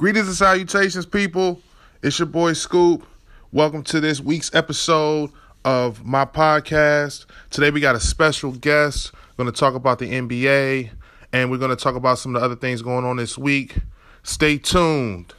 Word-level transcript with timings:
Greetings 0.00 0.28
and 0.28 0.36
salutations, 0.36 1.04
people. 1.04 1.60
It's 2.02 2.18
your 2.18 2.24
boy 2.24 2.54
Scoop. 2.54 3.06
Welcome 3.52 3.82
to 3.82 4.00
this 4.00 4.18
week's 4.18 4.50
episode 4.54 5.30
of 5.66 6.06
my 6.06 6.24
podcast. 6.24 7.26
Today 7.50 7.70
we 7.70 7.80
got 7.80 7.94
a 7.94 8.00
special 8.00 8.52
guest. 8.52 9.12
We're 9.12 9.44
going 9.44 9.54
to 9.54 9.60
talk 9.60 9.74
about 9.74 9.98
the 9.98 10.10
NBA 10.10 10.88
and 11.34 11.50
we're 11.50 11.58
going 11.58 11.68
to 11.68 11.76
talk 11.76 11.96
about 11.96 12.18
some 12.18 12.34
of 12.34 12.40
the 12.40 12.44
other 12.46 12.56
things 12.56 12.80
going 12.80 13.04
on 13.04 13.18
this 13.18 13.36
week. 13.36 13.76
Stay 14.22 14.56
tuned. 14.56 15.34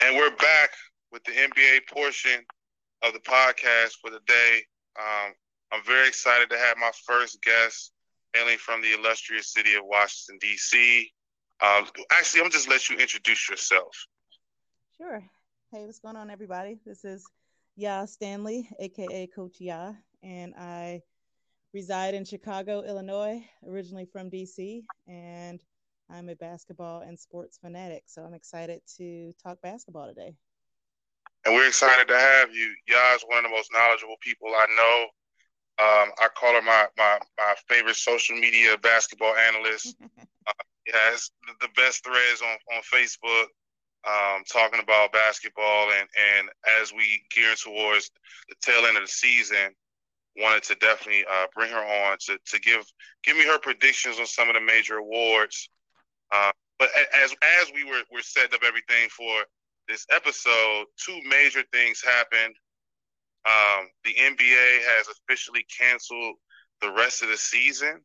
And 0.00 0.16
we're 0.16 0.34
back 0.34 0.70
with 1.12 1.22
the 1.22 1.30
NBA 1.30 1.86
portion 1.88 2.44
of 3.04 3.12
the 3.12 3.20
podcast 3.20 3.98
for 4.02 4.10
the 4.10 4.18
day. 4.26 4.62
Um, 4.98 5.32
I'm 5.70 5.84
very 5.84 6.08
excited 6.08 6.50
to 6.50 6.58
have 6.58 6.76
my 6.76 6.90
first 7.06 7.40
guest 7.40 7.92
hailing 8.34 8.58
from 8.58 8.82
the 8.82 8.94
illustrious 8.98 9.52
city 9.52 9.74
of 9.74 9.84
Washington, 9.84 10.38
D.C. 10.40 11.12
Um, 11.60 11.86
actually, 12.12 12.42
I'm 12.42 12.50
just 12.50 12.68
let 12.68 12.88
you 12.90 12.96
introduce 12.96 13.48
yourself. 13.48 14.06
Sure. 14.98 15.22
Hey, 15.72 15.86
what's 15.86 16.00
going 16.00 16.16
on, 16.16 16.30
everybody? 16.30 16.78
This 16.84 17.04
is 17.04 17.24
Yaa 17.80 18.08
Stanley, 18.08 18.68
aka 18.78 19.26
Coach 19.28 19.56
Yaa, 19.60 19.96
and 20.22 20.54
I 20.54 21.02
reside 21.72 22.14
in 22.14 22.24
Chicago, 22.24 22.82
Illinois, 22.82 23.42
originally 23.66 24.04
from 24.04 24.30
DC, 24.30 24.84
and 25.06 25.62
I'm 26.10 26.28
a 26.28 26.36
basketball 26.36 27.00
and 27.00 27.18
sports 27.18 27.58
fanatic. 27.58 28.04
So 28.06 28.22
I'm 28.22 28.34
excited 28.34 28.82
to 28.98 29.32
talk 29.42 29.60
basketball 29.62 30.08
today. 30.08 30.34
And 31.44 31.54
we're 31.54 31.68
excited 31.68 32.06
to 32.08 32.18
have 32.18 32.52
you. 32.52 32.74
Yaa 32.90 33.16
is 33.16 33.24
one 33.28 33.38
of 33.38 33.44
the 33.44 33.56
most 33.56 33.72
knowledgeable 33.72 34.16
people 34.20 34.48
I 34.48 34.66
know. 34.76 35.06
Um, 35.78 36.10
I 36.18 36.28
call 36.34 36.54
her 36.54 36.62
my, 36.62 36.86
my, 36.96 37.18
my 37.36 37.54
favorite 37.68 37.96
social 37.96 38.36
media 38.36 38.78
basketball 38.78 39.34
analyst. 39.36 39.96
uh, 40.18 40.52
has 40.94 41.30
the 41.60 41.68
best 41.74 42.04
threads 42.04 42.42
on, 42.42 42.56
on 42.76 42.82
Facebook 42.82 43.46
um, 44.06 44.44
talking 44.44 44.80
about 44.80 45.12
basketball. 45.12 45.90
And, 45.90 46.08
and 46.38 46.48
as 46.80 46.92
we 46.92 47.22
gear 47.34 47.54
towards 47.54 48.10
the 48.48 48.54
tail 48.62 48.86
end 48.86 48.96
of 48.96 49.02
the 49.02 49.08
season, 49.08 49.74
wanted 50.38 50.62
to 50.64 50.74
definitely 50.76 51.24
uh, 51.24 51.46
bring 51.54 51.70
her 51.70 51.84
on 52.10 52.18
to, 52.26 52.38
to 52.46 52.60
give 52.60 52.84
give 53.24 53.36
me 53.36 53.44
her 53.44 53.58
predictions 53.58 54.18
on 54.18 54.26
some 54.26 54.48
of 54.48 54.54
the 54.54 54.60
major 54.60 54.98
awards. 54.98 55.68
Uh, 56.32 56.52
but 56.78 56.90
as 57.14 57.34
as 57.60 57.72
we 57.74 57.84
were, 57.84 58.02
were 58.12 58.22
setting 58.22 58.54
up 58.54 58.60
everything 58.64 59.08
for 59.08 59.44
this 59.88 60.06
episode, 60.10 60.86
two 60.96 61.18
major 61.28 61.62
things 61.72 62.02
happened. 62.02 62.54
Um, 63.46 63.88
the 64.04 64.14
NBA 64.14 64.80
has 64.82 65.06
officially 65.08 65.64
canceled 65.78 66.34
the 66.82 66.90
rest 66.90 67.22
of 67.22 67.28
the 67.28 67.36
season 67.36 68.00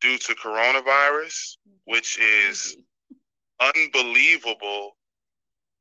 due 0.00 0.18
to 0.18 0.34
coronavirus, 0.34 1.56
which 1.84 2.18
is 2.18 2.76
unbelievable. 3.60 4.96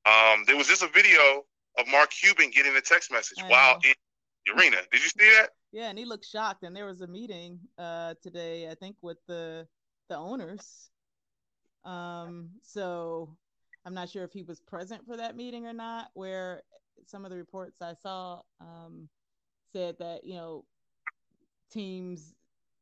Um, 0.05 0.43
there 0.45 0.55
was 0.55 0.67
just 0.67 0.83
a 0.83 0.87
video 0.87 1.43
of 1.79 1.87
Mark 1.87 2.11
Cuban 2.11 2.51
getting 2.51 2.75
a 2.75 2.81
text 2.81 3.11
message 3.11 3.43
while 3.47 3.75
in 3.83 3.93
the 4.45 4.53
arena. 4.53 4.77
Did 4.91 5.01
you 5.01 5.09
see 5.09 5.29
that? 5.37 5.49
Yeah, 5.71 5.89
and 5.89 5.97
he 5.97 6.05
looked 6.05 6.25
shocked. 6.25 6.63
And 6.63 6.75
there 6.75 6.85
was 6.85 7.01
a 7.01 7.07
meeting 7.07 7.59
uh, 7.77 8.15
today, 8.21 8.69
I 8.69 8.75
think, 8.75 8.97
with 9.01 9.17
the 9.27 9.67
the 10.09 10.17
owners. 10.17 10.89
Um, 11.85 12.49
so 12.61 13.35
I'm 13.85 13.93
not 13.93 14.09
sure 14.09 14.23
if 14.23 14.33
he 14.33 14.43
was 14.43 14.59
present 14.59 15.05
for 15.05 15.17
that 15.17 15.35
meeting 15.35 15.65
or 15.65 15.73
not. 15.73 16.09
Where 16.13 16.61
some 17.07 17.25
of 17.25 17.31
the 17.31 17.37
reports 17.37 17.81
I 17.81 17.93
saw 17.93 18.41
um, 18.59 19.09
said 19.73 19.97
that 19.99 20.25
you 20.25 20.35
know 20.35 20.65
teams 21.71 22.35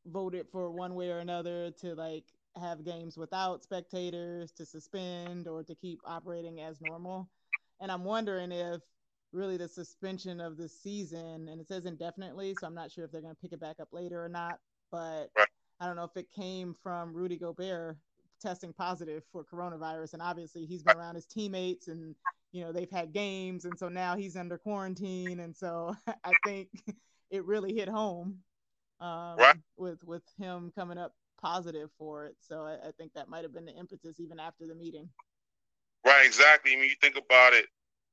voted 0.06 0.48
for 0.52 0.72
one 0.72 0.96
way 0.96 1.12
or 1.12 1.20
another 1.20 1.72
to 1.82 1.96
like 1.96 2.26
have 2.58 2.84
games 2.84 3.18
without 3.18 3.64
spectators, 3.64 4.52
to 4.54 4.66
suspend, 4.66 5.48
or 5.48 5.64
to 5.64 5.76
keep 5.76 6.00
operating 6.06 6.62
as 6.62 6.82
normal. 6.82 7.30
And 7.80 7.92
I'm 7.92 8.04
wondering 8.04 8.52
if 8.52 8.82
really 9.32 9.58
the 9.58 9.68
suspension 9.68 10.42
of 10.42 10.58
the 10.58 10.68
season, 10.68 11.48
and 11.48 11.62
it 11.62 11.68
says 11.68 11.86
indefinitely, 11.86 12.56
so 12.56 12.68
I'm 12.68 12.76
not 12.76 12.92
sure 12.92 13.06
if 13.06 13.12
they're 13.12 13.22
going 13.22 13.36
to 13.36 13.42
pick 13.42 13.54
it 13.54 13.60
back 13.60 13.80
up 13.80 13.90
later 13.92 14.24
or 14.24 14.30
not. 14.30 14.60
But 14.92 15.28
I 15.80 15.86
don't 15.86 15.96
know 15.96 16.04
if 16.04 16.18
it 16.18 16.32
came 16.32 16.76
from 16.82 17.14
Rudy 17.14 17.38
Gobert 17.38 17.98
testing 18.42 18.74
positive 18.74 19.24
for 19.32 19.44
coronavirus, 19.46 20.14
and 20.14 20.22
obviously 20.22 20.66
he's 20.66 20.84
been 20.84 20.96
around 20.96 21.16
his 21.16 21.26
teammates, 21.26 21.88
and 21.88 22.16
you 22.52 22.64
know 22.64 22.72
they've 22.72 22.92
had 22.92 23.14
games, 23.14 23.66
and 23.66 23.78
so 23.78 23.90
now 23.90 24.16
he's 24.16 24.36
under 24.36 24.58
quarantine, 24.58 25.40
and 25.40 25.56
so 25.56 25.96
I 26.24 26.32
think 26.46 26.70
it 27.30 27.46
really 27.46 27.74
hit 27.74 27.90
home 27.90 28.40
um, 29.00 29.38
right. 29.38 29.56
with 29.78 30.04
with 30.04 30.24
him 30.38 30.72
coming 30.76 30.98
up 30.98 31.14
positive 31.42 31.90
for 31.98 32.26
it. 32.26 32.36
So 32.40 32.64
I, 32.64 32.90
I 32.90 32.92
think 32.98 33.14
that 33.14 33.30
might 33.30 33.44
have 33.44 33.54
been 33.54 33.66
the 33.66 33.76
impetus 33.76 34.20
even 34.20 34.40
after 34.40 34.68
the 34.68 34.76
meeting. 34.76 35.10
Right, 36.06 36.26
exactly. 36.26 36.74
I 36.74 36.76
mean, 36.76 36.90
you 36.90 36.96
think 37.02 37.18
about 37.18 37.54
it, 37.54 37.66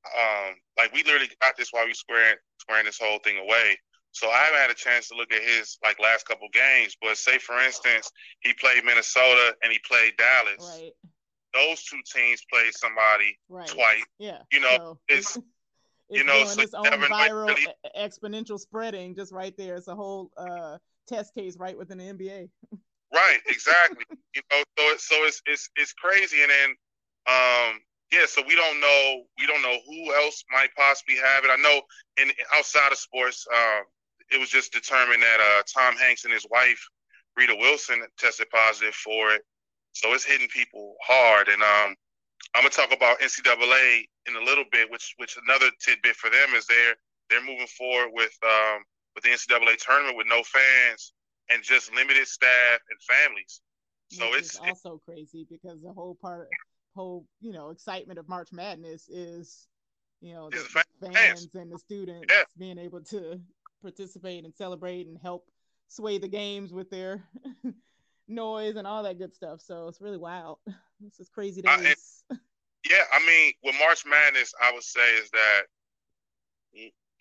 um, 0.05 0.55
like 0.77 0.93
we 0.93 1.03
literally 1.03 1.31
got 1.41 1.57
this 1.57 1.73
while 1.73 1.87
we 1.87 1.95
squaring 1.95 2.37
squaring 2.61 2.85
this 2.85 2.99
whole 3.01 3.19
thing 3.21 3.39
away. 3.39 3.79
So 4.13 4.31
I 4.31 4.39
haven't 4.39 4.61
had 4.61 4.71
a 4.71 4.75
chance 4.75 5.09
to 5.09 5.15
look 5.15 5.31
at 5.33 5.43
his 5.43 5.79
like 5.85 6.01
last 6.01 6.27
couple 6.27 6.49
games. 6.53 6.97
But 7.01 7.19
say 7.19 7.39
for 7.39 7.59
instance, 7.61 8.11
he 8.41 8.53
played 8.55 8.85
Minnesota 8.85 9.55
and 9.63 9.73
he 9.73 9.79
played 9.87 10.15
Dallas. 10.17 10.79
Right. 10.81 10.93
Those 11.57 11.83
two 11.85 12.01
teams 12.15 12.45
played 12.53 12.75
somebody 12.75 13.39
right. 13.49 13.67
twice. 13.67 14.05
Yeah. 14.19 14.39
You 14.53 14.61
know, 14.61 14.77
so, 14.77 14.99
it's, 15.09 15.37
it's 15.37 15.47
you 16.11 16.25
know, 16.25 16.45
so 16.45 16.61
its 16.61 16.75
own 16.75 16.85
viral 16.85 17.49
really, 17.49 17.67
exponential 17.99 18.59
spreading 18.61 19.15
just 19.15 19.33
right 19.33 19.55
there. 19.57 19.77
It's 19.77 19.89
a 19.89 19.95
whole 19.95 20.31
uh, 20.37 20.79
test 21.09 21.35
case 21.35 21.57
right 21.59 21.77
within 21.77 21.99
the 21.99 22.05
NBA. 22.05 22.49
Right, 23.15 23.39
exactly. 23.49 24.05
you 24.35 24.43
know, 24.53 24.63
so 24.79 24.85
it's 24.93 25.09
so 25.09 25.17
it's 25.25 25.43
it's 25.47 25.71
it's 25.77 25.93
crazy, 25.95 26.43
and 26.43 26.51
then 26.51 26.71
um 27.27 27.81
yeah, 28.13 28.27
so 28.27 28.43
we 28.47 28.55
don't 28.55 28.81
know 28.81 29.23
we 29.39 29.47
don't 29.47 29.63
know 29.63 29.79
who 29.87 30.15
else 30.15 30.45
might 30.53 30.69
possibly 30.77 31.17
have 31.17 31.45
it. 31.45 31.51
I 31.51 31.57
know 31.57 31.81
in 32.23 32.31
outside 32.55 32.93
of 32.93 32.99
sports, 32.99 33.47
um, 33.53 33.85
it 34.31 34.39
was 34.39 34.49
just 34.49 34.73
determined 34.73 35.23
that 35.23 35.41
uh, 35.41 35.63
Tom 35.75 35.97
Hanks 35.97 36.25
and 36.25 36.33
his 36.33 36.47
wife 36.51 36.87
Rita 37.37 37.55
Wilson 37.59 38.03
tested 38.19 38.49
positive 38.51 38.95
for 38.95 39.33
it, 39.33 39.43
so 39.97 40.13
it's 40.13 40.25
hitting 40.25 40.49
people 40.49 40.95
hard. 41.03 41.49
And 41.49 41.63
um, 41.63 41.97
I'm 42.55 42.63
gonna 42.63 42.69
talk 42.69 42.93
about 42.93 43.19
NCAA 43.21 44.05
in 44.29 44.37
a 44.37 44.45
little 44.45 44.65
bit, 44.71 44.91
which 44.91 45.15
which 45.17 45.39
another 45.47 45.71
tidbit 45.81 46.17
for 46.17 46.29
them 46.29 46.55
is 46.55 46.67
they're 46.67 46.95
they're 47.31 47.45
moving 47.45 47.67
forward 47.67 48.11
with 48.13 48.37
um, 48.45 48.85
with 49.15 49.25
the 49.25 49.31
NCAA 49.31 49.77
tournament 49.79 50.17
with 50.19 50.27
no 50.29 50.43
fans 50.43 51.15
and 51.51 51.63
just 51.63 51.95
limited 51.95 52.27
staff 52.27 52.81
and 52.91 53.01
families. 53.03 53.63
So 54.09 54.31
Which 54.31 54.41
it's 54.41 54.57
also 54.57 55.01
crazy 55.05 55.47
because 55.49 55.81
the 55.83 55.93
whole 55.93 56.17
part, 56.21 56.49
whole 56.95 57.27
you 57.41 57.53
know 57.53 57.71
excitement 57.71 58.19
of 58.19 58.29
March 58.29 58.53
Madness 58.53 59.09
is, 59.09 59.67
you 60.21 60.35
know, 60.35 60.51
the 60.51 60.59
fans, 60.59 60.85
fans. 61.15 61.55
and 61.55 61.73
the 61.73 61.79
students 61.79 62.27
Yeah. 62.31 62.45
being 62.59 62.79
able 62.79 63.01
to 63.01 63.41
participate 63.81 64.45
and 64.45 64.55
celebrate 64.55 65.07
and 65.07 65.17
help 65.19 65.49
sway 65.89 66.19
the 66.19 66.29
games 66.29 66.73
with 66.73 66.91
their 66.91 67.25
noise 68.29 68.77
and 68.77 68.87
all 68.87 69.03
that 69.03 69.19
good 69.19 69.35
stuff. 69.35 69.61
So 69.61 69.89
it's 69.89 70.01
really 70.01 70.19
wild. 70.19 70.59
This 70.99 71.21
is 71.21 71.29
crazy 71.29 71.61
days. 71.61 72.25
Yeah, 72.89 73.03
I 73.13 73.19
mean, 73.27 73.53
with 73.65 73.75
March 73.81 74.05
Madness, 74.07 74.55
I 74.63 74.73
would 74.73 74.85
say 74.85 75.07
is 75.21 75.29
that 75.31 75.63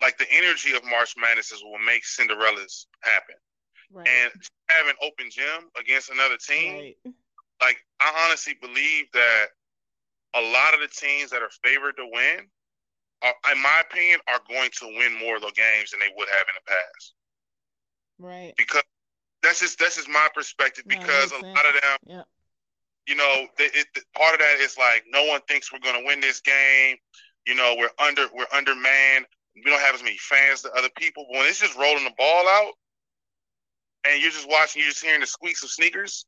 like 0.00 0.16
the 0.16 0.26
energy 0.30 0.74
of 0.76 0.84
March 0.84 1.14
Madness 1.20 1.50
is 1.50 1.62
what 1.64 1.80
makes 1.84 2.16
Cinderella's 2.16 2.86
happen. 3.00 3.34
right. 3.92 4.06
And 4.06 4.32
have 4.68 4.86
an 4.86 4.94
open 5.02 5.26
gym 5.30 5.70
against 5.78 6.10
another 6.10 6.36
team, 6.36 6.94
right. 7.04 7.14
like 7.60 7.78
I 8.00 8.24
honestly 8.24 8.54
believe 8.60 9.06
that 9.12 9.46
a 10.34 10.40
lot 10.40 10.74
of 10.74 10.80
the 10.80 10.88
teams 10.88 11.30
that 11.30 11.42
are 11.42 11.50
favored 11.64 11.96
to 11.96 12.06
win, 12.12 12.46
are, 13.22 13.34
in 13.52 13.62
my 13.62 13.82
opinion, 13.88 14.20
are 14.28 14.40
going 14.48 14.70
to 14.78 14.86
win 14.86 15.18
more 15.18 15.36
of 15.36 15.42
the 15.42 15.52
games 15.54 15.90
than 15.90 16.00
they 16.00 16.12
would 16.16 16.28
have 16.28 16.46
in 16.48 16.54
the 16.54 16.70
past. 16.70 17.14
Right. 18.18 18.54
Because 18.56 18.82
that's 19.46 19.60
just 19.60 19.78
that's 19.78 19.96
just 19.96 20.08
my 20.08 20.28
perspective. 20.34 20.84
Because 20.86 21.32
a 21.32 21.38
lot 21.38 21.66
of 21.66 21.72
them, 21.80 21.98
Yeah. 22.06 22.22
you 23.06 23.14
know, 23.14 23.46
they, 23.56 23.64
it, 23.66 23.86
part 24.14 24.34
of 24.34 24.40
that 24.40 24.56
is 24.60 24.76
like 24.76 25.04
no 25.08 25.24
one 25.24 25.40
thinks 25.48 25.72
we're 25.72 25.78
going 25.78 26.00
to 26.00 26.06
win 26.06 26.20
this 26.20 26.40
game. 26.40 26.96
You 27.46 27.54
know, 27.54 27.76
we're 27.78 27.90
under 28.04 28.26
we're 28.34 28.46
undermanned. 28.52 29.26
We 29.54 29.62
don't 29.62 29.80
have 29.80 29.94
as 29.94 30.02
many 30.02 30.18
fans 30.18 30.64
as 30.64 30.70
other 30.76 30.90
people. 30.98 31.26
But 31.30 31.38
when 31.38 31.46
it's 31.48 31.60
just 31.60 31.76
rolling 31.78 32.04
the 32.04 32.12
ball 32.18 32.46
out, 32.48 32.72
and 34.04 34.20
you're 34.20 34.30
just 34.30 34.48
watching, 34.48 34.82
you're 34.82 34.90
just 34.90 35.04
hearing 35.04 35.20
the 35.20 35.26
squeaks 35.26 35.62
of 35.62 35.70
sneakers. 35.70 36.26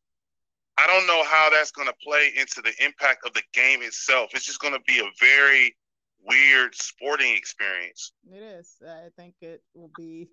I 0.79 0.87
don't 0.87 1.07
know 1.09 1.25
how 1.25 1.51
that's 1.51 1.73
going 1.73 1.89
to 1.89 1.95
play 2.03 2.31
into 2.39 2.63
the 2.63 2.73
impact 2.83 3.27
of 3.27 3.35
the 3.35 3.43
game 3.53 3.83
itself. 3.83 4.31
It's 4.33 4.47
just 4.47 4.61
going 4.61 4.75
to 4.75 4.81
be 4.87 5.01
a 5.01 5.11
very 5.21 5.77
weird 6.25 6.75
sporting 6.75 7.35
experience. 7.37 8.13
It 8.33 8.43
is. 8.43 8.77
I 8.87 9.09
think 9.17 9.35
it 9.41 9.63
will 9.75 9.91
be. 9.97 10.29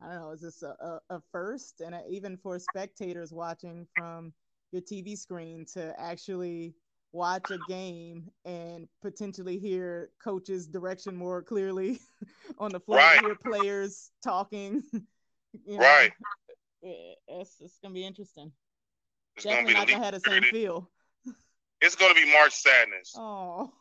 I 0.00 0.06
don't 0.12 0.20
know. 0.20 0.30
Is 0.30 0.40
this 0.40 0.62
a, 0.62 0.76
a, 0.80 1.16
a 1.16 1.20
first, 1.32 1.80
and 1.80 1.94
uh 1.94 2.00
even 2.08 2.36
for 2.36 2.58
spectators 2.58 3.32
watching 3.32 3.86
from 3.94 4.32
your 4.72 4.82
TV 4.82 5.16
screen 5.16 5.66
to 5.74 5.94
actually 5.98 6.74
watch 7.12 7.50
a 7.50 7.58
game 7.58 8.30
and 8.44 8.86
potentially 9.02 9.58
hear 9.58 10.10
coaches' 10.22 10.66
direction 10.66 11.16
more 11.16 11.42
clearly 11.42 11.98
on 12.58 12.70
the 12.70 12.80
floor, 12.80 12.98
Right. 12.98 13.20
hear 13.20 13.34
players 13.34 14.10
talking. 14.22 14.82
you 14.92 15.78
know, 15.78 15.82
Right. 15.82 16.12
It's, 16.82 17.60
it's 17.60 17.78
gonna 17.82 17.94
be 17.94 18.04
interesting. 18.04 18.52
It's 19.36 19.46
going 19.46 19.66
to 19.66 19.72
Definitely 19.72 19.74
be 19.74 19.78
not 19.78 19.86
the 19.86 19.92
gonna 19.92 20.04
have 20.04 20.14
the 20.14 20.30
same 20.30 20.42
feel. 20.44 20.90
It's 21.80 21.94
going 21.94 22.12
to 22.12 22.20
be 22.20 22.32
March 22.32 22.52
Sadness. 22.54 23.14
Oh, 23.16 23.72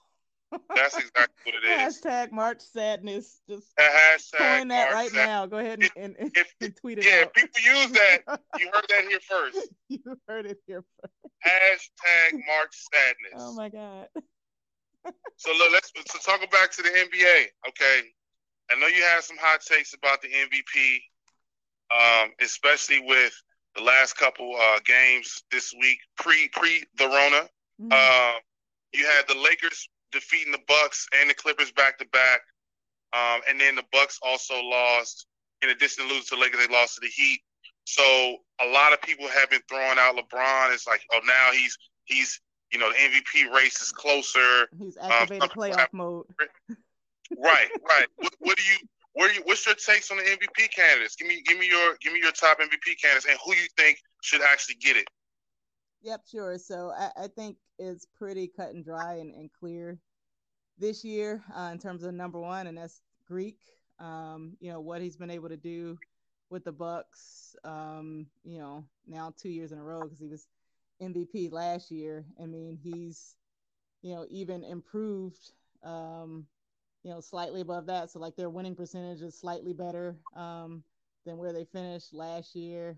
That's 0.51 0.97
exactly 0.97 1.35
what 1.45 1.55
it 1.55 1.63
is. 1.87 2.01
Hashtag 2.01 2.31
March 2.31 2.61
Sadness. 2.61 3.41
Just 3.49 3.67
hashtag 3.77 4.37
coin 4.37 4.67
that 4.69 4.91
March 4.91 4.93
right 4.93 5.11
sad- 5.11 5.25
now. 5.27 5.45
Go 5.45 5.57
ahead 5.57 5.79
and, 5.79 5.91
and, 5.95 6.15
and, 6.19 6.31
if, 6.35 6.53
and 6.61 6.75
tweet 6.75 6.99
it 6.99 7.05
yeah, 7.05 7.23
out. 7.25 7.33
people 7.33 7.61
use 7.61 7.91
that. 7.91 8.19
You 8.57 8.69
heard 8.73 8.85
that 8.89 9.05
here 9.09 9.19
first. 9.19 9.69
you 9.89 9.99
heard 10.27 10.45
it 10.45 10.57
here 10.65 10.83
first. 11.01 11.13
Hashtag 11.45 12.33
March 12.47 12.75
Sadness. 12.93 13.35
Oh 13.35 13.53
my 13.55 13.69
God. 13.69 14.07
so 15.37 15.51
look, 15.51 15.71
let's 15.73 15.91
so 16.07 16.19
talk 16.19 16.39
back 16.51 16.71
to 16.71 16.81
the 16.81 16.89
NBA. 16.89 17.45
Okay, 17.67 18.07
I 18.71 18.79
know 18.79 18.87
you 18.87 19.03
have 19.03 19.23
some 19.23 19.37
hot 19.39 19.61
takes 19.61 19.93
about 19.93 20.21
the 20.21 20.29
MVP, 20.29 20.97
um, 21.93 22.31
especially 22.41 23.01
with 23.05 23.33
the 23.75 23.83
last 23.83 24.13
couple 24.17 24.55
uh, 24.59 24.79
games 24.85 25.43
this 25.51 25.73
week 25.79 25.99
pre 26.17 26.49
pre 26.49 26.83
the 26.97 27.05
Rona. 27.05 27.49
Mm-hmm. 27.81 27.89
Uh, 27.91 28.39
you 28.93 29.05
had 29.05 29.27
the 29.27 29.39
Lakers 29.39 29.87
defeating 30.11 30.51
the 30.51 30.61
Bucks 30.67 31.07
and 31.19 31.29
the 31.29 31.33
Clippers 31.33 31.71
back 31.71 31.97
to 31.99 32.05
back, 32.07 32.41
um, 33.13 33.41
and 33.49 33.59
then 33.59 33.75
the 33.75 33.85
Bucks 33.91 34.19
also 34.21 34.61
lost. 34.61 35.27
In 35.63 35.69
addition 35.69 36.03
to 36.03 36.09
losing 36.09 36.25
to 36.25 36.35
the 36.35 36.41
Lakers, 36.41 36.67
they 36.67 36.71
lost 36.71 36.95
to 36.95 37.01
the 37.01 37.07
Heat. 37.07 37.41
So 37.85 38.37
a 38.61 38.67
lot 38.67 38.93
of 38.93 39.01
people 39.01 39.27
have 39.27 39.49
been 39.49 39.61
throwing 39.69 39.97
out 39.97 40.15
LeBron. 40.15 40.73
It's 40.73 40.85
like, 40.85 41.01
oh, 41.13 41.19
now 41.25 41.51
he's 41.51 41.77
he's 42.03 42.39
you 42.71 42.79
know 42.79 42.91
the 42.91 42.97
MVP 42.97 43.53
race 43.53 43.81
is 43.81 43.91
closer. 43.91 44.67
He's 44.77 44.97
um, 44.97 45.11
activated 45.11 45.43
um, 45.43 45.49
playoff 45.49 45.87
mode. 45.93 46.25
right, 46.69 47.69
right. 47.87 48.07
What, 48.17 48.33
what 48.39 48.57
do 48.57 48.63
you? 48.63 48.77
What 49.13 49.31
are 49.31 49.33
you? 49.33 49.41
What's 49.45 49.65
your 49.65 49.75
takes 49.75 50.11
on 50.11 50.17
the 50.17 50.23
MVP 50.23 50.71
candidates? 50.75 51.15
Give 51.15 51.27
me, 51.27 51.41
give 51.43 51.57
me 51.57 51.67
your, 51.67 51.97
give 52.01 52.13
me 52.13 52.19
your 52.21 52.31
top 52.33 52.59
MVP 52.59 53.01
candidates 53.01 53.25
and 53.25 53.37
who 53.43 53.55
you 53.55 53.67
think 53.75 53.99
should 54.21 54.41
actually 54.43 54.75
get 54.75 54.95
it. 54.95 55.07
Yep, 56.01 56.21
sure. 56.29 56.57
So 56.57 56.91
I, 56.97 57.11
I 57.23 57.27
think 57.27 57.57
it's 57.79 58.05
pretty 58.05 58.47
cut 58.47 58.73
and 58.73 58.83
dry 58.83 59.15
and, 59.15 59.33
and 59.33 59.49
clear 59.51 59.99
this 60.77 61.03
year 61.03 61.43
uh, 61.55 61.69
in 61.71 61.79
terms 61.79 62.03
of 62.03 62.13
number 62.13 62.39
one, 62.39 62.67
and 62.67 62.77
that's 62.77 63.01
Greek. 63.27 63.59
Um, 63.99 64.55
you 64.59 64.71
know 64.71 64.79
what 64.79 65.01
he's 65.01 65.17
been 65.17 65.31
able 65.31 65.49
to 65.49 65.57
do 65.57 65.97
with 66.49 66.63
the 66.63 66.71
Bucks. 66.71 67.55
Um, 67.63 68.27
you 68.43 68.59
know 68.59 68.85
now 69.07 69.33
two 69.35 69.49
years 69.49 69.71
in 69.71 69.79
a 69.79 69.83
row 69.83 70.01
because 70.01 70.19
he 70.19 70.27
was 70.27 70.47
MVP 71.01 71.51
last 71.51 71.91
year. 71.91 72.25
I 72.41 72.45
mean 72.45 72.77
he's 72.81 73.35
you 74.01 74.13
know 74.13 74.25
even 74.29 74.63
improved. 74.63 75.51
Um, 75.83 76.45
you 77.03 77.11
know 77.11 77.21
slightly 77.21 77.61
above 77.61 77.87
that, 77.87 78.11
so 78.11 78.19
like 78.19 78.35
their 78.35 78.49
winning 78.49 78.75
percentage 78.75 79.21
is 79.21 79.39
slightly 79.39 79.73
better 79.73 80.15
um, 80.35 80.83
than 81.25 81.37
where 81.37 81.53
they 81.53 81.65
finished 81.65 82.13
last 82.13 82.55
year. 82.55 82.97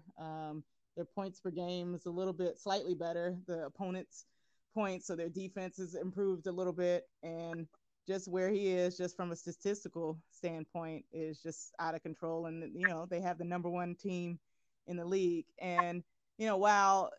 Their 0.96 1.06
points 1.06 1.40
per 1.40 1.52
game 1.52 1.96
is 1.96 2.06
a 2.06 2.12
little 2.12 2.34
bit 2.34 2.60
slightly 2.60 2.94
better. 2.94 3.38
The 3.48 3.66
opponent's 3.66 4.26
points, 4.74 5.08
so 5.08 5.16
their 5.16 5.30
defense 5.30 5.78
has 5.78 5.96
improved 5.96 6.48
a 6.48 6.52
little 6.52 6.74
bit, 6.74 7.06
and 7.24 7.68
just 8.08 8.28
where 8.28 8.50
he 8.50 8.70
is, 8.70 8.98
just 8.98 9.16
from 9.16 9.32
a 9.32 9.36
statistical 9.36 10.20
standpoint, 10.32 11.06
is 11.12 11.42
just 11.42 11.74
out 11.80 11.96
of 11.96 12.04
control. 12.04 12.48
And 12.48 12.64
you 12.76 12.88
know 12.88 13.06
they 13.10 13.22
have 13.22 13.38
the 13.38 13.46
number 13.46 13.70
one 13.70 13.96
team 13.96 14.40
in 14.88 14.98
the 14.98 15.06
league, 15.06 15.46
and 15.60 16.04
you 16.38 16.48
know 16.48 16.58
while 16.58 17.12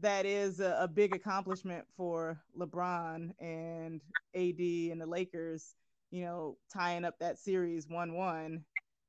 that 0.00 0.26
is 0.26 0.60
a, 0.60 0.76
a 0.80 0.88
big 0.88 1.14
accomplishment 1.14 1.84
for 1.96 2.40
LeBron 2.58 3.30
and 3.38 4.00
AD 4.34 4.58
and 4.92 5.00
the 5.00 5.06
Lakers, 5.06 5.74
you 6.10 6.24
know, 6.24 6.56
tying 6.72 7.04
up 7.04 7.14
that 7.20 7.38
series 7.38 7.88
one-one. 7.88 8.64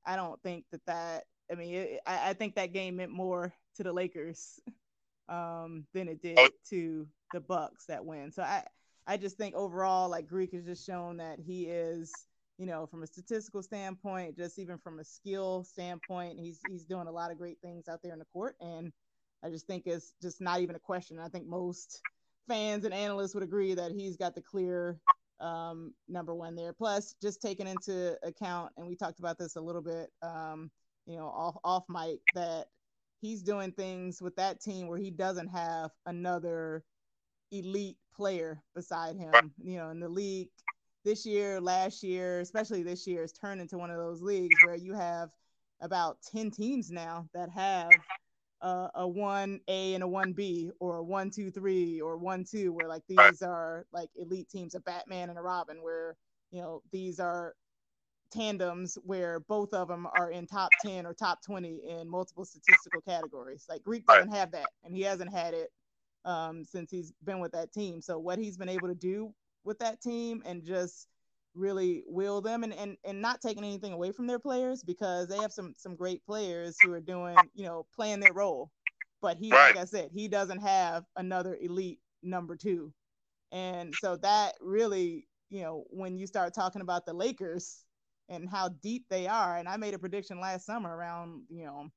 I 0.06 0.16
don't 0.16 0.42
think 0.44 0.66
that 0.72 0.86
that. 0.86 1.24
I 1.52 1.56
mean, 1.56 1.74
it, 1.74 2.00
I, 2.06 2.30
I 2.30 2.34
think 2.34 2.56
that 2.56 2.74
game 2.74 2.98
meant 2.98 3.12
more 3.12 3.54
to 3.76 3.84
the 3.84 3.94
Lakers 3.94 4.60
um, 5.30 5.86
than 5.94 6.08
it 6.08 6.22
did 6.22 6.40
oh. 6.40 6.50
to 6.70 7.08
the 7.34 7.40
Bucks 7.40 7.86
that 7.88 8.06
win. 8.06 8.32
So 8.32 8.44
I 8.44 8.64
I 9.08 9.18
just 9.18 9.38
think 9.38 9.56
overall, 9.56 10.10
like 10.10 10.28
Greek 10.28 10.54
has 10.54 10.66
just 10.66 10.86
shown 10.86 11.18
that 11.18 11.40
he 11.40 11.66
is, 11.66 12.12
you 12.58 12.66
know, 12.66 12.88
from 12.88 13.04
a 13.04 13.08
statistical 13.08 13.62
standpoint, 13.62 14.36
just 14.36 14.58
even 14.58 14.78
from 14.78 15.00
a 15.00 15.04
skill 15.04 15.64
standpoint, 15.64 16.40
he's 16.40 16.60
he's 16.70 16.84
doing 16.84 17.08
a 17.08 17.12
lot 17.12 17.32
of 17.32 17.38
great 17.38 17.60
things 17.62 17.88
out 17.88 18.00
there 18.04 18.14
in 18.14 18.20
the 18.20 18.26
court, 18.26 18.56
and 18.60 18.92
I 19.44 19.50
just 19.50 19.68
think 19.68 19.84
it's 19.86 20.14
just 20.22 20.42
not 20.42 20.62
even 20.62 20.76
a 20.76 20.80
question. 20.80 21.20
I 21.20 21.28
think 21.28 21.48
most 21.48 22.02
fans 22.48 22.86
and 22.86 22.94
analysts 22.94 23.34
would 23.34 23.44
agree 23.44 23.74
that 23.76 23.92
he's 23.92 24.18
got 24.18 24.36
the 24.36 24.42
clear 24.42 25.00
um, 25.40 25.94
number 26.08 26.34
one 26.34 26.56
there. 26.56 26.74
Plus, 26.74 27.16
just 27.22 27.42
taking 27.42 27.68
into 27.68 28.18
account, 28.24 28.72
and 28.78 28.88
we 28.88 28.96
talked 28.96 29.20
about 29.20 29.38
this 29.38 29.56
a 29.56 29.62
little 29.62 29.82
bit, 29.82 30.10
um, 30.22 30.72
you 31.06 31.18
know, 31.18 31.28
off 31.28 31.58
off 31.64 31.84
mic 31.90 32.20
that 32.34 32.68
he's 33.26 33.42
doing 33.42 33.72
things 33.72 34.22
with 34.22 34.36
that 34.36 34.62
team 34.62 34.88
where 34.88 35.00
he 35.00 35.10
doesn't 35.10 35.48
have 35.48 35.90
another 36.06 36.84
elite 37.52 37.98
player 38.16 38.62
beside 38.76 39.18
him. 39.18 39.52
You 39.64 39.78
know, 39.78 39.90
in 39.90 40.00
the 40.00 40.10
league 40.10 40.50
this 41.04 41.26
year, 41.26 41.60
last 41.60 42.04
year, 42.04 42.40
especially 42.40 42.84
this 42.84 43.08
year, 43.08 43.22
has 43.22 43.34
turned 43.34 43.62
into 43.62 43.78
one 43.78 43.90
of 43.90 43.98
those 43.98 44.22
leagues 44.22 44.62
where 44.62 44.76
you 44.76 44.94
have 44.94 45.30
about 45.82 46.18
10 46.32 46.52
teams 46.52 46.92
now 46.92 47.28
that 47.34 47.50
have 47.50 47.90
uh, 48.62 48.90
a 48.96 49.08
1A 49.08 49.60
and 49.68 50.04
a 50.04 50.08
1B 50.08 50.70
or 50.80 50.98
a 50.98 51.04
1 51.04 51.32
2 51.32 51.52
3 51.52 52.02
or 52.02 52.18
1 52.18 52.46
2 52.50 52.72
where 52.72 52.88
like 52.88 53.04
these 53.08 53.42
are 53.42 53.86
like 53.92 54.10
elite 54.16 54.50
teams 54.50 54.76
a 54.76 54.80
Batman 54.80 55.30
and 55.30 55.38
a 55.38 55.42
Robin 55.42 55.82
where 55.82 56.16
you 56.52 56.62
know 56.62 56.82
these 56.92 57.20
are 57.20 57.56
tandems 58.32 58.98
where 59.04 59.40
both 59.40 59.74
of 59.74 59.88
them 59.88 60.08
are 60.18 60.32
in 60.32 60.48
top 60.48 60.70
10 60.82 61.06
or 61.06 61.14
top 61.14 61.42
20 61.44 61.82
in 61.88 62.10
multiple 62.10 62.46
statistical 62.46 63.02
categories. 63.02 63.66
Like 63.70 63.84
Greek 63.84 64.06
doesn't 64.06 64.34
have 64.34 64.52
that, 64.52 64.68
and 64.84 64.96
he 64.96 65.02
hasn't 65.02 65.32
had 65.32 65.54
it 65.54 65.72
um, 66.26 66.64
since 66.64 66.92
he's 66.92 67.14
been 67.24 67.40
with 67.40 67.52
that 67.54 67.72
team. 67.72 68.02
So 68.02 68.18
what 68.20 68.40
he's 68.40 68.58
been 68.58 68.70
able 68.70 68.88
to 68.88 68.96
do 68.96 69.34
with 69.64 69.80
that 69.80 70.02
team 70.02 70.44
and 70.46 70.64
just 70.64 71.08
really 71.56 72.04
will 72.08 72.42
them 72.42 72.64
and, 72.64 72.74
and 72.74 72.98
and 73.06 73.22
not 73.22 73.42
taking 73.42 73.64
anything 73.64 73.94
away 73.94 74.12
from 74.12 74.28
their 74.28 74.40
players 74.40 74.84
because 74.84 75.28
they 75.28 75.38
have 75.38 75.54
some 75.54 75.74
some 75.78 75.96
great 75.96 76.24
players 76.26 76.78
who 76.82 76.92
are 76.92 77.00
doing 77.00 77.38
you 77.54 77.66
know 77.66 77.86
playing 77.96 78.20
their 78.20 78.34
role 78.34 78.70
but 79.22 79.38
he 79.38 79.50
right. 79.52 79.74
like 79.74 79.78
i 79.78 79.86
said 79.86 80.10
he 80.14 80.28
doesn't 80.28 80.60
have 80.60 81.06
another 81.16 81.58
elite 81.62 82.00
number 82.22 82.58
two 82.58 82.92
and 83.54 83.94
so 83.96 84.18
that 84.18 84.56
really 84.60 85.26
you 85.50 85.62
know 85.62 85.86
when 85.90 86.18
you 86.18 86.28
start 86.28 86.54
talking 86.54 86.82
about 86.82 87.06
the 87.06 87.14
lakers 87.14 87.85
and 88.30 88.50
how 88.50 88.70
deep 88.70 89.06
they 89.10 89.28
are. 89.28 89.58
And 89.58 89.68
I 89.68 89.78
made 89.78 89.94
a 89.94 90.00
prediction 90.00 90.40
last 90.40 90.66
summer 90.66 90.96
around, 90.96 91.44
you 91.50 91.66
know, 91.66 91.90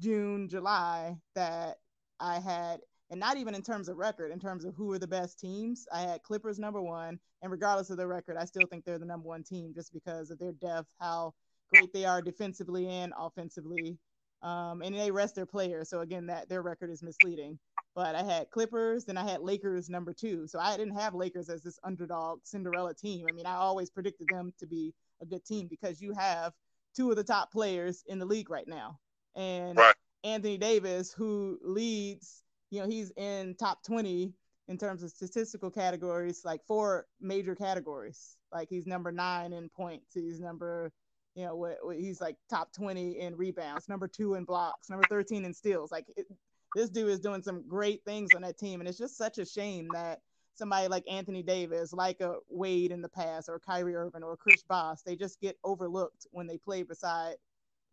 June, 0.00 0.48
July 0.48 1.16
that 1.34 1.76
I 2.20 2.40
had, 2.40 2.80
and 3.10 3.20
not 3.20 3.36
even 3.36 3.54
in 3.54 3.62
terms 3.62 3.88
of 3.88 3.96
record, 3.96 4.32
in 4.32 4.40
terms 4.40 4.64
of 4.64 4.74
who 4.74 4.92
are 4.92 4.98
the 4.98 5.06
best 5.06 5.38
teams, 5.38 5.86
I 5.92 6.00
had 6.00 6.22
Clippers 6.22 6.58
number 6.58 6.80
one. 6.80 7.18
And 7.42 7.52
regardless 7.52 7.90
of 7.90 7.98
the 7.98 8.06
record, 8.06 8.36
I 8.38 8.44
still 8.44 8.66
think 8.70 8.84
they're 8.84 8.98
the 8.98 9.04
number 9.04 9.28
one 9.28 9.44
team 9.44 9.72
just 9.74 9.92
because 9.92 10.30
of 10.30 10.38
their 10.38 10.52
depth, 10.52 10.88
how 10.98 11.34
great 11.72 11.92
they 11.92 12.04
are 12.04 12.22
defensively 12.22 12.88
and 12.88 13.12
offensively. 13.18 13.98
Um, 14.42 14.82
and 14.82 14.94
they 14.94 15.10
rest 15.10 15.34
their 15.34 15.46
players. 15.46 15.88
So 15.88 16.00
again, 16.00 16.26
that 16.26 16.48
their 16.48 16.62
record 16.62 16.90
is 16.90 17.02
misleading. 17.02 17.58
But 17.94 18.14
I 18.14 18.22
had 18.22 18.50
Clippers, 18.50 19.04
then 19.04 19.16
I 19.16 19.28
had 19.28 19.40
Lakers 19.40 19.88
number 19.88 20.12
two. 20.12 20.46
So 20.48 20.58
I 20.58 20.76
didn't 20.76 20.96
have 20.96 21.14
Lakers 21.14 21.48
as 21.48 21.62
this 21.62 21.78
underdog 21.84 22.40
Cinderella 22.42 22.92
team. 22.92 23.26
I 23.28 23.32
mean, 23.32 23.46
I 23.46 23.54
always 23.54 23.88
predicted 23.88 24.26
them 24.30 24.52
to 24.58 24.66
be 24.66 24.92
a 25.24 25.26
good 25.26 25.44
team 25.44 25.66
because 25.68 26.00
you 26.00 26.12
have 26.12 26.52
two 26.94 27.10
of 27.10 27.16
the 27.16 27.24
top 27.24 27.50
players 27.50 28.04
in 28.06 28.18
the 28.18 28.24
league 28.24 28.50
right 28.50 28.68
now. 28.68 28.98
And 29.34 29.76
right. 29.76 29.94
Anthony 30.22 30.56
Davis, 30.56 31.12
who 31.12 31.58
leads, 31.62 32.44
you 32.70 32.80
know, 32.80 32.86
he's 32.86 33.10
in 33.16 33.56
top 33.58 33.82
20 33.84 34.32
in 34.68 34.78
terms 34.78 35.02
of 35.02 35.10
statistical 35.10 35.70
categories, 35.70 36.42
like 36.44 36.60
four 36.66 37.06
major 37.20 37.54
categories. 37.54 38.36
Like 38.52 38.68
he's 38.70 38.86
number 38.86 39.12
nine 39.12 39.52
in 39.52 39.68
points. 39.68 40.14
He's 40.14 40.40
number, 40.40 40.92
you 41.34 41.44
know, 41.44 41.56
what, 41.56 41.78
what 41.82 41.96
he's 41.96 42.20
like 42.20 42.36
top 42.48 42.72
20 42.72 43.20
in 43.20 43.36
rebounds, 43.36 43.88
number 43.88 44.08
two 44.08 44.34
in 44.34 44.44
blocks, 44.44 44.88
number 44.88 45.06
13 45.10 45.44
in 45.44 45.52
steals. 45.52 45.90
Like 45.90 46.06
it, 46.16 46.26
this 46.74 46.90
dude 46.90 47.10
is 47.10 47.20
doing 47.20 47.42
some 47.42 47.66
great 47.68 48.02
things 48.04 48.30
on 48.34 48.42
that 48.42 48.58
team. 48.58 48.80
And 48.80 48.88
it's 48.88 48.98
just 48.98 49.18
such 49.18 49.38
a 49.38 49.44
shame 49.44 49.88
that 49.92 50.20
somebody 50.54 50.88
like 50.88 51.04
Anthony 51.10 51.42
Davis, 51.42 51.92
like 51.92 52.20
a 52.20 52.36
Wade 52.48 52.92
in 52.92 53.02
the 53.02 53.08
past, 53.08 53.48
or 53.48 53.58
Kyrie 53.58 53.96
Irving, 53.96 54.22
or 54.22 54.36
Chris 54.36 54.62
Bosh, 54.62 55.02
they 55.04 55.16
just 55.16 55.40
get 55.40 55.58
overlooked 55.64 56.26
when 56.30 56.46
they 56.46 56.58
play 56.58 56.82
beside 56.82 57.34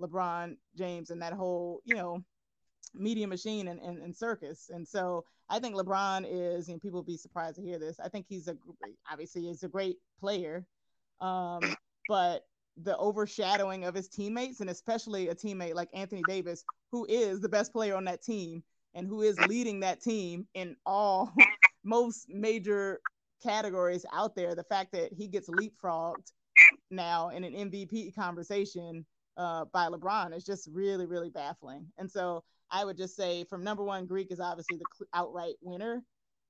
LeBron 0.01 0.57
James 0.77 1.09
and 1.09 1.21
that 1.21 1.33
whole, 1.33 1.81
you 1.85 1.95
know, 1.95 2.23
media 2.93 3.27
machine 3.27 3.67
and, 3.67 3.79
and, 3.79 4.01
and 4.01 4.15
circus. 4.15 4.69
And 4.73 4.87
so 4.87 5.25
I 5.49 5.59
think 5.59 5.75
LeBron 5.75 6.25
is, 6.29 6.69
and 6.69 6.81
people 6.81 6.99
will 6.99 7.03
be 7.03 7.17
surprised 7.17 7.57
to 7.57 7.61
hear 7.61 7.79
this. 7.79 7.99
I 7.99 8.09
think 8.09 8.25
he's 8.27 8.47
a 8.47 8.55
obviously 9.11 9.49
is 9.49 9.63
a 9.63 9.67
great 9.67 9.97
player, 10.19 10.65
um, 11.19 11.61
but 12.07 12.45
the 12.77 12.97
overshadowing 12.97 13.83
of 13.83 13.93
his 13.93 14.07
teammates 14.07 14.61
and 14.61 14.69
especially 14.69 15.27
a 15.27 15.35
teammate 15.35 15.75
like 15.75 15.89
Anthony 15.93 16.23
Davis, 16.27 16.63
who 16.91 17.05
is 17.09 17.41
the 17.41 17.49
best 17.49 17.73
player 17.73 17.95
on 17.95 18.05
that 18.05 18.23
team 18.23 18.63
and 18.93 19.07
who 19.07 19.21
is 19.21 19.39
leading 19.47 19.81
that 19.81 20.01
team 20.01 20.47
in 20.53 20.75
all 20.85 21.33
most 21.83 22.27
major 22.29 22.99
categories 23.41 24.05
out 24.13 24.35
there, 24.35 24.55
the 24.55 24.63
fact 24.63 24.91
that 24.93 25.13
he 25.13 25.27
gets 25.27 25.49
leapfrogged 25.49 26.31
now 26.89 27.29
in 27.29 27.43
an 27.43 27.53
MVP 27.53 28.13
conversation 28.15 29.05
uh, 29.37 29.65
by 29.73 29.87
LeBron 29.87 30.35
is 30.35 30.43
just 30.43 30.69
really, 30.71 31.05
really 31.05 31.29
baffling. 31.29 31.87
And 31.97 32.09
so 32.09 32.43
I 32.69 32.85
would 32.85 32.97
just 32.97 33.15
say 33.15 33.43
from 33.45 33.63
number 33.63 33.83
one, 33.83 34.05
Greek 34.05 34.31
is 34.31 34.39
obviously 34.39 34.77
the 34.77 35.05
outright 35.13 35.55
winner. 35.61 36.03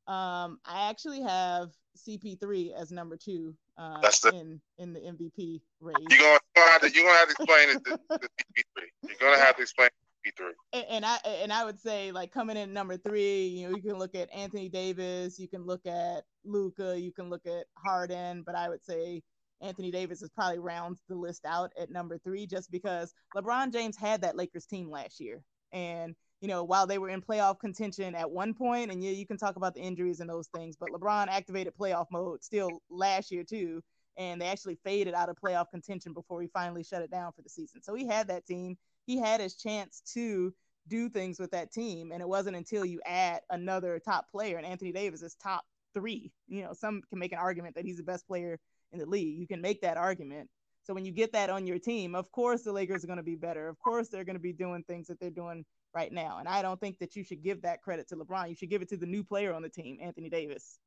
Um, 0.08 0.60
I 0.66 0.90
actually 0.90 1.22
have 1.22 1.72
CP3 1.98 2.74
as 2.74 2.92
number 2.92 3.18
two 3.18 3.56
uh, 3.78 4.02
the, 4.02 4.32
in 4.34 4.62
in 4.78 4.94
the 4.94 5.00
MVP 5.00 5.62
race. 5.80 5.96
You're 6.10 6.40
gonna 6.56 6.72
have 6.72 6.82
to 6.82 6.92
you're 6.92 7.06
gonna 7.06 7.18
have 7.18 7.28
to 7.28 7.36
explain 7.40 7.70
it 7.70 7.84
to, 7.86 7.92
to 7.92 8.28
CP3. 8.28 8.84
You're 9.04 9.18
gonna 9.20 9.40
have 9.44 9.56
to 9.58 9.62
explain 9.62 9.90
CP3. 10.26 10.52
And, 10.74 10.86
and 10.90 11.06
I 11.06 11.18
and 11.26 11.54
I 11.54 11.66
would 11.66 11.80
say 11.80 12.12
like 12.12 12.32
coming 12.32 12.58
in 12.58 12.74
number 12.74 12.98
three, 12.98 13.48
you 13.48 13.70
know, 13.70 13.76
you 13.76 13.82
can 13.82 13.98
look 13.98 14.16
at 14.16 14.34
Anthony 14.34 14.70
Davis, 14.70 15.40
you 15.40 15.48
can 15.48 15.66
look 15.66 15.86
at 15.86 16.24
Luka, 16.44 17.00
you 17.00 17.12
can 17.12 17.30
look 17.30 17.46
at 17.46 17.66
Harden, 17.78 18.44
but 18.46 18.56
I 18.56 18.70
would 18.70 18.84
say 18.84 19.22
Anthony 19.62 19.92
Davis 19.92 20.22
is 20.22 20.30
probably 20.30 20.60
rounds 20.60 21.02
the 21.08 21.16
list 21.16 21.46
out 21.46 21.72
at 21.80 21.92
number 21.92 22.18
three 22.18 22.48
just 22.48 22.72
because 22.72 23.14
LeBron 23.36 23.72
James 23.72 23.96
had 23.96 24.22
that 24.22 24.36
Lakers 24.36 24.66
team 24.66 24.90
last 24.90 25.20
year. 25.20 25.44
And, 25.72 26.16
you 26.42 26.48
know, 26.48 26.64
while 26.64 26.88
they 26.88 26.98
were 26.98 27.10
in 27.10 27.22
playoff 27.22 27.60
contention 27.60 28.16
at 28.16 28.30
one 28.30 28.54
point, 28.54 28.92
and 28.92 29.04
yeah, 29.04 29.12
you 29.12 29.26
can 29.26 29.38
talk 29.38 29.56
about 29.56 29.74
the 29.74 29.82
injuries 29.82 30.20
and 30.20 30.30
those 30.30 30.48
things, 30.48 30.76
but 30.80 30.90
LeBron 30.90 31.28
activated 31.28 31.74
playoff 31.80 32.08
mode 32.12 32.44
still 32.44 32.82
last 32.90 33.32
year 33.32 33.44
too. 33.44 33.82
And 34.18 34.42
they 34.42 34.48
actually 34.48 34.78
faded 34.84 35.14
out 35.14 35.30
of 35.30 35.38
playoff 35.42 35.68
contention 35.72 36.14
before 36.14 36.42
he 36.42 36.50
finally 36.50 36.84
shut 36.84 37.02
it 37.02 37.12
down 37.12 37.32
for 37.32 37.42
the 37.42 37.50
season. 37.50 37.82
So 37.82 37.94
he 37.96 38.06
had 38.06 38.28
that 38.28 38.46
team. 38.46 38.78
He 39.12 39.18
had 39.18 39.42
his 39.42 39.56
chance 39.56 40.02
to 40.14 40.54
do 40.88 41.10
things 41.10 41.38
with 41.38 41.52
that 41.52 41.74
team. 41.74 42.14
And 42.14 42.22
it 42.22 42.30
wasn't 42.30 42.56
until 42.56 42.86
you 42.86 43.02
add 43.06 43.42
another 43.50 44.00
top 44.00 44.32
player, 44.32 44.56
and 44.56 44.66
Anthony 44.66 44.94
Davis 44.94 45.22
is 45.22 45.36
top 45.36 45.66
three. 45.94 46.32
You 46.48 46.64
know, 46.64 46.72
some 46.72 47.02
can 47.10 47.20
make 47.20 47.34
an 47.34 47.38
argument 47.38 47.76
that 47.76 47.84
he's 47.84 47.98
the 47.98 48.04
best 48.04 48.26
player 48.26 48.58
in 48.94 49.00
the 49.00 49.06
league. 49.06 49.38
You 49.38 49.48
can 49.48 49.60
make 49.60 49.82
that 49.82 49.98
argument. 49.98 50.50
So 50.84 50.94
when 50.94 51.04
you 51.04 51.12
get 51.12 51.34
that 51.34 51.50
on 51.50 51.68
your 51.68 51.78
team, 51.78 52.16
of 52.16 52.32
course 52.32 52.62
the 52.62 52.72
Lakers 52.72 53.04
are 53.04 53.08
going 53.08 53.18
to 53.18 53.24
be 53.24 53.36
better. 53.36 53.68
Of 53.68 53.80
course 53.80 54.08
they're 54.08 54.24
going 54.24 54.38
to 54.38 54.42
be 54.42 54.54
doing 54.54 54.82
things 54.84 55.08
that 55.08 55.20
they're 55.20 55.30
doing 55.30 55.66
right 55.94 56.12
now. 56.14 56.38
And 56.40 56.48
I 56.48 56.62
don't 56.62 56.80
think 56.80 56.98
that 57.00 57.18
you 57.18 57.26
should 57.26 57.44
give 57.44 57.64
that 57.64 57.82
credit 57.82 58.08
to 58.10 58.16
LeBron. 58.16 58.48
You 58.48 58.56
should 58.56 58.70
give 58.70 58.82
it 58.82 58.88
to 58.90 58.98
the 58.98 59.06
new 59.06 59.26
player 59.26 59.54
on 59.54 59.62
the 59.62 59.70
team, 59.70 59.98
Anthony 60.02 60.30
Davis. 60.30 60.80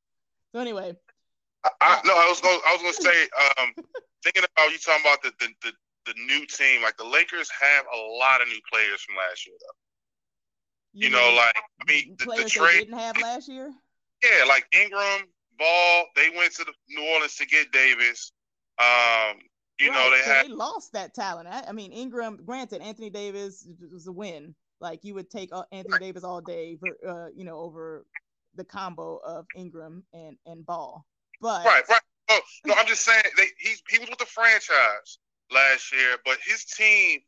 So 0.52 0.60
anyway, 0.60 0.96
I, 1.82 2.00
no, 2.06 2.14
I 2.14 2.26
was 2.28 2.40
going. 2.40 2.58
I 2.66 2.72
was 2.72 2.82
going 2.82 2.94
to 2.94 3.02
say, 3.02 3.28
um, 3.58 3.72
thinking 4.22 4.44
about 4.56 4.70
you 4.72 4.78
talking 4.78 5.04
about 5.04 5.22
the, 5.22 5.32
the 5.40 5.48
the 5.62 5.72
the 6.06 6.14
new 6.26 6.46
team. 6.46 6.82
Like 6.82 6.96
the 6.96 7.04
Lakers 7.04 7.50
have 7.50 7.84
a 7.92 7.96
lot 7.96 8.40
of 8.40 8.48
new 8.48 8.60
players 8.72 9.00
from 9.02 9.16
last 9.16 9.46
year, 9.46 9.56
though. 9.60 9.76
You, 10.92 11.08
you 11.08 11.12
know, 11.12 11.34
like 11.36 11.56
I 11.56 11.92
mean, 11.92 12.16
the, 12.18 12.42
the 12.44 12.48
trade 12.48 12.86
didn't 12.86 12.98
have 12.98 13.20
last 13.20 13.48
year. 13.48 13.72
Yeah, 14.22 14.44
like 14.46 14.66
Ingram, 14.72 15.28
Ball, 15.58 16.04
they 16.16 16.30
went 16.36 16.54
to 16.54 16.64
the 16.64 16.72
New 16.88 17.04
Orleans 17.12 17.36
to 17.36 17.46
get 17.46 17.72
Davis. 17.72 18.32
Um, 18.78 19.38
you 19.78 19.90
right. 19.90 19.96
know, 19.96 20.10
they 20.10 20.22
had 20.22 20.46
they 20.46 20.52
lost 20.52 20.92
that 20.92 21.14
talent. 21.14 21.48
I, 21.48 21.64
I, 21.68 21.72
mean, 21.72 21.92
Ingram. 21.92 22.38
Granted, 22.44 22.80
Anthony 22.80 23.10
Davis 23.10 23.66
was 23.92 24.06
a 24.06 24.12
win. 24.12 24.54
Like 24.80 25.00
you 25.02 25.14
would 25.14 25.30
take 25.30 25.50
uh, 25.52 25.64
Anthony 25.72 25.92
right. 25.92 26.00
Davis 26.00 26.24
all 26.24 26.40
day, 26.40 26.76
for, 26.76 27.08
uh, 27.08 27.28
you 27.34 27.44
know, 27.44 27.58
over 27.58 28.06
the 28.54 28.64
combo 28.64 29.20
of 29.24 29.46
Ingram 29.56 30.04
and 30.12 30.36
and 30.46 30.64
Ball. 30.64 31.04
But 31.40 31.64
right, 31.64 31.82
right. 31.88 32.00
Oh, 32.30 32.40
no, 32.64 32.74
I'm 32.74 32.86
just 32.86 33.04
saying 33.04 33.22
they, 33.36 33.48
he 33.58 33.74
he 33.88 33.98
was 33.98 34.08
with 34.08 34.18
the 34.18 34.26
franchise 34.26 35.18
last 35.52 35.92
year, 35.92 36.16
but 36.24 36.38
his 36.44 36.64
team 36.64 37.20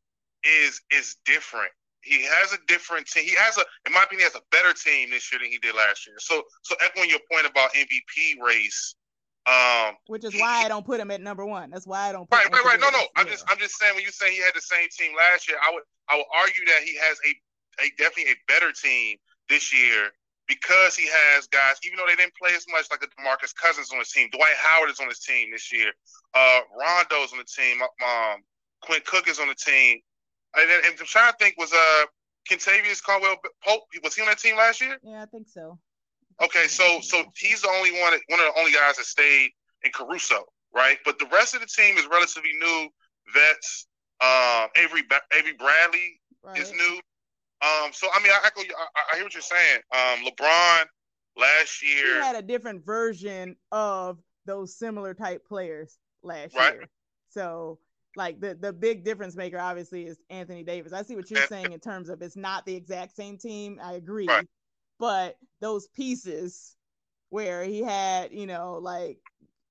is 0.44 0.80
is 0.90 1.16
different 1.25 1.73
he 2.06 2.23
has 2.23 2.52
a 2.52 2.58
different 2.68 3.06
team. 3.06 3.25
He 3.25 3.35
has 3.37 3.58
a, 3.58 3.62
in 3.87 3.92
my 3.92 4.04
opinion, 4.04 4.28
he 4.30 4.32
has 4.32 4.37
a 4.37 4.46
better 4.52 4.73
team 4.73 5.11
this 5.11 5.30
year 5.32 5.40
than 5.40 5.50
he 5.50 5.58
did 5.58 5.75
last 5.75 6.06
year. 6.06 6.14
So, 6.18 6.42
so 6.62 6.76
echoing 6.82 7.11
your 7.11 7.18
point 7.30 7.46
about 7.46 7.75
MVP 7.75 8.40
race, 8.40 8.94
um, 9.46 9.96
which 10.06 10.25
is 10.25 10.32
why 10.35 10.61
he, 10.61 10.64
I 10.66 10.68
don't 10.68 10.87
put 10.87 11.00
him 11.00 11.11
at 11.11 11.20
number 11.20 11.44
one. 11.44 11.70
That's 11.70 11.87
why 11.87 12.08
I 12.08 12.12
don't. 12.12 12.28
right, 12.30 12.50
right, 12.50 12.64
right. 12.64 12.80
No, 12.80 12.90
no. 12.90 13.02
I'm 13.16 13.26
just, 13.26 13.44
I'm 13.49 13.58
just 13.58 13.76
saying 13.76 13.94
when 13.96 14.04
you 14.04 14.12
say 14.12 14.32
he 14.32 14.40
had 14.40 14.54
the 14.54 14.61
same 14.61 14.87
team 14.96 15.16
last 15.16 15.49
year, 15.49 15.58
I 15.61 15.73
would, 15.73 15.82
I 16.08 16.16
would 16.16 16.26
argue 16.37 16.64
that 16.66 16.82
he 16.85 16.96
has 16.96 17.18
a, 17.26 17.85
a 17.85 17.90
definitely 17.99 18.32
a 18.32 18.37
better 18.46 18.73
team 18.73 19.16
this 19.49 19.75
year 19.75 20.11
because 20.49 20.95
he 20.97 21.09
has 21.11 21.47
guys, 21.49 21.76
even 21.85 21.99
though 21.99 22.07
they 22.07 22.17
didn't 22.17 22.35
play 22.35 22.55
as 22.55 22.67
much, 22.71 22.87
like 22.91 23.03
a 23.03 23.09
Demarcus 23.21 23.55
Cousins 23.55 23.91
on 23.93 23.99
his 23.99 24.11
team. 24.11 24.29
Dwight 24.31 24.55
Howard 24.57 24.91
is 24.91 25.00
on 25.00 25.09
his 25.09 25.19
team 25.19 25.50
this 25.50 25.73
year. 25.73 25.91
Uh, 26.35 26.61
Rondo's 26.79 27.33
on 27.33 27.38
the 27.38 27.45
team. 27.45 27.83
Um, 27.83 28.43
Quinn 28.83 29.00
Cook 29.05 29.29
is 29.29 29.41
on 29.41 29.49
the 29.49 29.55
team. 29.55 30.00
And, 30.57 30.71
and 30.71 30.97
I'm 30.99 31.07
trying 31.07 31.33
to 31.33 31.38
think, 31.38 31.57
was 31.59 31.73
uh 31.73 32.07
Kentavious 32.49 33.03
Caldwell 33.03 33.37
Pope 33.65 33.83
was 34.03 34.15
he 34.15 34.23
on 34.23 34.29
that 34.29 34.38
team 34.38 34.57
last 34.57 34.81
year? 34.81 34.99
Yeah, 35.03 35.23
I 35.23 35.26
think 35.26 35.49
so. 35.49 35.79
Okay, 36.43 36.67
so 36.69 37.00
so 37.00 37.25
he's 37.37 37.62
the 37.62 37.69
only 37.69 37.93
one 37.93 38.12
one 38.29 38.41
of 38.41 38.47
the 38.47 38.59
only 38.59 38.73
guys 38.73 38.97
that 38.97 39.07
stayed 39.07 39.50
in 39.83 39.91
Caruso, 39.93 40.45
right? 40.75 40.99
But 41.05 41.19
the 41.19 41.26
rest 41.26 41.55
of 41.55 41.61
the 41.61 41.67
team 41.67 41.97
is 41.97 42.07
relatively 42.07 42.53
new 42.61 42.88
vets. 43.35 43.87
Um, 44.21 44.69
Avery 44.76 45.03
Avery 45.33 45.55
Bradley 45.59 46.21
right. 46.43 46.59
is 46.59 46.73
new. 46.73 47.00
Um, 47.63 47.91
so 47.93 48.09
I 48.13 48.23
mean, 48.23 48.33
I 48.33 48.47
echo. 48.47 48.61
I, 48.61 49.13
I 49.13 49.17
hear 49.17 49.25
what 49.25 49.35
you're 49.35 49.43
saying. 49.43 49.81
Um, 49.93 50.27
LeBron 50.27 50.85
last 51.37 51.83
year 51.83 52.15
he 52.15 52.21
had 52.21 52.37
a 52.37 52.43
different 52.43 52.85
version 52.85 53.57
of 53.71 54.19
those 54.47 54.77
similar 54.79 55.15
type 55.15 55.47
players 55.47 55.99
last 56.23 56.55
right. 56.55 56.75
year. 56.75 56.89
So 57.31 57.79
like 58.17 58.41
the 58.41 58.55
the 58.55 58.73
big 58.73 59.05
difference 59.05 59.37
maker 59.37 59.59
obviously 59.59 60.07
is 60.07 60.19
Anthony 60.31 60.65
Davis. 60.65 60.93
I 60.93 61.03
see 61.03 61.17
what 61.17 61.31
you're 61.31 61.47
saying 61.47 61.73
in 61.73 61.81
terms 61.81 62.09
of 62.09 62.23
it's 62.23 62.37
not 62.37 62.65
the 62.65 62.75
exact 62.75 63.15
same 63.15 63.39
team. 63.39 63.79
I 63.83 63.95
agree. 63.95 64.27
Right. 64.27 64.47
But 64.99 65.37
those 65.61 65.89
pieces 65.89 66.77
where 67.29 67.65
he 67.65 67.83
had, 67.83 68.33
you 68.33 68.47
know, 68.47 68.79
like 68.81 69.19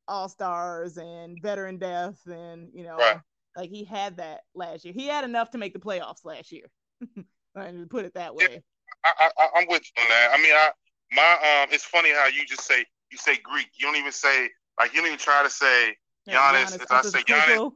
all 0.08 0.30
stars 0.30 0.98
and 0.98 1.38
veteran 1.42 1.78
depth 1.78 2.28
and, 2.28 2.70
you 2.74 2.84
know, 2.84 2.98
right. 2.98 3.20
like 3.56 3.70
he 3.72 3.84
had 3.84 4.18
that 4.18 4.42
last 4.54 4.86
year. 4.86 4.94
He 4.94 5.08
had 5.08 5.24
enough 5.24 5.50
to 5.52 5.58
make 5.58 5.74
the 5.74 5.80
playoffs 5.80 6.24
last 6.24 6.52
year. 6.52 6.70
and 7.56 7.90
put 7.90 8.06
it 8.06 8.14
that 8.14 8.36
way. 8.36 8.48
Yeah, 8.52 8.58
I, 9.06 9.30
I, 9.38 9.62
am 9.62 9.68
with 9.70 9.84
you 9.84 10.04
on 10.04 10.10
that. 10.10 10.30
I 10.34 10.42
mean, 10.42 10.54
I 10.54 10.70
my 11.12 11.64
um, 11.64 11.70
it's 11.72 11.86
funny 11.86 12.12
how 12.12 12.28
you 12.28 12.46
just 12.46 12.64
say 12.64 12.86
you 13.12 13.18
say 13.18 13.38
Greek. 13.44 13.68
You 13.80 13.88
don't 13.88 13.96
even 13.96 14.12
say 14.12 14.50
like 14.80 14.94
you 14.94 15.00
don't 15.00 15.08
even 15.08 15.20
try 15.20 15.44
to 15.44 15.50
say 15.50 15.96
Giannis. 16.28 16.78
Giannis 16.78 16.86
I 16.90 17.02
say 17.02 17.24
Giannis, 17.24 17.72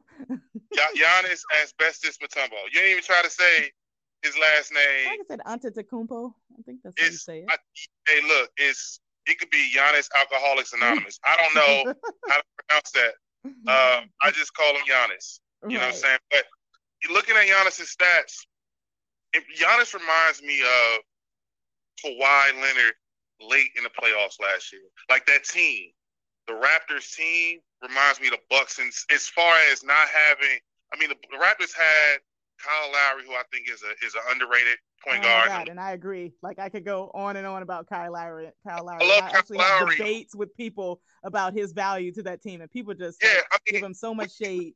Giannis 0.75 1.41
Asbestos 1.62 2.17
Matumbo. 2.17 2.57
You 2.71 2.81
didn't 2.81 2.91
even 2.91 3.03
try 3.03 3.21
to 3.21 3.29
say 3.29 3.71
his 4.24 4.38
last 4.38 4.74
name. 4.74 5.07
I 5.07 5.09
think 5.09 5.27
said 5.27 5.39
Antetokounmpo. 5.45 6.33
I 6.57 6.62
think 6.63 6.79
that's 6.83 7.00
how 7.00 7.05
you 7.05 7.12
say 7.13 7.39
it. 7.39 7.45
I, 7.50 7.57
hey, 8.07 8.21
look, 8.27 8.50
it's 8.57 9.00
it 9.27 9.39
could 9.39 9.50
be 9.50 9.71
Giannis 9.75 10.09
Alcoholics 10.17 10.74
Anonymous. 10.74 11.19
I 11.25 11.38
don't 11.38 11.55
know 11.55 11.93
how 12.27 12.38
to 12.38 12.43
pronounce 12.57 12.91
that. 12.91 13.13
Um, 13.45 14.09
I 14.21 14.31
just 14.31 14.53
call 14.53 14.74
him 14.74 14.81
Giannis. 14.81 15.39
You 15.63 15.67
right. 15.67 15.74
know 15.74 15.79
what 15.79 15.88
I'm 15.88 15.93
saying? 15.93 16.19
But 16.31 16.43
looking 17.12 17.36
at 17.36 17.45
Giannis's 17.45 17.95
stats. 17.95 18.45
Giannis 19.36 19.93
reminds 19.93 20.41
me 20.41 20.62
of 20.62 21.01
Kawhi 22.03 22.62
Leonard 22.62 22.93
late 23.41 23.69
in 23.77 23.83
the 23.83 23.89
playoffs 23.89 24.39
last 24.41 24.71
year. 24.74 24.81
Like 25.09 25.25
that 25.27 25.43
team 25.43 25.91
the 26.50 26.55
Raptors 26.55 27.15
team 27.15 27.59
reminds 27.81 28.19
me 28.19 28.27
of 28.27 28.33
the 28.33 28.39
Bucks, 28.50 28.79
and 28.79 28.91
as 29.13 29.27
far 29.27 29.55
as 29.71 29.83
not 29.83 30.07
having, 30.09 30.57
I 30.93 31.00
mean, 31.00 31.09
the, 31.09 31.15
the 31.29 31.38
Raptors 31.38 31.74
had 31.75 32.17
Kyle 32.57 32.91
Lowry, 32.91 33.24
who 33.25 33.33
I 33.33 33.43
think 33.53 33.69
is 33.69 33.83
a 33.83 34.05
is 34.05 34.15
an 34.15 34.21
underrated 34.31 34.77
point 35.05 35.19
oh 35.19 35.27
guard. 35.27 35.48
God, 35.48 35.69
and 35.69 35.79
I 35.79 35.91
agree. 35.91 36.33
Like 36.41 36.57
I 36.59 36.69
could 36.69 36.83
go 36.83 37.12
on 37.13 37.38
and 37.38 37.45
on 37.45 37.62
about 37.62 37.88
Kyle 37.88 38.12
Lowry. 38.12 38.50
Kyle 38.67 38.83
Lowry. 38.83 39.00
I 39.03 39.07
love 39.07 39.24
I 39.25 39.29
Kyle 39.29 39.39
actually 39.39 39.57
Lowry. 39.59 39.79
have 39.79 39.98
debates 39.98 40.36
with 40.36 40.55
people 40.57 41.01
about 41.24 41.53
his 41.53 41.71
value 41.71 42.12
to 42.13 42.24
that 42.24 42.41
team, 42.41 42.62
and 42.62 42.71
people 42.71 42.95
just 42.95 43.19
yeah, 43.21 43.36
like, 43.36 43.45
I 43.51 43.57
mean, 43.67 43.79
give 43.79 43.83
him 43.83 43.93
so 43.93 44.13
much 44.15 44.36
shade. 44.36 44.74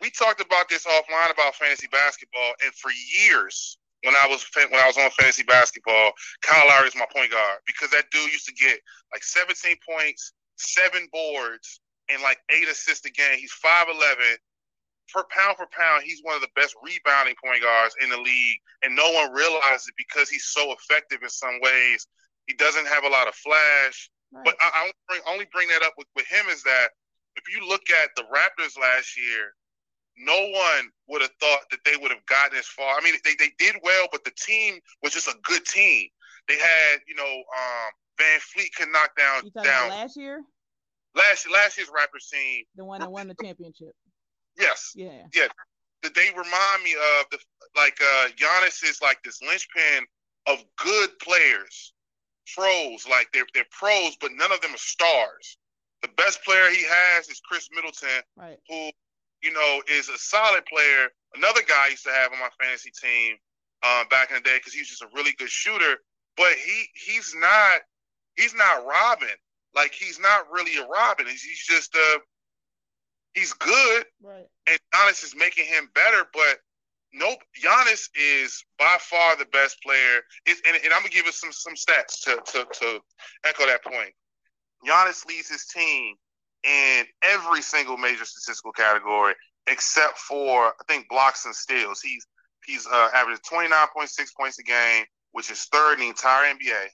We 0.00 0.10
talked 0.10 0.40
about 0.40 0.68
this 0.68 0.86
offline 0.86 1.32
about 1.32 1.54
fantasy 1.54 1.88
basketball, 1.92 2.54
and 2.64 2.72
for 2.74 2.90
years 2.90 3.78
when 4.04 4.14
I 4.14 4.26
was 4.28 4.46
when 4.54 4.80
I 4.80 4.86
was 4.86 4.96
on 4.96 5.10
fantasy 5.10 5.42
basketball, 5.42 6.12
Kyle 6.42 6.68
Lowry 6.68 6.88
is 6.88 6.96
my 6.96 7.06
point 7.14 7.30
guard 7.30 7.58
because 7.66 7.90
that 7.90 8.10
dude 8.10 8.32
used 8.32 8.46
to 8.46 8.54
get 8.54 8.80
like 9.12 9.22
17 9.22 9.76
points, 9.86 10.32
seven 10.56 11.06
boards, 11.12 11.80
and 12.08 12.22
like 12.22 12.38
eight 12.50 12.68
assists 12.68 13.04
a 13.06 13.10
game. 13.10 13.38
He's 13.38 13.52
5'11. 13.64 14.36
Per 15.12 15.24
pound 15.36 15.56
for 15.56 15.66
pound, 15.76 16.04
he's 16.04 16.20
one 16.22 16.36
of 16.36 16.40
the 16.40 16.54
best 16.54 16.76
rebounding 16.84 17.34
point 17.44 17.62
guards 17.62 17.96
in 18.00 18.10
the 18.10 18.16
league, 18.16 18.58
and 18.82 18.94
no 18.94 19.10
one 19.10 19.32
realizes 19.32 19.88
it 19.88 19.94
because 19.98 20.30
he's 20.30 20.44
so 20.44 20.72
effective 20.72 21.18
in 21.22 21.28
some 21.28 21.58
ways. 21.60 22.06
He 22.46 22.54
doesn't 22.54 22.86
have 22.86 23.02
a 23.02 23.08
lot 23.08 23.26
of 23.26 23.34
flash, 23.34 24.08
right. 24.32 24.44
but 24.44 24.54
I, 24.60 24.70
I 24.72 24.80
only, 24.82 24.94
bring, 25.08 25.20
only 25.26 25.46
bring 25.52 25.68
that 25.68 25.82
up 25.82 25.94
with, 25.98 26.06
with 26.14 26.26
him 26.26 26.46
is 26.48 26.62
that 26.62 26.90
if 27.34 27.52
you 27.52 27.66
look 27.68 27.90
at 27.90 28.10
the 28.14 28.22
Raptors 28.22 28.78
last 28.78 29.18
year, 29.18 29.52
no 30.20 30.38
one 30.38 30.90
would 31.08 31.22
have 31.22 31.32
thought 31.40 31.70
that 31.70 31.80
they 31.84 31.96
would 31.96 32.10
have 32.10 32.24
gotten 32.26 32.58
as 32.58 32.66
far. 32.66 32.96
I 32.96 33.02
mean, 33.02 33.14
they, 33.24 33.34
they 33.38 33.52
did 33.58 33.76
well, 33.82 34.08
but 34.12 34.24
the 34.24 34.32
team 34.32 34.78
was 35.02 35.12
just 35.12 35.28
a 35.28 35.34
good 35.42 35.64
team. 35.64 36.08
They 36.48 36.56
had, 36.56 37.00
you 37.06 37.14
know, 37.14 37.24
um, 37.24 37.90
VanVleet 38.20 38.74
could 38.76 38.88
knock 38.88 39.16
down 39.16 39.44
you 39.44 39.62
down 39.62 39.88
last 39.88 40.16
year. 40.16 40.42
Last 41.14 41.50
last 41.50 41.76
year's 41.76 41.88
Raptors 41.88 42.30
team, 42.30 42.64
the 42.76 42.84
one 42.84 43.00
that 43.00 43.10
won 43.10 43.28
the 43.28 43.34
championship. 43.42 43.94
Yes. 44.58 44.92
Yeah. 44.94 45.22
Yeah. 45.34 45.48
They 46.02 46.30
remind 46.30 46.82
me 46.84 46.94
of 46.94 47.26
the 47.30 47.38
like 47.76 47.98
uh 48.00 48.28
Giannis 48.36 48.84
is 48.84 49.00
like 49.02 49.22
this 49.24 49.40
linchpin 49.42 50.06
of 50.46 50.64
good 50.76 51.18
players, 51.18 51.92
pros. 52.54 53.06
Like 53.08 53.28
they're 53.32 53.46
they're 53.54 53.64
pros, 53.70 54.16
but 54.20 54.30
none 54.34 54.52
of 54.52 54.60
them 54.60 54.74
are 54.74 54.78
stars. 54.78 55.58
The 56.02 56.08
best 56.16 56.44
player 56.44 56.70
he 56.70 56.84
has 56.88 57.28
is 57.28 57.40
Khris 57.40 57.68
Middleton, 57.74 58.22
right. 58.36 58.58
who 58.68 58.90
you 59.42 59.52
know 59.52 59.82
is 59.90 60.08
a 60.08 60.18
solid 60.18 60.64
player. 60.66 61.08
Another 61.34 61.62
guy 61.66 61.86
I 61.86 61.88
used 61.88 62.04
to 62.04 62.12
have 62.12 62.32
on 62.32 62.38
my 62.38 62.50
fantasy 62.60 62.90
team 62.90 63.36
um, 63.82 64.08
back 64.08 64.30
in 64.30 64.36
the 64.36 64.42
day 64.42 64.56
because 64.56 64.72
he 64.72 64.80
was 64.80 64.88
just 64.88 65.02
a 65.02 65.08
really 65.14 65.32
good 65.38 65.50
shooter. 65.50 65.96
But 66.36 66.52
he 66.54 66.86
he's 66.94 67.34
not 67.38 67.80
he's 68.36 68.54
not 68.54 68.86
Robin. 68.86 69.28
like 69.74 69.92
he's 69.92 70.18
not 70.18 70.50
really 70.50 70.76
a 70.76 70.86
Robin. 70.86 71.26
He's, 71.26 71.42
he's 71.42 71.64
just 71.64 71.94
uh 71.94 72.18
he's 73.34 73.52
good, 73.54 74.04
right? 74.22 74.46
And 74.66 74.78
Giannis 74.94 75.24
is 75.24 75.34
making 75.36 75.66
him 75.66 75.88
better, 75.94 76.24
but 76.32 76.58
nope. 77.12 77.38
Giannis 77.62 78.08
is 78.14 78.64
by 78.78 78.96
far 79.00 79.36
the 79.36 79.46
best 79.46 79.82
player. 79.82 80.20
It's, 80.46 80.60
and, 80.66 80.76
and 80.82 80.92
I'm 80.92 81.00
gonna 81.00 81.10
give 81.10 81.26
you 81.26 81.32
some 81.32 81.52
some 81.52 81.74
stats 81.74 82.22
to 82.24 82.40
to 82.52 82.66
to 82.80 83.00
echo 83.44 83.66
that 83.66 83.84
point. 83.84 84.12
Giannis 84.86 85.26
leads 85.26 85.48
his 85.48 85.66
team 85.66 86.16
in 86.64 87.04
every 87.22 87.62
single 87.62 87.96
major 87.96 88.24
statistical 88.24 88.72
category 88.72 89.34
except 89.66 90.18
for 90.18 90.66
I 90.68 90.84
think 90.88 91.08
blocks 91.08 91.46
and 91.46 91.54
steals. 91.54 92.00
He's 92.00 92.26
he's 92.66 92.86
uh, 92.86 93.08
averaging 93.14 93.42
29.6 93.50 94.34
points 94.36 94.58
a 94.58 94.62
game, 94.62 95.04
which 95.32 95.50
is 95.50 95.64
third 95.64 95.94
in 95.94 96.00
the 96.00 96.08
entire 96.08 96.54
NBA. 96.54 96.86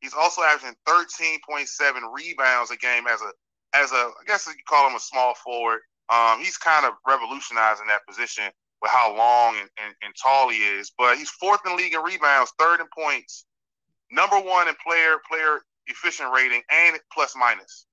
He's 0.00 0.14
also 0.14 0.42
averaging 0.42 0.76
13.7 0.86 1.68
rebounds 2.12 2.70
a 2.70 2.76
game 2.76 3.06
as 3.06 3.20
a 3.22 3.30
as 3.74 3.92
a 3.92 3.94
I 3.96 4.24
guess 4.26 4.46
you 4.46 4.52
call 4.68 4.88
him 4.88 4.96
a 4.96 5.00
small 5.00 5.34
forward. 5.34 5.80
Um, 6.08 6.40
he's 6.40 6.56
kind 6.56 6.86
of 6.86 6.92
revolutionizing 7.06 7.86
that 7.88 8.06
position 8.06 8.44
with 8.80 8.90
how 8.90 9.16
long 9.16 9.56
and, 9.58 9.68
and, 9.84 9.94
and 10.02 10.14
tall 10.22 10.48
he 10.50 10.58
is. 10.58 10.92
But 10.96 11.18
he's 11.18 11.30
fourth 11.30 11.60
in 11.66 11.76
league 11.76 11.94
in 11.94 12.00
rebounds, 12.02 12.52
third 12.58 12.80
in 12.80 12.86
points, 12.96 13.44
number 14.10 14.38
one 14.38 14.68
in 14.68 14.74
player 14.86 15.16
player 15.28 15.60
efficient 15.88 16.32
rating, 16.32 16.62
and 16.70 16.96
plus 17.12 17.34
minus, 17.36 17.86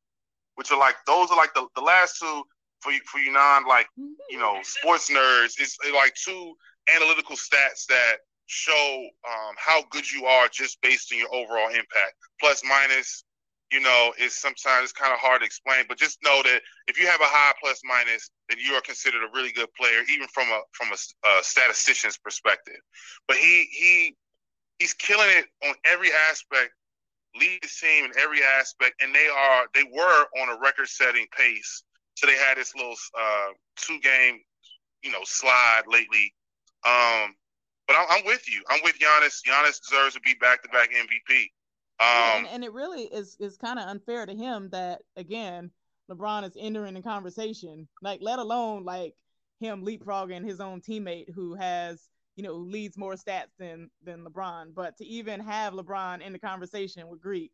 which 0.56 0.72
are 0.72 0.80
like 0.80 0.96
those 1.06 1.30
are 1.32 1.38
like 1.38 1.54
the, 1.54 1.68
the 1.76 1.82
last 1.82 2.18
two 2.20 2.44
for 2.82 2.92
you 2.92 3.00
for 3.06 3.20
you 3.20 3.32
non 3.32 3.66
like 3.66 3.88
you 4.30 4.38
know 4.38 4.60
sports 4.64 5.10
nerds. 5.10 5.54
It's 5.60 5.78
like 5.94 6.14
two 6.16 6.54
analytical 6.94 7.36
stats 7.36 7.86
that 7.88 8.18
show 8.46 9.08
um, 9.28 9.56
how 9.58 9.84
good 9.90 10.10
you 10.12 10.26
are 10.26 10.48
just 10.48 10.82
based 10.82 11.12
on 11.12 11.20
your 11.20 11.34
overall 11.34 11.70
impact. 11.70 12.16
Plus 12.40 12.62
minus, 12.64 13.24
you 13.72 13.80
know, 13.80 14.14
is 14.20 14.36
sometimes 14.36 14.84
it's 14.84 14.92
kind 14.92 15.14
of 15.14 15.20
hard 15.20 15.42
to 15.42 15.46
explain. 15.46 15.86
But 15.88 15.98
just 15.98 16.20
know 16.24 16.42
that 16.44 16.62
if 16.88 17.00
you 17.00 17.08
have 17.08 17.22
a 17.22 17.26
high 17.26 17.54
plus 17.62 17.82
minus, 17.86 18.30
then 18.50 18.60
you 18.60 18.74
are 18.74 18.82
considered 18.82 19.24
a 19.24 19.32
really 19.34 19.52
good 19.52 19.74
player, 19.74 20.02
even 20.12 20.28
from 20.28 20.48
a 20.50 20.62
from 20.74 20.90
a, 20.92 21.28
a 21.28 21.44
statistician's 21.44 22.18
perspective. 22.18 22.80
But 23.28 23.38
he 23.38 23.68
he 23.72 24.16
he's 24.80 24.94
killing 24.94 25.30
it 25.30 25.46
on 25.66 25.76
every 25.86 26.10
aspect. 26.30 26.72
Lead 27.40 27.60
the 27.62 27.68
team 27.68 28.06
in 28.06 28.12
every 28.20 28.44
aspect, 28.44 29.02
and 29.02 29.14
they 29.14 29.28
are 29.28 29.66
they 29.74 29.84
were 29.84 30.26
on 30.42 30.50
a 30.50 30.60
record-setting 30.60 31.28
pace. 31.38 31.84
So 32.16 32.28
they 32.28 32.36
had 32.36 32.58
this 32.58 32.76
little 32.76 32.96
uh, 33.20 33.50
two-game, 33.76 34.40
you 35.04 35.12
know, 35.12 35.22
slide 35.24 35.82
lately. 35.88 36.34
Um, 36.86 37.34
but 37.88 37.96
I'm, 37.96 38.06
I'm, 38.10 38.26
with 38.26 38.48
you. 38.48 38.64
I'm 38.70 38.82
with 38.84 39.00
Giannis. 39.00 39.42
Giannis 39.48 39.80
deserves 39.82 40.14
to 40.14 40.22
be 40.22 40.36
back-to-back 40.40 40.92
MVP. 40.92 41.50
Um, 42.00 42.46
and, 42.46 42.48
and, 42.48 42.64
it 42.64 42.74
really 42.74 43.04
is 43.04 43.38
is 43.40 43.58
kind 43.58 43.80
of 43.80 43.88
unfair 43.88 44.26
to 44.26 44.34
him 44.34 44.70
that 44.72 45.02
again 45.16 45.72
LeBron 46.10 46.44
is 46.44 46.58
entering 46.60 46.96
the 46.96 47.02
conversation. 47.02 47.88
Like, 48.02 48.20
let 48.22 48.40
alone 48.40 48.84
like 48.84 49.16
him 49.60 49.86
leapfrogging 49.86 50.46
his 50.46 50.60
own 50.60 50.82
teammate 50.82 51.34
who 51.34 51.56
has 51.56 52.02
you 52.36 52.44
know 52.44 52.54
leads 52.54 52.98
more 52.98 53.14
stats 53.14 53.56
than 53.58 53.90
than 54.04 54.24
LeBron. 54.24 54.74
But 54.74 54.98
to 54.98 55.06
even 55.06 55.40
have 55.40 55.74
LeBron 55.74 56.22
in 56.22 56.34
the 56.34 56.40
conversation 56.40 57.08
with 57.08 57.22
Greek 57.22 57.52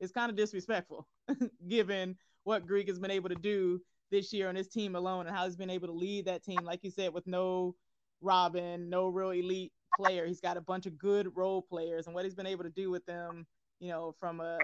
is 0.00 0.12
kind 0.12 0.30
of 0.30 0.36
disrespectful, 0.36 1.06
given 1.68 2.16
what 2.44 2.66
Greek 2.66 2.88
has 2.88 2.98
been 2.98 3.10
able 3.10 3.28
to 3.28 3.36
do 3.36 3.80
this 4.10 4.32
year 4.32 4.48
on 4.48 4.56
his 4.56 4.68
team 4.68 4.96
alone 4.96 5.26
and 5.26 5.34
how 5.34 5.44
he's 5.44 5.56
been 5.56 5.70
able 5.70 5.86
to 5.86 5.94
lead 5.94 6.26
that 6.26 6.44
team, 6.44 6.64
like 6.64 6.80
you 6.82 6.90
said, 6.90 7.12
with 7.14 7.26
no 7.26 7.74
Robin, 8.20 8.88
no 8.88 9.08
real 9.08 9.30
elite 9.30 9.72
player. 9.96 10.26
He's 10.26 10.40
got 10.40 10.56
a 10.56 10.60
bunch 10.60 10.86
of 10.86 10.98
good 10.98 11.34
role 11.36 11.62
players, 11.62 12.06
and 12.06 12.14
what 12.14 12.24
he's 12.24 12.34
been 12.34 12.46
able 12.46 12.64
to 12.64 12.70
do 12.70 12.90
with 12.90 13.04
them, 13.06 13.46
you 13.80 13.88
know, 13.88 14.14
from 14.18 14.40
a 14.40 14.58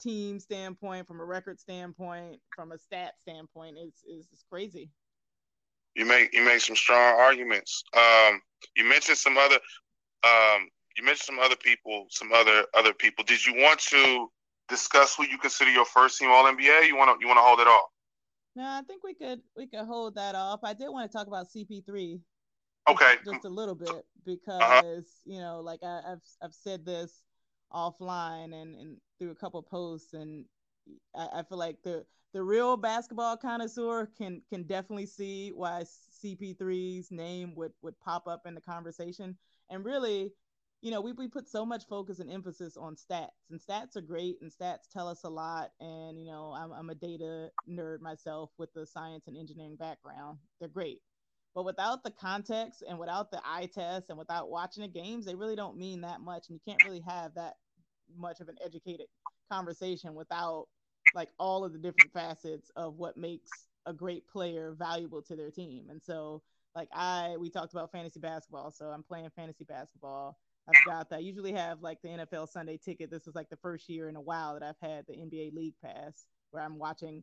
team 0.00 0.38
standpoint, 0.38 1.06
from 1.06 1.20
a 1.20 1.24
record 1.24 1.60
standpoint, 1.60 2.40
from 2.54 2.72
a 2.72 2.78
stat 2.78 3.14
standpoint, 3.20 3.76
is, 3.78 4.04
is 4.06 4.44
crazy. 4.50 4.90
You 5.94 6.04
make 6.04 6.34
you 6.34 6.44
make 6.44 6.60
some 6.60 6.76
strong 6.76 7.18
arguments. 7.18 7.84
Um, 7.96 8.40
you 8.76 8.88
mentioned 8.88 9.18
some 9.18 9.38
other, 9.38 9.58
um, 10.24 10.68
you 10.96 11.04
mentioned 11.04 11.26
some 11.26 11.38
other 11.38 11.56
people, 11.56 12.06
some 12.10 12.32
other 12.32 12.64
other 12.74 12.92
people. 12.92 13.24
Did 13.24 13.44
you 13.44 13.54
want 13.56 13.80
to 13.80 14.28
discuss 14.68 15.14
who 15.14 15.26
you 15.26 15.38
consider 15.38 15.70
your 15.70 15.84
first 15.84 16.18
team 16.18 16.30
All 16.30 16.44
NBA? 16.44 16.86
You 16.86 16.96
want 16.96 17.10
to 17.10 17.16
you 17.20 17.28
want 17.28 17.38
to 17.38 17.42
hold 17.42 17.60
it 17.60 17.68
off? 17.68 17.88
No, 18.56 18.64
I 18.64 18.82
think 18.86 19.02
we 19.04 19.14
could 19.14 19.40
we 19.56 19.66
could 19.66 19.86
hold 19.86 20.16
that 20.16 20.34
off. 20.34 20.60
I 20.64 20.74
did 20.74 20.88
want 20.88 21.10
to 21.10 21.16
talk 21.16 21.26
about 21.26 21.46
CP3 21.54 22.20
Okay. 22.88 23.14
Just, 23.24 23.30
just 23.36 23.44
a 23.44 23.48
little 23.48 23.74
bit 23.74 23.88
uh-huh. 23.88 24.02
because 24.24 24.62
uh-huh. 24.62 25.00
you 25.24 25.40
know, 25.40 25.60
like 25.60 25.80
I, 25.82 26.00
have 26.06 26.20
I've 26.42 26.54
said 26.54 26.84
this 26.84 27.22
offline 27.72 28.54
and, 28.54 28.74
and 28.74 28.96
through 29.18 29.30
a 29.30 29.34
couple 29.34 29.62
posts, 29.62 30.12
and 30.12 30.44
I, 31.14 31.28
I 31.34 31.42
feel 31.42 31.58
like 31.58 31.82
the 31.82 32.04
the 32.32 32.42
real 32.42 32.76
basketball 32.76 33.36
connoisseur 33.36 34.10
can 34.18 34.42
can 34.50 34.64
definitely 34.64 35.06
see 35.06 35.50
why 35.50 35.84
CP3's 36.24 37.10
name 37.10 37.54
would 37.54 37.72
would 37.82 37.98
pop 38.00 38.26
up 38.26 38.42
in 38.46 38.54
the 38.54 38.60
conversation. 38.60 39.36
And 39.70 39.84
really, 39.84 40.32
you 40.82 40.90
know, 40.90 41.00
we, 41.00 41.12
we 41.12 41.28
put 41.28 41.48
so 41.48 41.64
much 41.64 41.84
focus 41.88 42.18
and 42.18 42.30
emphasis 42.30 42.76
on 42.76 42.96
stats, 42.96 43.28
and 43.50 43.60
stats 43.60 43.96
are 43.96 44.02
great, 44.02 44.36
and 44.42 44.50
stats 44.52 44.88
tell 44.92 45.08
us 45.08 45.24
a 45.24 45.30
lot. 45.30 45.70
And 45.80 46.18
you 46.18 46.26
know, 46.26 46.52
I'm 46.56 46.72
I'm 46.72 46.90
a 46.90 46.94
data 46.94 47.50
nerd 47.68 48.00
myself 48.00 48.50
with 48.58 48.72
the 48.74 48.84
science 48.86 49.26
and 49.28 49.36
engineering 49.36 49.76
background. 49.76 50.38
They're 50.58 50.68
great, 50.68 51.02
but 51.54 51.64
without 51.64 52.02
the 52.02 52.10
context 52.10 52.82
and 52.86 52.98
without 52.98 53.30
the 53.30 53.40
eye 53.44 53.70
test 53.72 54.06
and 54.08 54.18
without 54.18 54.50
watching 54.50 54.82
the 54.82 54.88
games, 54.88 55.24
they 55.24 55.36
really 55.36 55.56
don't 55.56 55.78
mean 55.78 56.00
that 56.00 56.20
much. 56.20 56.48
And 56.48 56.58
you 56.58 56.72
can't 56.72 56.84
really 56.84 57.02
have 57.06 57.34
that 57.34 57.54
much 58.16 58.40
of 58.40 58.48
an 58.48 58.56
educated 58.64 59.06
conversation 59.50 60.14
without 60.14 60.66
like 61.14 61.28
all 61.38 61.64
of 61.64 61.72
the 61.72 61.78
different 61.78 62.12
facets 62.12 62.70
of 62.76 62.96
what 62.96 63.16
makes 63.16 63.68
a 63.86 63.92
great 63.92 64.26
player 64.28 64.74
valuable 64.78 65.22
to 65.22 65.36
their 65.36 65.50
team. 65.50 65.90
And 65.90 66.02
so 66.02 66.42
like 66.74 66.88
I 66.92 67.36
we 67.38 67.50
talked 67.50 67.72
about 67.72 67.92
fantasy 67.92 68.20
basketball, 68.20 68.70
so 68.70 68.86
I'm 68.86 69.02
playing 69.02 69.30
fantasy 69.36 69.64
basketball. 69.64 70.38
I've 70.66 70.84
got 70.86 71.10
that. 71.10 71.16
I 71.16 71.20
usually 71.20 71.52
have 71.52 71.82
like 71.82 72.00
the 72.02 72.08
NFL 72.08 72.48
Sunday 72.48 72.78
ticket. 72.78 73.10
This 73.10 73.26
is 73.26 73.34
like 73.34 73.50
the 73.50 73.56
first 73.56 73.88
year 73.88 74.08
in 74.08 74.16
a 74.16 74.20
while 74.20 74.54
that 74.54 74.62
I've 74.62 74.88
had 74.88 75.04
the 75.06 75.14
NBA 75.14 75.54
League 75.54 75.74
Pass 75.84 76.24
where 76.50 76.62
I'm 76.62 76.78
watching 76.78 77.22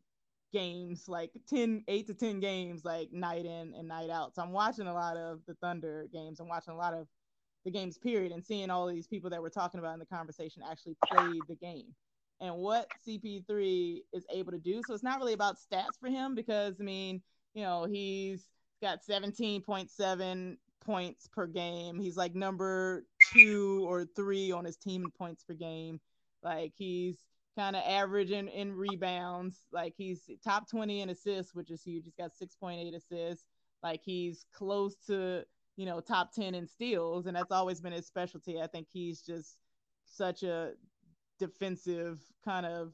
games, 0.53 1.07
like 1.07 1.31
10, 1.49 1.83
8 1.87 2.07
to 2.07 2.13
10 2.13 2.39
games, 2.39 2.85
like 2.85 3.11
night 3.11 3.45
in 3.45 3.73
and 3.73 3.87
night 3.87 4.09
out. 4.09 4.35
So 4.35 4.41
I'm 4.43 4.51
watching 4.51 4.87
a 4.87 4.93
lot 4.93 5.17
of 5.17 5.39
the 5.47 5.55
Thunder 5.55 6.07
games. 6.13 6.39
I'm 6.39 6.49
watching 6.49 6.73
a 6.73 6.77
lot 6.77 6.93
of 6.93 7.07
the 7.65 7.71
games, 7.71 7.97
period, 7.97 8.31
and 8.31 8.45
seeing 8.45 8.69
all 8.69 8.87
these 8.87 9.07
people 9.07 9.29
that 9.29 9.41
we're 9.41 9.49
talking 9.49 9.79
about 9.79 9.93
in 9.93 9.99
the 9.99 10.05
conversation 10.05 10.61
actually 10.69 10.97
played 11.07 11.41
the 11.47 11.55
game 11.55 11.95
and 12.41 12.55
what 12.55 12.87
CP3 13.07 13.99
is 14.13 14.25
able 14.31 14.51
to 14.51 14.57
do. 14.57 14.81
So 14.85 14.93
it's 14.93 15.03
not 15.03 15.19
really 15.19 15.33
about 15.33 15.57
stats 15.57 15.99
for 15.99 16.09
him 16.09 16.33
because, 16.33 16.75
I 16.81 16.83
mean, 16.83 17.21
you 17.53 17.63
know, 17.63 17.85
he's 17.85 18.47
got 18.81 18.99
17.7 19.07 20.57
points 20.83 21.27
per 21.27 21.45
game. 21.45 21.99
He's 21.99 22.17
like 22.17 22.33
number 22.33 23.05
two 23.31 23.85
or 23.87 24.05
three 24.15 24.51
on 24.51 24.65
his 24.65 24.75
team 24.75 25.03
in 25.03 25.11
points 25.11 25.43
per 25.43 25.53
game. 25.53 26.01
Like 26.43 26.73
he's 26.75 27.19
kind 27.55 27.75
of 27.75 27.83
averaging 27.85 28.47
in, 28.47 28.69
in 28.69 28.73
rebounds. 28.73 29.59
Like 29.71 29.93
he's 29.95 30.27
top 30.43 30.67
20 30.67 31.01
in 31.01 31.09
assists, 31.11 31.53
which 31.53 31.69
is 31.69 31.83
huge. 31.83 32.05
He's 32.05 32.15
got 32.15 32.31
6.8 32.41 32.95
assists. 32.95 33.45
Like 33.83 34.01
he's 34.03 34.45
close 34.51 34.95
to, 35.07 35.43
you 35.75 35.85
know, 35.85 35.99
top 35.99 36.33
10 36.33 36.55
in 36.55 36.67
steals. 36.67 37.27
And 37.27 37.35
that's 37.35 37.51
always 37.51 37.81
been 37.81 37.93
his 37.93 38.07
specialty. 38.07 38.59
I 38.59 38.65
think 38.65 38.87
he's 38.91 39.21
just 39.21 39.57
such 40.05 40.41
a 40.41 40.71
defensive 41.41 42.19
kind 42.45 42.65
of 42.65 42.93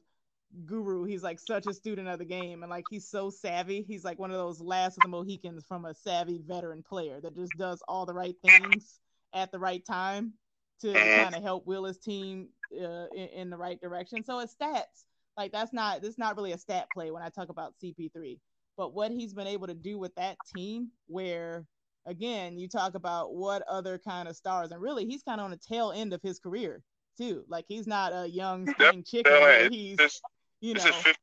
guru. 0.66 1.04
He's 1.04 1.24
like 1.24 1.40
such 1.40 1.68
a 1.68 1.74
student 1.74 2.08
of 2.08 2.20
the 2.20 2.26
game. 2.26 2.64
And 2.64 2.70
like 2.70 2.86
he's 2.90 3.08
so 3.08 3.30
savvy. 3.30 3.84
He's 3.88 4.04
like 4.04 4.18
one 4.18 4.32
of 4.32 4.38
those 4.38 4.62
last 4.62 4.98
of 4.98 5.04
the 5.04 5.10
Mohicans 5.10 5.66
from 5.68 5.86
a 5.86 5.94
savvy 5.94 6.40
veteran 6.46 6.84
player 6.88 7.20
that 7.22 7.36
just 7.36 7.52
does 7.58 7.82
all 7.88 8.06
the 8.06 8.14
right 8.14 8.36
things 8.44 9.00
at 9.34 9.52
the 9.52 9.60
right 9.60 9.86
time 9.86 10.34
to 10.82 10.94
kind 10.94 11.36
of 11.36 11.44
help 11.44 11.66
will 11.66 11.86
his 11.86 11.98
team 11.98 12.50
uh, 12.74 13.08
in, 13.16 13.28
in, 13.36 13.50
the 13.50 13.58
right 13.58 13.82
direction. 13.82 14.24
So 14.24 14.40
it's 14.40 14.56
stats. 14.56 15.04
Like 15.36 15.52
that's 15.52 15.74
not 15.74 16.02
this 16.02 16.18
not 16.18 16.36
really 16.36 16.54
a 16.54 16.58
stat 16.58 16.88
play 16.94 17.12
when 17.12 17.24
I 17.24 17.30
talk 17.30 17.50
about 17.50 17.74
CP3. 17.84 18.40
But 18.78 18.94
what 18.94 19.12
he's 19.12 19.34
been 19.34 19.48
able 19.48 19.68
to 19.68 19.74
do 19.74 19.98
with 19.98 20.14
that 20.16 20.38
team, 20.56 20.90
where 21.08 21.66
again 22.06 22.58
you 22.58 22.68
talk 22.68 22.96
about 22.96 23.34
what 23.34 23.64
other 23.68 23.98
kind 23.98 24.28
of 24.28 24.36
stars, 24.36 24.72
and 24.72 24.82
really 24.82 25.06
he's 25.06 25.24
kind 25.24 25.42
of 25.42 25.46
on 25.46 25.52
the 25.52 25.58
tail 25.58 25.92
end 25.96 26.14
of 26.14 26.22
his 26.22 26.40
career 26.40 26.84
too. 27.18 27.44
Like 27.48 27.66
he's 27.68 27.88
not 27.88 28.14
a 28.14 28.28
young 28.28 28.68
spring 28.68 29.04
chicken. 29.06 29.34
Yeah, 29.34 29.70
he's 29.70 29.98
this, 29.98 30.22
you 30.62 30.74
know, 30.74 30.82
this 30.82 30.96
is 30.96 31.16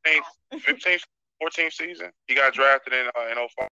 15th, 0.53 0.63
15th, 0.63 1.03
14th 1.43 1.73
season. 1.73 2.11
He 2.27 2.35
got 2.35 2.55
drafted 2.55 2.93
in 2.93 3.07
uh, 3.17 3.29
in 3.31 3.37
05 3.37 3.69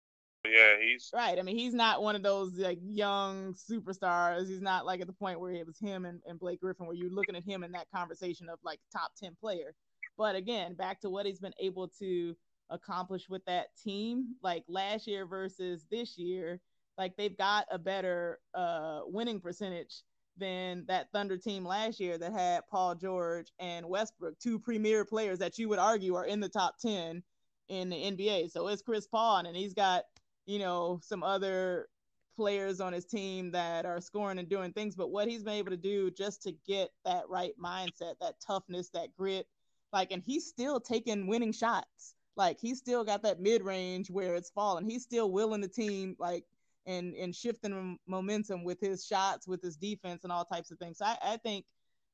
yeah, 0.46 0.76
he's 0.82 1.10
right. 1.14 1.38
I 1.38 1.42
mean, 1.42 1.58
he's 1.58 1.74
not 1.74 2.02
one 2.02 2.16
of 2.16 2.24
those 2.24 2.58
like 2.58 2.80
young 2.82 3.54
superstars. 3.54 4.48
He's 4.48 4.62
not 4.62 4.86
like 4.86 5.02
at 5.02 5.08
the 5.08 5.14
point 5.14 5.40
where 5.40 5.52
it 5.52 5.66
was 5.66 5.80
him 5.80 6.06
and, 6.06 6.22
and 6.26 6.40
Blake 6.40 6.62
Griffin, 6.62 6.86
where 6.86 6.96
you're 6.96 7.12
looking 7.12 7.36
at 7.36 7.44
him 7.44 7.64
in 7.64 7.72
that 7.74 7.88
conversation 7.94 8.50
of 8.50 8.60
like 8.64 8.80
top 8.92 9.12
10 9.22 9.36
player. 9.40 9.74
But 10.18 10.36
again, 10.36 10.76
back 10.76 11.02
to 11.02 11.10
what 11.10 11.26
he's 11.26 11.40
been 11.40 11.54
able 11.60 11.90
to 12.00 12.36
accomplish 12.70 13.30
with 13.30 13.44
that 13.46 13.68
team, 13.84 14.36
like 14.42 14.64
last 14.68 15.08
year 15.08 15.26
versus 15.26 15.86
this 15.92 16.18
year, 16.18 16.60
like 16.98 17.16
they've 17.18 17.38
got 17.38 17.66
a 17.72 17.78
better 17.78 18.40
uh, 18.54 19.02
winning 19.06 19.40
percentage 19.40 20.02
than 20.38 20.86
that 20.88 21.12
Thunder 21.12 21.38
team 21.38 21.66
last 21.66 22.00
year 22.00 22.18
that 22.18 22.34
had 22.34 22.68
Paul 22.70 22.96
George 22.96 23.52
and 23.60 23.88
Westbrook, 23.88 24.40
two 24.40 24.60
premier 24.60 25.06
players 25.06 25.40
that 25.40 25.58
you 25.58 25.70
would 25.70 25.80
argue 25.80 26.16
are 26.16 26.26
in 26.26 26.40
the 26.40 26.50
top 26.50 26.78
10 26.80 27.24
in 27.70 27.90
the 27.90 27.96
NBA. 27.96 28.52
So 28.52 28.68
it's 28.68 28.82
Chris 28.82 29.08
Paul, 29.08 29.38
and 29.46 29.56
he's 29.56 29.74
got, 29.74 30.04
you 30.46 30.60
know, 30.60 31.00
some 31.04 31.24
other 31.24 31.88
players 32.36 32.80
on 32.80 32.94
his 32.94 33.06
team 33.06 33.52
that 33.52 33.86
are 33.86 34.00
scoring 34.00 34.40
and 34.40 34.48
doing 34.48 34.72
things. 34.72 34.96
But 34.96 35.10
what 35.10 35.28
he's 35.28 35.44
been 35.44 35.56
able 35.56 35.72
to 35.72 35.78
do 35.78 36.12
just 36.12 36.44
to 36.44 36.54
get 36.66 36.92
that 37.04 37.28
right 37.28 37.54
mindset, 37.62 38.20
that 38.22 38.36
toughness, 38.46 38.90
that 38.90 39.16
grit, 39.18 39.48
like, 39.92 40.12
and 40.12 40.24
he's 40.26 40.48
still 40.48 40.80
taking 40.80 41.28
winning 41.28 41.52
shots. 41.52 42.16
Like, 42.36 42.60
he's 42.60 42.78
still 42.78 43.04
got 43.04 43.24
that 43.24 43.42
mid 43.42 43.64
range 43.64 44.12
where 44.12 44.36
it's 44.36 44.52
falling. 44.52 44.88
He's 44.88 45.04
still 45.04 45.32
willing 45.32 45.62
the 45.62 45.68
team, 45.68 46.16
like, 46.20 46.44
and 46.88 47.14
and 47.16 47.36
shifting 47.36 48.00
momentum 48.08 48.64
with 48.64 48.80
his 48.80 49.06
shots, 49.06 49.48
with 49.48 49.62
his 49.62 49.76
defense, 49.76 50.24
and 50.24 50.32
all 50.32 50.46
types 50.46 50.72
of 50.72 50.80
things. 50.80 50.98
So 50.98 51.06
I, 51.06 51.18
I 51.22 51.38
think, 51.38 51.66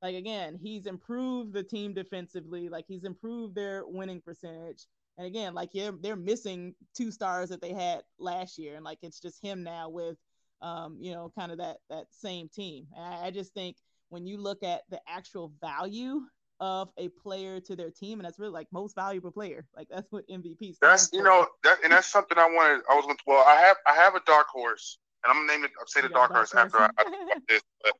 like 0.02 0.16
again, 0.16 0.60
he's 0.62 0.88
improved 0.88 1.54
the 1.54 1.64
team 1.64 1.94
defensively. 1.94 2.68
Like 2.68 2.86
he's 2.88 3.06
improved 3.06 3.56
their 3.56 3.84
winning 3.86 4.20
percentage. 4.20 4.88
And 5.18 5.28
again, 5.28 5.54
like 5.54 5.70
yeah, 5.74 5.92
they're 6.02 6.16
missing 6.16 6.74
two 6.96 7.12
stars 7.12 7.50
that 7.50 7.62
they 7.62 7.74
had 7.74 8.02
last 8.20 8.58
year, 8.58 8.76
and 8.76 8.84
like 8.84 8.98
it's 9.04 9.20
just 9.20 9.42
him 9.42 9.64
now 9.64 9.90
with, 9.90 10.18
um, 10.62 10.98
you 11.00 11.14
know, 11.14 11.32
kind 11.38 11.52
of 11.52 11.60
that 11.60 11.78
that 11.90 12.08
same 12.10 12.50
team. 12.50 12.88
And 12.98 13.06
I, 13.06 13.28
I 13.28 13.32
just 13.32 13.54
think 13.54 13.78
when 14.10 14.26
you 14.26 14.38
look 14.38 14.64
at 14.64 14.82
the 14.90 15.00
actual 15.08 15.54
value 15.62 16.22
of 16.64 16.90
a 16.98 17.10
player 17.10 17.60
to 17.60 17.76
their 17.76 17.92
team, 17.92 18.20
and 18.20 18.26
that's 18.26 18.40
really 18.40 18.54
like 18.54 18.68
most 18.72 18.96
valuable 18.96 19.32
player. 19.32 19.66
Like 19.76 19.90
that's 19.90 20.10
what 20.14 20.26
MVP. 20.30 20.78
That's 20.82 21.12
you 21.12 21.22
know 21.22 21.46
that, 21.66 21.80
and 21.84 21.92
that's 21.92 22.08
something 22.08 22.38
I 22.38 22.46
wanted. 22.46 22.84
I 22.90 22.96
was 22.96 23.04
going 23.04 23.18
to. 23.18 23.24
Well, 23.28 23.44
I 23.46 23.56
have 23.56 23.76
I 23.86 23.94
have 23.96 24.16
a 24.16 24.22
dark 24.26 24.48
horse, 24.48 24.98
and 25.24 25.32
I'm 25.32 25.46
gonna 25.46 25.58
name 25.60 25.66
it. 25.66 25.72
I'll 25.78 25.88
say 25.88 26.00
the 26.00 26.08
dark, 26.08 26.32
dark, 26.32 26.50
horse, 26.50 26.54
horse. 26.54 26.74
after 26.74 26.80
I, 26.80 26.90
I 26.98 27.36
this. 27.50 27.62
But 27.82 27.92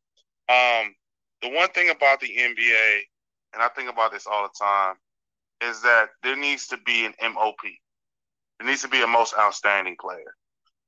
um, 0.54 0.96
the 1.42 1.50
one 1.50 1.68
thing 1.70 1.90
about 1.90 2.22
the 2.22 2.28
NBA, 2.28 3.00
and 3.54 3.62
I 3.62 3.68
think 3.76 3.90
about 3.90 4.14
this 4.14 4.26
all 4.26 4.44
the 4.44 4.58
time, 4.58 4.96
is 5.62 5.82
that 5.82 6.12
there 6.24 6.38
needs 6.38 6.68
to 6.68 6.78
be 6.86 7.06
an 7.06 7.14
MOP. 7.34 7.58
There 8.60 8.70
needs 8.70 8.82
to 8.84 8.88
be 8.88 9.02
a 9.02 9.08
most 9.08 9.34
outstanding 9.38 9.98
player 10.00 10.36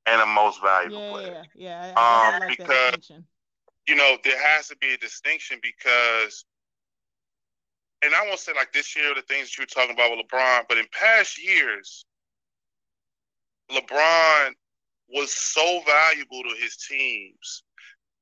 and 0.06 0.22
a 0.22 0.26
most 0.26 0.62
valuable 0.62 0.98
yeah, 0.98 1.10
player. 1.10 1.42
Yeah, 1.54 1.92
yeah. 1.92 1.92
I, 1.94 2.00
I 2.00 2.34
um, 2.36 2.40
like 2.40 2.56
because 2.56 3.12
you 3.86 3.96
know 3.96 4.16
there 4.24 4.42
has 4.42 4.68
to 4.68 4.76
be 4.78 4.94
a 4.94 4.96
distinction 4.96 5.58
because 5.62 6.46
and 8.06 8.14
I 8.14 8.26
won't 8.26 8.38
say 8.38 8.52
like 8.54 8.72
this 8.72 8.96
year 8.96 9.14
the 9.14 9.22
things 9.22 9.48
that 9.48 9.58
you 9.58 9.62
were 9.62 9.66
talking 9.66 9.94
about 9.94 10.16
with 10.16 10.26
LeBron, 10.26 10.62
but 10.68 10.78
in 10.78 10.86
past 10.92 11.42
years, 11.42 12.04
LeBron 13.70 14.50
was 15.08 15.32
so 15.32 15.80
valuable 15.86 16.42
to 16.42 16.56
his 16.60 16.76
teams, 16.76 17.64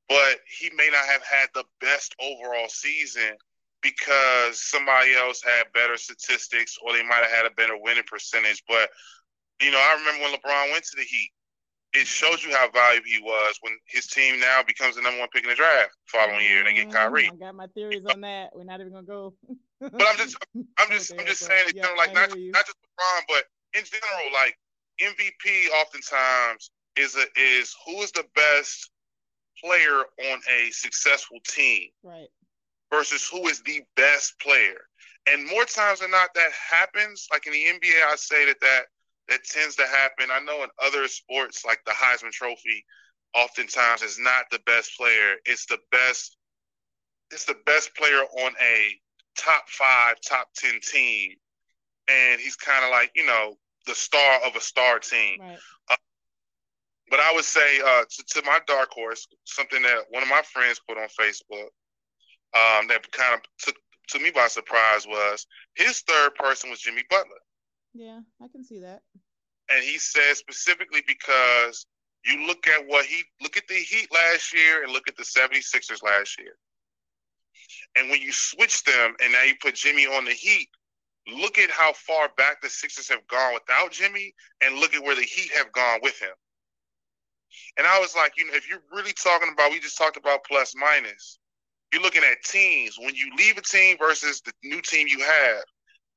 but 0.09 0.39
he 0.59 0.69
may 0.75 0.89
not 0.91 1.05
have 1.05 1.23
had 1.23 1.47
the 1.53 1.63
best 1.81 2.15
overall 2.19 2.67
season 2.67 3.35
because 3.81 4.59
somebody 4.59 5.13
else 5.13 5.41
had 5.43 5.71
better 5.73 5.97
statistics 5.97 6.77
or 6.81 6.93
they 6.93 7.03
might 7.03 7.23
have 7.23 7.31
had 7.31 7.45
a 7.45 7.55
better 7.55 7.77
winning 7.77 8.03
percentage. 8.07 8.63
But 8.67 8.89
you 9.61 9.71
know, 9.71 9.79
I 9.79 9.95
remember 9.97 10.23
when 10.23 10.33
LeBron 10.33 10.71
went 10.71 10.83
to 10.85 10.97
the 10.97 11.03
Heat 11.03 11.31
it 11.95 12.07
shows 12.07 12.43
you 12.43 12.51
how 12.51 12.69
valuable 12.71 13.07
he 13.07 13.21
was 13.21 13.57
when 13.61 13.73
his 13.85 14.07
team 14.07 14.39
now 14.39 14.61
becomes 14.65 14.95
the 14.95 15.01
number 15.01 15.19
one 15.19 15.29
pick 15.29 15.43
in 15.43 15.49
the 15.49 15.55
draft 15.55 15.95
following 16.07 16.41
year 16.41 16.59
and 16.59 16.67
they 16.67 16.73
get 16.73 16.89
mm-hmm. 16.89 16.97
Kyrie. 16.97 17.29
I 17.31 17.35
got 17.35 17.55
my 17.55 17.67
theories 17.67 18.05
on 18.05 18.21
that. 18.21 18.49
We're 18.53 18.65
not 18.65 18.81
even 18.81 18.91
gonna 18.91 19.05
go. 19.05 19.33
but 19.79 20.01
I'm 20.01 20.17
just, 20.17 20.37
I'm 20.77 20.89
just, 20.89 21.13
I'm 21.19 21.25
just 21.25 21.41
saying 21.41 21.69
it. 21.69 21.75
Yeah, 21.75 21.87
like 21.97 22.13
not, 22.13 22.29
not 22.29 22.65
just 22.65 22.77
LeBron, 22.77 23.21
but 23.27 23.43
in 23.77 23.83
general, 23.83 24.33
like 24.33 24.57
MVP 25.01 25.69
oftentimes 25.81 26.71
is 26.95 27.15
a 27.15 27.25
is 27.39 27.75
who 27.85 28.01
is 28.01 28.11
the 28.11 28.25
best 28.35 28.91
player 29.63 30.03
on 30.31 30.39
a 30.57 30.71
successful 30.71 31.39
team, 31.47 31.89
right? 32.03 32.29
Versus 32.91 33.27
who 33.27 33.47
is 33.47 33.61
the 33.63 33.81
best 33.95 34.39
player. 34.39 34.87
And 35.27 35.47
more 35.49 35.65
times 35.65 35.99
than 35.99 36.11
not, 36.11 36.29
that 36.35 36.51
happens. 36.51 37.27
Like 37.31 37.47
in 37.47 37.53
the 37.53 37.65
NBA, 37.65 38.05
I 38.11 38.15
say 38.15 38.45
that 38.45 38.59
that 38.61 38.83
that 39.29 39.43
tends 39.43 39.75
to 39.77 39.87
happen. 39.87 40.29
I 40.31 40.39
know 40.39 40.63
in 40.63 40.69
other 40.83 41.07
sports, 41.07 41.65
like 41.65 41.79
the 41.85 41.91
Heisman 41.91 42.31
Trophy, 42.31 42.85
oftentimes 43.33 44.03
is 44.03 44.19
not 44.19 44.45
the 44.51 44.59
best 44.65 44.95
player. 44.97 45.35
It's 45.45 45.65
the 45.65 45.79
best. 45.91 46.37
It's 47.31 47.45
the 47.45 47.57
best 47.65 47.95
player 47.95 48.21
on 48.21 48.53
a 48.61 48.99
top 49.37 49.69
five, 49.69 50.15
top 50.21 50.49
ten 50.55 50.79
team, 50.81 51.33
and 52.09 52.39
he's 52.39 52.55
kind 52.55 52.83
of 52.83 52.91
like 52.91 53.11
you 53.15 53.25
know 53.25 53.55
the 53.85 53.95
star 53.95 54.39
of 54.45 54.55
a 54.55 54.61
star 54.61 54.99
team. 54.99 55.39
Right. 55.39 55.57
Uh, 55.89 55.95
but 57.09 57.19
I 57.19 57.31
would 57.33 57.45
say 57.45 57.79
uh, 57.85 58.03
to, 58.09 58.23
to, 58.29 58.45
my 58.45 58.59
dark 58.65 58.89
horse, 58.89 59.27
something 59.43 59.81
that 59.83 60.05
one 60.09 60.23
of 60.23 60.29
my 60.29 60.41
friends 60.41 60.81
put 60.87 60.97
on 60.97 61.07
Facebook 61.07 61.69
um, 62.55 62.87
that 62.87 63.11
kind 63.11 63.35
of 63.35 63.41
took 63.59 63.75
to 64.09 64.19
me 64.19 64.31
by 64.31 64.47
surprise 64.47 65.05
was 65.07 65.45
his 65.75 66.01
third 66.01 66.35
person 66.35 66.69
was 66.69 66.79
Jimmy 66.79 67.03
Butler. 67.09 67.41
Yeah, 67.93 68.19
I 68.41 68.47
can 68.47 68.63
see 68.63 68.79
that. 68.81 69.01
And 69.69 69.83
he 69.83 69.97
said 69.97 70.35
specifically 70.35 71.01
because 71.07 71.85
you 72.25 72.45
look 72.45 72.67
at 72.67 72.85
what 72.87 73.05
he 73.05 73.23
look 73.41 73.57
at 73.57 73.67
the 73.67 73.75
Heat 73.75 74.09
last 74.13 74.53
year 74.53 74.83
and 74.83 74.91
look 74.91 75.07
at 75.07 75.15
the 75.15 75.23
76ers 75.23 76.03
last 76.03 76.39
year. 76.39 76.55
And 77.95 78.09
when 78.09 78.21
you 78.21 78.31
switch 78.31 78.83
them 78.83 79.15
and 79.23 79.31
now 79.31 79.43
you 79.43 79.55
put 79.61 79.75
Jimmy 79.75 80.05
on 80.05 80.25
the 80.25 80.31
Heat, 80.31 80.67
look 81.27 81.57
at 81.57 81.69
how 81.69 81.93
far 81.93 82.29
back 82.37 82.61
the 82.61 82.69
Sixers 82.69 83.09
have 83.09 83.25
gone 83.27 83.53
without 83.53 83.91
Jimmy 83.91 84.33
and 84.61 84.77
look 84.77 84.93
at 84.93 85.03
where 85.03 85.15
the 85.15 85.23
Heat 85.23 85.51
have 85.51 85.71
gone 85.71 85.99
with 86.03 86.19
him. 86.19 86.33
And 87.77 87.87
I 87.87 87.99
was 87.99 88.15
like, 88.15 88.33
you 88.37 88.45
know, 88.45 88.53
if 88.53 88.69
you're 88.69 88.83
really 88.91 89.13
talking 89.13 89.49
about, 89.51 89.71
we 89.71 89.79
just 89.79 89.97
talked 89.97 90.17
about 90.17 90.43
plus 90.45 90.73
minus, 90.75 91.39
you're 91.91 92.01
looking 92.01 92.23
at 92.23 92.43
teams. 92.43 92.97
When 92.99 93.15
you 93.15 93.31
leave 93.37 93.57
a 93.57 93.61
team 93.61 93.97
versus 93.97 94.41
the 94.41 94.51
new 94.63 94.81
team 94.81 95.07
you 95.07 95.19
have, 95.19 95.63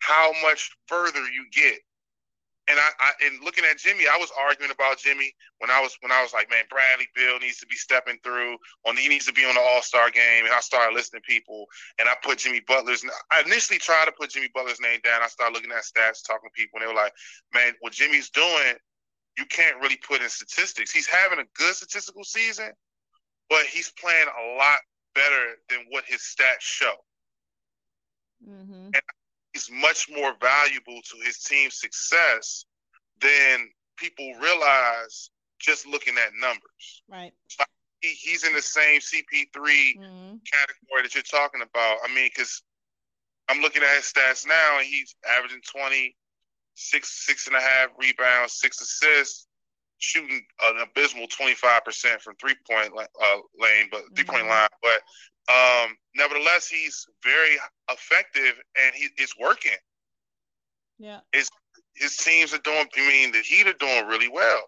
how 0.01 0.33
much 0.42 0.70
further 0.87 1.20
you 1.20 1.46
get. 1.53 1.79
And 2.68 2.78
I, 2.78 2.88
I 3.00 3.11
and 3.26 3.42
looking 3.42 3.64
at 3.64 3.78
Jimmy, 3.78 4.04
I 4.07 4.18
was 4.18 4.31
arguing 4.38 4.70
about 4.70 4.98
Jimmy 4.98 5.33
when 5.59 5.70
I 5.70 5.81
was 5.81 5.96
when 6.00 6.12
I 6.12 6.22
was 6.22 6.35
like, 6.35 6.50
man, 6.50 6.64
Bradley 6.68 7.09
Beal 7.16 7.38
needs 7.38 7.59
to 7.59 7.66
be 7.66 7.76
stepping 7.76 8.18
through 8.22 8.57
on 8.87 8.96
he 8.96 9.09
needs 9.09 9.26
to 9.26 9.33
be 9.33 9.44
on 9.44 9.54
the 9.54 9.61
All 9.61 9.81
Star 9.81 10.11
game. 10.11 10.44
And 10.44 10.52
I 10.52 10.61
started 10.61 10.94
listening 10.94 11.22
to 11.22 11.33
people, 11.33 11.66
and 11.98 12.09
I 12.09 12.14
put 12.22 12.38
Jimmy 12.38 12.61
Butler's. 12.61 13.04
I 13.33 13.40
initially 13.40 13.78
tried 13.78 14.04
to 14.04 14.12
put 14.12 14.31
Jimmy 14.31 14.48
Butler's 14.54 14.81
name 14.81 15.00
down. 15.02 15.22
I 15.22 15.28
started 15.28 15.54
looking 15.54 15.72
at 15.72 15.85
stats, 15.85 16.26
talking 16.26 16.50
to 16.50 16.54
people, 16.54 16.78
and 16.78 16.83
they 16.83 16.92
were 16.92 17.00
like, 17.00 17.12
man, 17.54 17.72
what 17.81 17.92
Jimmy's 17.92 18.28
doing, 18.31 18.76
you 19.38 19.46
can't 19.46 19.81
really 19.81 19.96
put 19.96 20.20
in 20.20 20.28
statistics. 20.28 20.90
He's 20.90 21.07
having 21.07 21.38
a 21.38 21.48
good 21.54 21.74
statistical 21.74 22.24
season, 22.24 22.72
but 23.48 23.64
he's 23.64 23.92
playing 23.98 24.28
a 24.28 24.57
lot 24.57 24.81
better 25.14 25.57
than 25.70 25.81
what 25.88 26.04
his 26.07 26.20
stats 26.20 26.61
show. 26.61 26.94
Mm-hmm. 28.46 28.90
And 28.94 29.02
much 29.70 30.08
more 30.10 30.34
valuable 30.40 31.00
to 31.02 31.16
his 31.24 31.38
team's 31.38 31.80
success 31.80 32.64
than 33.20 33.68
people 33.96 34.32
realize 34.40 35.30
just 35.58 35.86
looking 35.86 36.14
at 36.18 36.32
numbers. 36.40 37.02
Right. 37.10 37.32
he, 38.00 38.08
he's 38.08 38.44
in 38.44 38.54
the 38.54 38.62
same 38.62 39.00
CP3 39.00 39.52
mm-hmm. 39.56 40.36
category 40.52 41.02
that 41.02 41.14
you're 41.14 41.22
talking 41.22 41.62
about. 41.62 41.98
I 42.04 42.14
mean, 42.14 42.30
because 42.34 42.62
I'm 43.48 43.60
looking 43.60 43.82
at 43.82 43.96
his 43.96 44.12
stats 44.12 44.46
now, 44.46 44.78
and 44.78 44.86
he's 44.86 45.16
averaging 45.28 45.62
20, 45.62 46.14
six, 46.74 47.26
six 47.26 47.46
and 47.48 47.56
a 47.56 47.60
half 47.60 47.88
rebounds, 47.98 48.54
six 48.54 48.80
assists, 48.80 49.46
shooting 49.98 50.40
an 50.62 50.80
abysmal 50.80 51.26
25% 51.26 52.20
from 52.20 52.36
three 52.36 52.54
point 52.70 52.92
uh, 52.96 53.36
lane, 53.58 53.88
but 53.90 54.02
three 54.14 54.24
point 54.24 54.42
mm-hmm. 54.42 54.50
line. 54.50 54.68
But 54.82 55.00
um, 55.48 55.96
nevertheless, 56.14 56.68
he's 56.68 57.06
very 57.24 57.56
effective 57.90 58.54
and 58.78 58.94
he, 58.94 59.08
it's 59.16 59.34
working. 59.38 59.72
Yeah. 60.98 61.20
His, 61.32 61.48
his 61.94 62.16
teams 62.16 62.52
are 62.52 62.58
doing, 62.58 62.87
I 62.96 63.08
mean, 63.08 63.32
the 63.32 63.38
Heat 63.38 63.66
are 63.66 63.72
doing 63.72 64.06
really 64.06 64.28
well. 64.28 64.62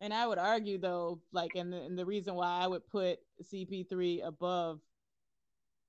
And 0.00 0.12
I 0.12 0.26
would 0.26 0.38
argue, 0.38 0.78
though, 0.78 1.20
like, 1.32 1.52
and 1.54 1.72
the, 1.72 1.80
and 1.80 1.98
the 1.98 2.04
reason 2.04 2.34
why 2.34 2.60
I 2.60 2.66
would 2.66 2.86
put 2.88 3.18
CP3 3.42 4.26
above 4.26 4.80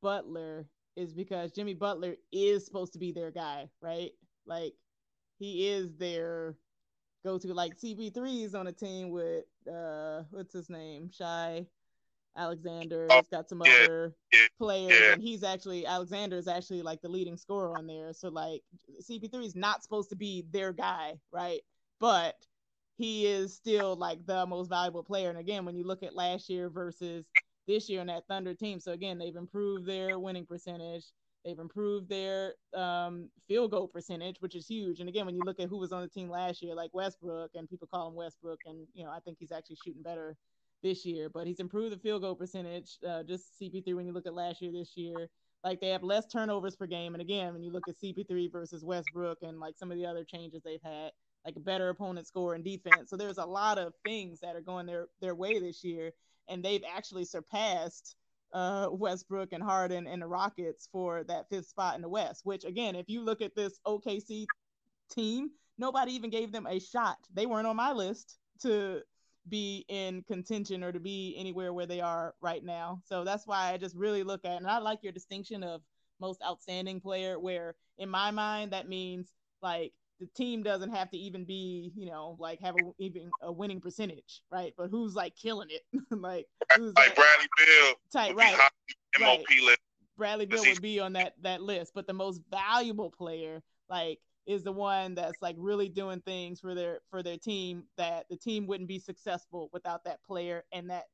Butler 0.02 0.68
is 0.96 1.14
because 1.14 1.52
Jimmy 1.52 1.74
Butler 1.74 2.16
is 2.32 2.66
supposed 2.66 2.94
to 2.94 3.00
be 3.00 3.12
their 3.12 3.32
guy, 3.32 3.68
right? 3.82 4.12
Like, 4.46 4.74
he 5.40 5.68
is 5.68 5.98
their 5.98 6.56
go 7.26 7.38
to. 7.38 7.54
Like, 7.54 7.78
CP3 7.78 8.46
is 8.46 8.56
on 8.56 8.68
a 8.68 8.72
team 8.72 9.10
with, 9.10 9.44
uh, 9.70 10.22
what's 10.30 10.54
his 10.54 10.70
name? 10.70 11.10
Shai 11.12 11.66
Alexander. 12.38 13.08
He's 13.12 13.28
got 13.28 13.50
some 13.50 13.62
yeah, 13.66 13.72
other 13.84 14.16
yeah, 14.34 14.40
players, 14.58 15.00
yeah. 15.00 15.14
and 15.14 15.22
he's 15.22 15.44
actually 15.44 15.86
Alexander 15.86 16.38
is 16.38 16.48
actually 16.48 16.82
like 16.82 17.02
the 17.02 17.10
leading 17.10 17.38
scorer 17.38 17.78
on 17.78 17.88
there. 17.88 18.14
So 18.14 18.30
like 18.30 18.62
CP3 19.02 19.46
is 19.46 19.56
not 19.56 19.84
supposed 19.84 20.10
to 20.10 20.16
be 20.16 20.46
their 20.52 20.74
guy, 20.74 21.14
right? 21.32 21.62
But 22.00 22.36
he 22.98 23.26
is 23.26 23.56
still 23.56 23.96
like 23.96 24.26
the 24.26 24.46
most 24.46 24.70
valuable 24.70 25.04
player. 25.04 25.30
And 25.30 25.40
again, 25.40 25.66
when 25.66 25.76
you 25.76 25.86
look 25.86 26.04
at 26.04 26.16
last 26.16 26.50
year 26.50 26.70
versus 26.70 27.26
this 27.68 27.90
year 27.90 28.02
in 28.02 28.08
that 28.08 28.28
Thunder 28.28 28.54
team, 28.54 28.80
so 28.80 28.92
again 28.92 29.18
they've 29.18 29.36
improved 29.36 29.86
their 29.86 30.20
winning 30.20 30.46
percentage. 30.46 31.06
They've 31.44 31.60
improved 31.60 32.10
their 32.10 32.56
um, 32.74 33.30
field 33.48 33.70
goal 33.70 33.88
percentage, 33.88 34.38
which 34.40 34.56
is 34.56 34.68
huge. 34.68 35.00
And 35.00 35.08
again, 35.08 35.28
when 35.28 35.36
you 35.36 35.44
look 35.46 35.60
at 35.60 35.70
who 35.70 35.78
was 35.78 35.92
on 35.92 36.02
the 36.02 36.08
team 36.08 36.28
last 36.28 36.64
year, 36.64 36.74
like 36.74 36.90
Westbrook, 36.92 37.52
and 37.54 37.70
people 37.70 37.88
call 37.88 38.08
him 38.08 38.16
Westbrook, 38.16 38.62
and 38.66 38.88
you 38.96 39.04
know 39.04 39.12
I 39.12 39.20
think 39.20 39.38
he's 39.40 39.52
actually 39.52 39.78
shooting 39.84 40.02
better 40.02 40.36
this 40.86 41.04
year, 41.04 41.30
but 41.30 41.48
he's 41.48 41.60
improved 41.60 41.94
the 41.94 42.00
field 42.00 42.22
goal 42.22 42.36
percentage. 42.36 43.00
Uh, 43.06 43.24
just 43.24 43.60
CP3 43.60 43.96
when 43.96 44.06
you 44.06 44.14
look 44.14 44.28
at 44.28 44.36
last 44.36 44.62
year, 44.62 44.72
this 44.72 44.96
year, 44.96 45.30
like 45.64 45.82
they 45.82 45.90
have 45.90 46.04
less 46.04 46.28
turnovers 46.28 46.76
per 46.76 46.86
game. 46.86 47.16
And 47.16 47.22
again, 47.22 47.54
when 47.54 47.64
you 47.64 47.72
look 47.72 47.88
at 47.90 47.96
CP3 48.00 48.52
versus 48.52 48.86
Westbrook 48.86 49.40
and 49.42 49.60
like 49.60 49.76
some 49.78 49.92
of 49.92 49.98
the 49.98 50.06
other 50.06 50.24
changes 50.24 50.62
they've 50.64 50.84
had, 50.84 51.12
like 51.44 51.56
a 51.56 51.60
better 51.60 51.90
opponent 51.90 52.28
score 52.28 52.54
and 52.54 52.64
defense. 52.64 53.10
So 53.10 53.18
there's 53.18 53.40
a 53.40 53.46
lot 53.46 53.80
of 53.80 53.94
things 54.04 54.40
that 54.42 54.56
are 54.56 54.62
going 54.62 54.86
their 54.86 55.08
their 55.22 55.34
way 55.34 55.60
this 55.60 55.84
year, 55.84 56.12
and 56.48 56.64
they've 56.64 56.84
actually 56.96 57.26
surpassed 57.26 58.16
uh, 58.54 58.88
Westbrook 58.92 59.54
and 59.54 59.64
Harden 59.64 60.06
and 60.06 60.22
the 60.22 60.28
Rockets 60.28 60.88
for 60.92 61.24
that 61.24 61.50
fifth 61.50 61.68
spot 61.68 61.96
in 61.96 62.04
the 62.04 62.10
West. 62.10 62.42
Which 62.44 62.64
again, 62.64 62.96
if 62.96 63.10
you 63.10 63.22
look 63.22 63.42
at 63.42 63.56
this 63.56 63.80
OKC 63.88 64.46
team, 65.10 65.50
nobody 65.80 66.14
even 66.14 66.30
gave 66.30 66.52
them 66.52 66.68
a 66.68 66.80
shot. 66.80 67.18
They 67.34 67.48
weren't 67.48 67.66
on 67.66 67.76
my 67.76 67.92
list 67.92 68.38
to 68.62 69.02
be 69.48 69.86
in 69.88 70.24
contention 70.24 70.84
or 70.84 70.92
to 70.92 71.00
be 71.00 71.36
anywhere 71.38 71.74
where 71.74 71.86
they 71.86 72.02
are 72.02 72.34
right 72.42 72.64
now. 72.64 73.02
So 73.06 73.24
that's 73.24 73.46
why 73.46 73.72
I 73.72 73.78
just 73.78 73.96
really 73.96 74.24
look 74.24 74.46
at 74.46 74.58
and 74.58 74.68
I 74.68 74.80
like 74.80 75.04
your 75.04 75.12
distinction 75.12 75.64
of 75.64 75.82
most 76.20 76.42
outstanding 76.44 77.02
player 77.02 77.40
where 77.40 77.76
in 77.98 78.10
my 78.10 78.32
mind 78.32 78.72
that 78.72 78.88
means 78.88 79.34
like 79.62 79.94
the 80.20 80.28
team 80.28 80.64
doesn't 80.64 80.92
have 80.92 81.10
to 81.12 81.18
even 81.18 81.44
be, 81.44 81.92
you 81.96 82.06
know, 82.06 82.38
like 82.40 82.62
have 82.62 82.76
a 82.76 82.92
even 83.00 83.30
a 83.42 83.52
winning 83.52 83.82
percentage, 83.82 84.42
right? 84.50 84.74
But 84.78 84.90
who's 84.90 85.16
like 85.16 85.36
killing 85.36 85.70
it? 85.70 85.82
like 86.12 86.48
who's 86.76 86.94
like, 86.96 87.10
like 87.10 87.16
Bradley 87.16 87.48
Beal 87.58 87.94
type, 88.12 88.36
right? 88.36 88.58
MOP 89.20 89.44
right. 89.50 89.62
list. 89.64 89.80
Bradley 90.18 90.46
Beal 90.46 90.64
would 90.64 90.82
be 90.82 91.00
on 91.00 91.14
that 91.14 91.34
that 91.42 91.62
list, 91.62 91.92
but 91.94 92.08
the 92.08 92.14
most 92.14 92.42
valuable 92.50 93.12
player, 93.12 93.62
like 93.90 94.20
is 94.46 94.64
the 94.64 94.72
one 94.72 95.16
that's 95.16 95.42
like 95.42 95.56
really 95.58 95.90
doing 95.90 96.22
things 96.22 96.60
for 96.60 96.76
their 96.76 97.00
for 97.10 97.24
their 97.24 97.38
team 97.38 97.84
that 97.98 98.26
the 98.30 98.38
team 98.38 98.68
wouldn't 98.68 98.88
be 98.88 99.00
successful 99.00 99.70
without 99.74 100.04
that 100.04 100.24
player. 100.24 100.64
And 100.72 100.90
that 100.90 101.06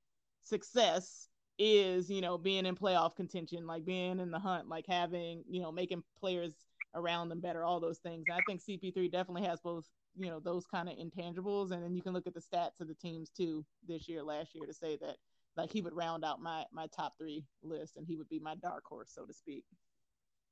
success 0.43 1.29
is 1.57 2.09
you 2.09 2.21
know 2.21 2.37
being 2.37 2.65
in 2.65 2.75
playoff 2.75 3.15
contention 3.15 3.67
like 3.67 3.85
being 3.85 4.19
in 4.19 4.31
the 4.31 4.39
hunt 4.39 4.67
like 4.67 4.85
having 4.87 5.43
you 5.47 5.61
know 5.61 5.71
making 5.71 6.01
players 6.19 6.53
around 6.95 7.29
them 7.29 7.39
better 7.39 7.63
all 7.63 7.79
those 7.79 7.99
things. 7.99 8.25
And 8.27 8.37
i 8.37 8.41
think 8.47 8.61
cp3 8.61 9.11
definitely 9.11 9.47
has 9.47 9.59
both 9.61 9.85
you 10.17 10.29
know 10.29 10.39
those 10.39 10.65
kind 10.65 10.89
of 10.89 10.95
intangibles. 10.95 11.71
And 11.71 11.83
then 11.83 11.95
you 11.95 12.01
can 12.01 12.13
look 12.13 12.27
at 12.27 12.33
the 12.33 12.41
stats 12.41 12.79
of 12.79 12.87
the 12.87 12.95
teams 12.95 13.29
too 13.29 13.65
this 13.87 14.07
year 14.07 14.23
last 14.23 14.53
year 14.53 14.65
to 14.65 14.73
say 14.73 14.97
that 14.97 15.17
like 15.55 15.71
he 15.71 15.81
would 15.81 15.95
round 15.95 16.25
out 16.25 16.41
my 16.41 16.65
my 16.71 16.87
top 16.87 17.13
three 17.17 17.45
list 17.63 17.97
and 17.97 18.05
he 18.07 18.15
would 18.15 18.29
be 18.29 18.39
my 18.39 18.55
dark 18.55 18.83
horse 18.85 19.11
so 19.13 19.25
to 19.25 19.33
speak. 19.33 19.63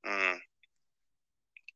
Mm. 0.06 0.38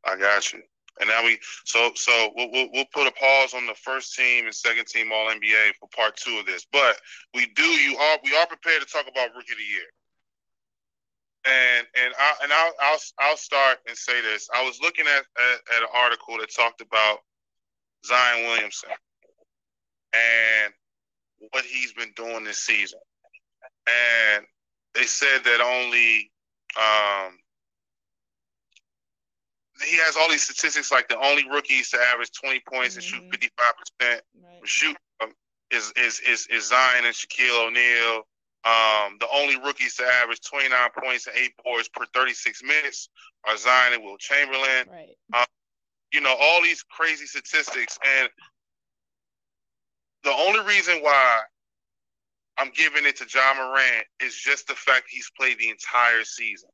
i 0.04 0.16
got 0.16 0.52
you 0.52 0.62
and 1.00 1.08
now 1.08 1.24
we 1.24 1.38
so 1.64 1.90
so 1.94 2.30
we'll, 2.36 2.68
we'll, 2.72 2.84
put 2.92 3.06
a 3.06 3.12
pause 3.12 3.54
on 3.54 3.66
the 3.66 3.74
first 3.74 4.14
team 4.14 4.44
and 4.44 4.54
second 4.54 4.86
team 4.86 5.10
All 5.12 5.28
NBA 5.28 5.74
for 5.80 5.88
part 5.94 6.16
two 6.16 6.38
of 6.38 6.46
this. 6.46 6.66
But 6.70 6.96
we 7.34 7.46
do 7.54 7.62
you 7.62 7.96
are 7.96 8.18
we 8.22 8.36
are 8.36 8.46
prepared 8.46 8.80
to 8.82 8.86
talk 8.86 9.06
about 9.08 9.34
Rookie 9.34 9.52
of 9.52 9.58
the 9.58 9.64
Year. 9.64 9.90
And 11.46 11.86
and 11.96 12.14
I 12.18 12.34
and 12.42 12.52
I'll 12.52 12.72
I'll 12.80 12.98
I'll 13.20 13.36
start 13.36 13.78
and 13.88 13.96
say 13.96 14.20
this. 14.22 14.48
I 14.54 14.64
was 14.64 14.78
looking 14.80 15.06
at 15.06 15.18
at, 15.18 15.76
at 15.76 15.82
an 15.82 15.88
article 15.94 16.38
that 16.38 16.54
talked 16.54 16.80
about 16.80 17.18
Zion 18.06 18.46
Williamson 18.46 18.90
and 20.14 20.72
what 21.50 21.64
he's 21.64 21.92
been 21.92 22.12
doing 22.14 22.44
this 22.44 22.58
season. 22.58 23.00
And 23.86 24.44
they 24.94 25.04
said 25.04 25.44
that 25.44 25.60
only 25.60 26.30
um, 26.78 27.38
he 29.82 29.96
has 29.96 30.16
all 30.16 30.30
these 30.30 30.42
statistics 30.42 30.92
like 30.92 31.08
the 31.08 31.18
only 31.18 31.48
rookies 31.50 31.90
to 31.90 31.98
average 32.12 32.30
20 32.32 32.62
points 32.70 32.90
mm-hmm. 32.90 32.98
and 32.98 33.04
shoot 33.04 33.22
mm-hmm. 33.22 33.30
55 33.30 33.74
percent 34.00 34.22
shoot 34.64 34.96
um, 35.22 35.32
is, 35.70 35.92
is 35.96 36.20
is 36.20 36.46
is 36.48 36.68
Zion 36.68 37.04
and 37.04 37.14
Shaquille 37.14 37.66
O'Neal. 37.66 38.22
Um, 38.64 39.18
the 39.20 39.28
only 39.34 39.56
rookies 39.60 39.94
to 39.96 40.04
average 40.04 40.40
29 40.40 40.72
points 40.98 41.26
and 41.26 41.36
eight 41.36 41.52
boards 41.62 41.88
per 41.88 42.06
36 42.14 42.62
minutes 42.62 43.10
are 43.46 43.58
Zion 43.58 43.92
and 43.92 44.02
Wilt 44.02 44.20
Chamberlain. 44.20 44.86
Right. 44.90 45.16
Um, 45.34 45.44
you 46.12 46.20
know 46.20 46.34
all 46.40 46.62
these 46.62 46.82
crazy 46.82 47.26
statistics, 47.26 47.98
and 48.18 48.28
the 50.22 50.30
only 50.30 50.60
reason 50.60 51.00
why 51.02 51.40
I'm 52.56 52.70
giving 52.74 53.04
it 53.04 53.16
to 53.16 53.26
Ja 53.32 53.54
Morant 53.54 54.06
is 54.22 54.34
just 54.34 54.68
the 54.68 54.74
fact 54.74 55.06
he's 55.10 55.30
played 55.38 55.58
the 55.58 55.68
entire 55.68 56.24
season. 56.24 56.70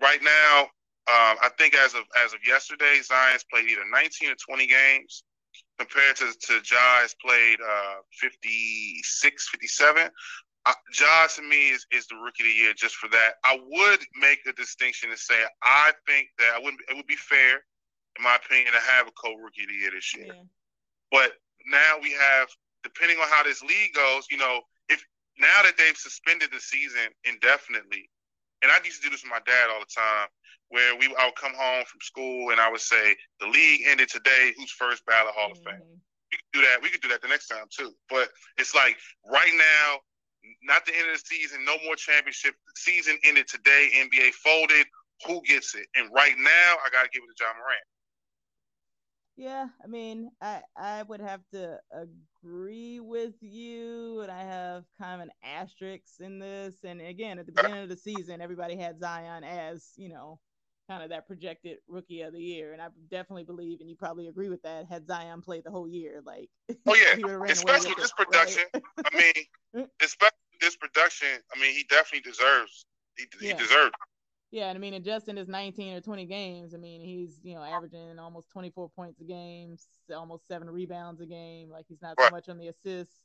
Right 0.00 0.22
now, 0.22 0.68
um, 1.10 1.36
I 1.42 1.50
think 1.58 1.74
as 1.74 1.94
of 1.94 2.02
as 2.24 2.32
of 2.32 2.40
yesterday, 2.46 3.00
Zion's 3.02 3.44
played 3.52 3.68
either 3.68 3.82
19 3.90 4.30
or 4.30 4.36
20 4.36 4.66
games, 4.66 5.24
compared 5.78 6.16
to 6.16 6.32
to 6.32 6.54
Ja 6.64 7.02
has 7.02 7.14
played 7.24 7.58
uh, 7.60 7.96
56, 8.20 9.48
57. 9.48 10.10
Uh, 10.64 10.72
ja 10.94 11.26
to 11.26 11.42
me 11.42 11.70
is, 11.70 11.84
is 11.90 12.06
the 12.06 12.14
rookie 12.14 12.44
of 12.44 12.46
the 12.46 12.54
year 12.54 12.72
just 12.72 12.94
for 12.94 13.08
that. 13.08 13.34
I 13.44 13.58
would 13.66 14.00
make 14.20 14.38
a 14.46 14.52
distinction 14.52 15.10
and 15.10 15.18
say 15.18 15.42
I 15.64 15.90
think 16.06 16.28
that 16.38 16.54
I 16.54 16.58
wouldn't. 16.58 16.80
It 16.88 16.94
would 16.94 17.08
be 17.08 17.16
fair, 17.16 17.64
in 18.16 18.22
my 18.22 18.36
opinion, 18.36 18.72
to 18.72 18.78
have 18.78 19.08
a 19.08 19.12
co-rookie 19.12 19.62
of 19.62 19.68
the 19.68 19.74
year 19.74 19.90
this 19.90 20.14
year. 20.14 20.26
Yeah. 20.26 20.42
But 21.10 21.32
now 21.66 21.96
we 22.00 22.12
have, 22.12 22.48
depending 22.84 23.18
on 23.18 23.28
how 23.28 23.42
this 23.42 23.60
league 23.62 23.92
goes, 23.92 24.26
you 24.30 24.36
know, 24.36 24.60
if 24.88 25.04
now 25.38 25.62
that 25.64 25.76
they've 25.76 25.96
suspended 25.96 26.50
the 26.52 26.60
season 26.60 27.10
indefinitely, 27.24 28.08
and 28.62 28.70
I 28.70 28.78
used 28.84 29.02
to 29.02 29.08
do 29.08 29.10
this 29.10 29.22
with 29.22 29.30
my 29.30 29.42
dad 29.44 29.70
all 29.70 29.80
the 29.80 29.90
time 29.90 30.28
where 30.72 30.96
we 30.96 31.06
I 31.18 31.26
would 31.26 31.36
come 31.36 31.52
home 31.54 31.84
from 31.84 32.00
school 32.00 32.50
and 32.50 32.60
I 32.60 32.70
would 32.70 32.80
say 32.80 33.14
the 33.40 33.46
league 33.46 33.82
ended 33.86 34.08
today. 34.08 34.54
Who's 34.56 34.72
first 34.72 35.04
ballot 35.04 35.34
Hall 35.36 35.50
mm-hmm. 35.50 35.68
of 35.68 35.78
Fame? 35.78 36.00
We 36.32 36.38
could 36.40 36.52
do 36.54 36.60
that. 36.64 36.82
We 36.82 36.88
could 36.88 37.02
do 37.02 37.08
that 37.08 37.20
the 37.20 37.28
next 37.28 37.48
time 37.48 37.68
too. 37.68 37.92
But 38.08 38.30
it's 38.56 38.74
like 38.74 38.96
right 39.28 39.52
now, 39.52 40.00
not 40.64 40.86
the 40.86 40.96
end 40.96 41.12
of 41.12 41.20
the 41.20 41.24
season. 41.24 41.64
No 41.64 41.76
more 41.84 41.94
championship. 41.94 42.54
The 42.54 42.80
season 42.80 43.18
ended 43.22 43.48
today. 43.48 43.90
NBA 43.94 44.32
folded. 44.32 44.86
Who 45.26 45.42
gets 45.42 45.76
it? 45.76 45.86
And 45.94 46.08
right 46.10 46.34
now, 46.38 46.80
I 46.82 46.90
got 46.90 47.04
to 47.04 47.10
give 47.12 47.22
it 47.22 47.36
to 47.36 47.44
Ja 47.44 47.52
Morant. 47.54 47.86
Yeah, 49.36 49.66
I 49.82 49.86
mean, 49.86 50.30
I 50.42 50.60
I 50.76 51.02
would 51.04 51.20
have 51.20 51.40
to 51.52 51.78
agree 51.90 53.00
with 53.00 53.34
you, 53.40 54.20
and 54.20 54.30
I 54.30 54.42
have 54.42 54.84
kind 55.00 55.20
of 55.20 55.26
an 55.26 55.32
asterisk 55.42 56.20
in 56.20 56.38
this. 56.38 56.84
And 56.84 57.00
again, 57.00 57.38
at 57.38 57.46
the 57.46 57.52
beginning 57.52 57.82
of 57.82 57.88
the 57.88 57.96
season, 57.96 58.42
everybody 58.42 58.76
had 58.76 59.00
Zion 59.00 59.42
as 59.42 59.88
you 59.96 60.10
know 60.10 60.38
kind 60.88 61.02
of 61.02 61.10
that 61.10 61.26
projected 61.26 61.78
rookie 61.88 62.22
of 62.22 62.34
the 62.34 62.40
year. 62.40 62.72
And 62.72 62.82
I 62.82 62.88
definitely 63.10 63.44
believe, 63.44 63.80
and 63.80 63.88
you 63.88 63.96
probably 63.96 64.28
agree 64.28 64.48
with 64.48 64.62
that, 64.62 64.86
had 64.86 65.06
Zion 65.06 65.40
played 65.40 65.64
the 65.64 65.70
whole 65.70 65.88
year, 65.88 66.20
like 66.26 66.50
oh 66.86 66.94
yeah, 66.94 67.14
especially 67.48 67.94
this 67.96 68.12
it, 68.18 68.24
production. 68.24 68.64
Right? 68.74 68.82
I 69.12 69.16
mean, 69.16 69.86
especially 70.02 70.36
this 70.60 70.76
production. 70.76 71.28
I 71.54 71.60
mean, 71.60 71.74
he 71.74 71.84
definitely 71.88 72.30
deserves. 72.30 72.84
He, 73.16 73.24
yeah. 73.40 73.54
he 73.54 73.58
deserved. 73.58 73.94
Yeah, 74.52 74.68
and 74.68 74.76
I 74.76 74.80
mean, 74.80 74.92
and 74.92 75.04
just 75.04 75.28
in 75.28 75.36
his 75.36 75.48
19 75.48 75.94
or 75.94 76.00
20 76.02 76.26
games, 76.26 76.74
I 76.74 76.78
mean, 76.78 77.00
he's 77.00 77.40
you 77.42 77.54
know 77.54 77.62
averaging 77.62 78.18
almost 78.18 78.50
24 78.50 78.90
points 78.90 79.20
a 79.20 79.24
game, 79.24 79.76
almost 80.14 80.46
seven 80.46 80.68
rebounds 80.70 81.22
a 81.22 81.26
game. 81.26 81.70
Like 81.70 81.86
he's 81.88 82.02
not 82.02 82.20
so 82.20 82.28
much 82.28 82.50
on 82.50 82.58
the 82.58 82.68
assists, 82.68 83.20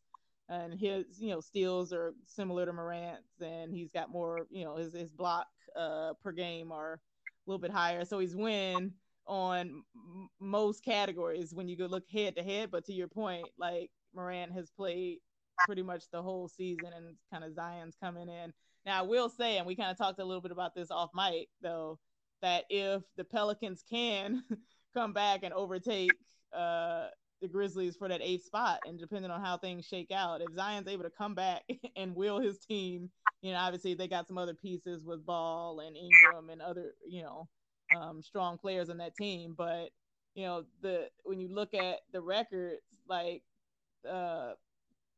and 0.48 0.74
his 0.74 1.20
you 1.20 1.32
know 1.32 1.42
steals 1.42 1.92
are 1.92 2.14
similar 2.26 2.66
to 2.66 2.72
Morant's, 2.72 3.42
and 3.42 3.74
he's 3.74 3.92
got 3.92 4.10
more 4.10 4.48
you 4.50 4.64
know 4.64 4.78
his 4.78 4.94
his 4.94 5.12
block 5.12 5.48
uh, 5.76 6.14
per 6.24 6.32
game 6.32 6.72
are 6.72 6.94
a 6.94 7.00
little 7.46 7.60
bit 7.60 7.72
higher. 7.72 8.06
So 8.06 8.20
he's 8.20 8.36
win 8.36 8.94
on 9.28 9.84
m- 9.96 10.30
most 10.40 10.84
categories 10.86 11.54
when 11.54 11.68
you 11.68 11.76
go 11.76 11.88
look 11.88 12.06
head 12.10 12.38
to 12.38 12.44
head. 12.44 12.72
But 12.72 12.86
to 12.86 12.94
your 12.94 13.10
point, 13.10 13.50
like 13.58 13.92
Morant 14.16 14.54
has 14.54 14.72
played 14.72 15.18
pretty 15.66 15.84
much 15.84 16.06
the 16.10 16.22
whole 16.22 16.48
season, 16.48 16.94
and 16.96 17.18
kind 17.34 17.44
of 17.44 17.54
Zion's 17.54 17.98
coming 18.02 18.30
in. 18.30 18.54
Now 18.88 19.00
I 19.00 19.04
will 19.04 19.30
say, 19.30 19.58
and 19.58 19.68
we 19.68 19.76
kind 19.76 19.92
of 19.92 19.98
talked 19.98 20.20
a 20.20 20.26
little 20.26 20.42
bit 20.42 20.52
about 20.52 20.74
this 20.74 20.90
off 20.90 21.12
mic 21.14 21.50
though, 21.62 22.00
that 22.42 22.66
if 22.72 23.04
the 23.18 23.24
Pelicans 23.24 23.84
can 23.88 24.44
come 24.96 25.14
back 25.14 25.44
and 25.44 25.54
overtake 25.54 26.18
uh, 26.52 27.10
the 27.40 27.48
Grizzlies 27.48 27.96
for 27.96 28.08
that 28.08 28.22
eighth 28.24 28.46
spot, 28.46 28.80
and 28.86 28.98
depending 28.98 29.30
on 29.30 29.44
how 29.44 29.58
things 29.60 29.86
shake 29.86 30.10
out, 30.12 30.42
if 30.42 30.56
Zion's 30.56 30.88
able 30.88 31.04
to 31.04 31.12
come 31.12 31.36
back 31.36 31.64
and 31.96 32.16
will 32.16 32.40
his 32.40 32.58
team 32.58 33.12
you 33.42 33.52
know, 33.52 33.60
obviously 33.60 33.94
they 33.94 34.08
got 34.08 34.28
some 34.28 34.38
other 34.38 34.54
pieces 34.54 35.06
with 35.06 35.26
Ball 35.26 35.80
and 35.82 35.96
Ingram 35.96 36.50
and 36.50 36.62
other, 36.62 36.94
you 37.08 37.22
know, 37.22 37.48
um, 37.96 38.22
strong 38.22 38.58
players 38.58 38.90
on 38.90 38.98
that 38.98 39.16
team. 39.16 39.54
But 39.58 39.90
you 40.36 40.46
know, 40.46 40.66
the 40.82 41.10
when 41.24 41.40
you 41.40 41.48
look 41.48 41.74
at 41.74 42.00
the 42.12 42.22
records, 42.22 42.82
like 43.08 43.44
uh, 44.10 44.54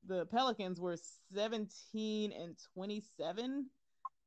the 0.05 0.25
Pelicans 0.27 0.79
were 0.79 0.97
17 1.33 2.31
and 2.31 2.57
27 2.73 3.69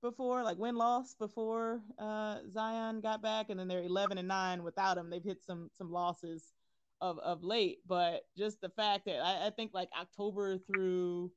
before, 0.02 0.42
like 0.42 0.58
win 0.58 0.76
loss 0.76 1.14
before 1.14 1.80
uh, 1.98 2.38
Zion 2.52 3.00
got 3.00 3.22
back, 3.22 3.50
and 3.50 3.58
then 3.58 3.68
they're 3.68 3.82
11 3.82 4.18
and 4.18 4.28
nine 4.28 4.62
without 4.62 4.98
him. 4.98 5.10
They've 5.10 5.22
hit 5.22 5.42
some 5.44 5.70
some 5.76 5.92
losses 5.92 6.52
of 7.00 7.18
of 7.20 7.42
late, 7.42 7.78
but 7.86 8.22
just 8.36 8.60
the 8.60 8.68
fact 8.70 9.06
that 9.06 9.20
I, 9.20 9.46
I 9.46 9.50
think 9.50 9.72
like 9.74 9.90
October 9.98 10.58
through 10.58 11.32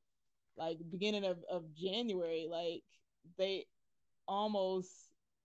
like 0.58 0.80
beginning 0.90 1.26
of, 1.26 1.38
of 1.50 1.74
January, 1.74 2.48
like 2.50 2.84
they 3.38 3.66
almost 4.28 4.92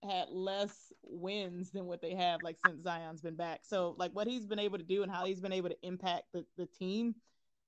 had 0.03 0.29
less 0.29 0.91
wins 1.03 1.71
than 1.71 1.85
what 1.85 2.01
they 2.01 2.15
have 2.15 2.41
like 2.41 2.57
since 2.59 2.81
Zion's 2.83 3.21
been 3.21 3.35
back. 3.35 3.61
So 3.63 3.95
like 3.97 4.11
what 4.13 4.27
he's 4.27 4.47
been 4.47 4.59
able 4.59 4.79
to 4.79 4.83
do 4.83 5.03
and 5.03 5.11
how 5.11 5.25
he's 5.25 5.41
been 5.41 5.53
able 5.53 5.69
to 5.69 5.77
impact 5.83 6.23
the, 6.33 6.45
the 6.57 6.65
team 6.65 7.15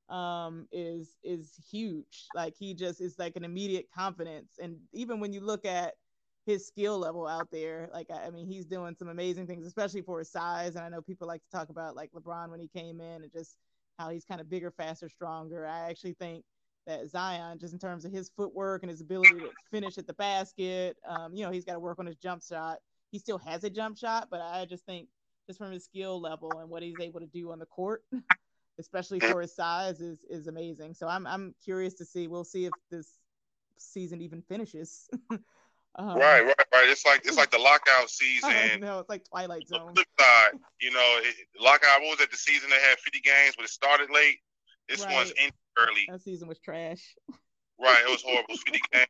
um 0.09 0.67
is 0.71 1.17
is 1.23 1.53
huge. 1.71 2.27
Like 2.35 2.55
he 2.57 2.73
just 2.73 3.01
is 3.01 3.17
like 3.17 3.35
an 3.35 3.43
immediate 3.43 3.87
confidence. 3.95 4.57
And 4.61 4.77
even 4.93 5.19
when 5.19 5.33
you 5.33 5.41
look 5.41 5.65
at 5.65 5.95
his 6.45 6.67
skill 6.67 6.99
level 6.99 7.25
out 7.25 7.49
there 7.51 7.89
like 7.93 8.07
I, 8.11 8.27
I 8.27 8.29
mean 8.29 8.47
he's 8.47 8.65
doing 8.65 8.95
some 8.95 9.07
amazing 9.07 9.47
things 9.47 9.65
especially 9.65 10.01
for 10.01 10.19
his 10.19 10.29
size. 10.31 10.75
And 10.75 10.83
i 10.83 10.89
know 10.89 11.01
people 11.01 11.27
like 11.27 11.41
to 11.43 11.49
talk 11.57 11.69
about 11.69 11.95
like 11.95 12.11
lebron 12.11 12.49
when 12.49 12.59
he 12.59 12.67
came 12.67 12.99
in 12.99 13.23
and 13.23 13.31
just 13.31 13.57
how 13.97 14.09
he's 14.09 14.25
kind 14.25 14.41
of 14.41 14.49
bigger 14.49 14.71
faster 14.71 15.07
stronger. 15.07 15.65
I 15.67 15.89
actually 15.89 16.13
think 16.13 16.43
that 16.85 17.09
zion 17.09 17.59
just 17.59 17.71
in 17.73 17.79
terms 17.79 18.03
of 18.03 18.11
his 18.11 18.29
footwork 18.35 18.83
and 18.83 18.89
his 18.89 18.99
ability 18.99 19.39
to 19.39 19.51
finish 19.71 19.97
at 19.97 20.05
the 20.05 20.13
basket 20.13 20.97
um 21.07 21.33
you 21.33 21.45
know 21.45 21.51
he's 21.51 21.63
got 21.63 21.73
to 21.73 21.79
work 21.79 21.99
on 21.99 22.05
his 22.05 22.17
jump 22.17 22.43
shot. 22.43 22.79
He 23.11 23.19
still 23.19 23.37
has 23.37 23.63
a 23.63 23.69
jump 23.69 23.97
shot 23.97 24.27
but 24.29 24.41
i 24.41 24.65
just 24.65 24.85
think 24.85 25.07
just 25.47 25.59
from 25.59 25.71
his 25.71 25.85
skill 25.85 26.19
level 26.19 26.59
and 26.59 26.69
what 26.69 26.83
he's 26.83 26.99
able 26.99 27.19
to 27.19 27.27
do 27.27 27.51
on 27.51 27.59
the 27.59 27.65
court 27.65 28.03
especially 28.79 29.19
for 29.19 29.41
his 29.41 29.55
size, 29.55 30.01
is 30.01 30.23
is 30.29 30.47
amazing. 30.47 30.93
So 30.93 31.07
I'm 31.07 31.27
I'm 31.27 31.53
curious 31.63 31.93
to 31.95 32.05
see. 32.05 32.27
We'll 32.27 32.43
see 32.43 32.65
if 32.65 32.73
this 32.89 33.07
season 33.77 34.21
even 34.21 34.41
finishes. 34.41 35.09
um, 35.31 36.17
right, 36.17 36.41
right, 36.41 36.67
right. 36.73 36.89
It's 36.89 37.05
like 37.05 37.21
it's 37.25 37.37
like 37.37 37.51
the 37.51 37.59
lockout 37.59 38.09
season. 38.09 38.79
No, 38.79 38.99
it's 38.99 39.09
like 39.09 39.23
Twilight 39.25 39.67
Zone. 39.67 39.93
flip 39.93 40.07
side, 40.19 40.51
you 40.81 40.91
know, 40.91 41.19
it, 41.21 41.35
lockout 41.59 42.01
was 42.01 42.19
at 42.21 42.31
the 42.31 42.37
season 42.37 42.69
they 42.69 42.79
had 42.79 42.99
50 42.99 43.19
games, 43.21 43.55
but 43.55 43.65
it 43.65 43.71
started 43.71 44.09
late. 44.09 44.39
This 44.89 45.03
right. 45.05 45.13
one's 45.13 45.33
ended 45.37 45.53
early. 45.77 46.05
That 46.09 46.21
season 46.21 46.47
was 46.47 46.59
trash. 46.59 47.15
Right, 47.79 48.01
it 48.05 48.09
was 48.09 48.21
horrible. 48.21 48.55
50 48.55 48.71
games. 48.93 49.07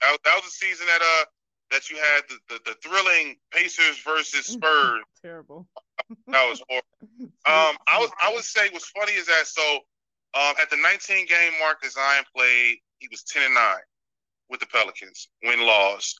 That, 0.00 0.18
that 0.24 0.34
was 0.34 0.46
a 0.46 0.50
season 0.50 0.86
that 0.86 1.00
uh 1.00 1.24
that 1.70 1.88
you 1.88 1.96
had 1.96 2.22
the, 2.28 2.36
the, 2.50 2.60
the 2.66 2.74
thrilling 2.82 3.36
Pacers 3.50 3.98
versus 4.04 4.44
Spurs. 4.44 5.02
Terrible. 5.22 5.66
That 6.28 6.48
was 6.48 6.62
horrible. 6.68 6.88
Um, 7.44 7.74
I 7.88 7.98
was 7.98 8.10
I 8.22 8.32
would 8.32 8.44
say 8.44 8.68
what's 8.70 8.88
funny 8.90 9.12
is 9.12 9.26
that 9.26 9.46
so 9.46 9.80
um, 10.34 10.54
at 10.60 10.70
the 10.70 10.76
19 10.76 11.26
game 11.26 11.52
mark 11.60 11.82
that 11.82 11.92
Zion 11.92 12.24
played, 12.34 12.76
he 13.00 13.08
was 13.10 13.22
10 13.24 13.42
and 13.42 13.54
9 13.54 13.62
with 14.48 14.60
the 14.60 14.66
Pelicans, 14.66 15.28
win 15.42 15.60
loss. 15.60 16.14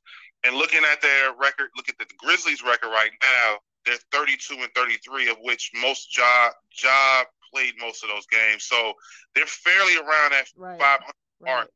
And 0.44 0.56
looking 0.56 0.82
at 0.90 1.00
their 1.00 1.32
record, 1.40 1.70
look 1.76 1.88
at 1.88 1.96
the, 1.98 2.04
the 2.04 2.14
Grizzlies 2.18 2.62
record 2.62 2.88
right 2.88 3.12
now, 3.22 3.58
they're 3.86 3.96
32 4.10 4.56
and 4.60 4.70
33, 4.74 5.30
of 5.30 5.36
which 5.42 5.70
most 5.80 6.10
job 6.10 6.52
job 6.70 7.26
played 7.52 7.74
most 7.80 8.02
of 8.02 8.10
those 8.10 8.26
games. 8.26 8.64
So 8.64 8.94
they're 9.34 9.46
fairly 9.46 9.96
around 9.96 10.32
that 10.32 10.46
right. 10.56 10.78
500 10.78 11.12
mark 11.40 11.58
right. 11.58 11.68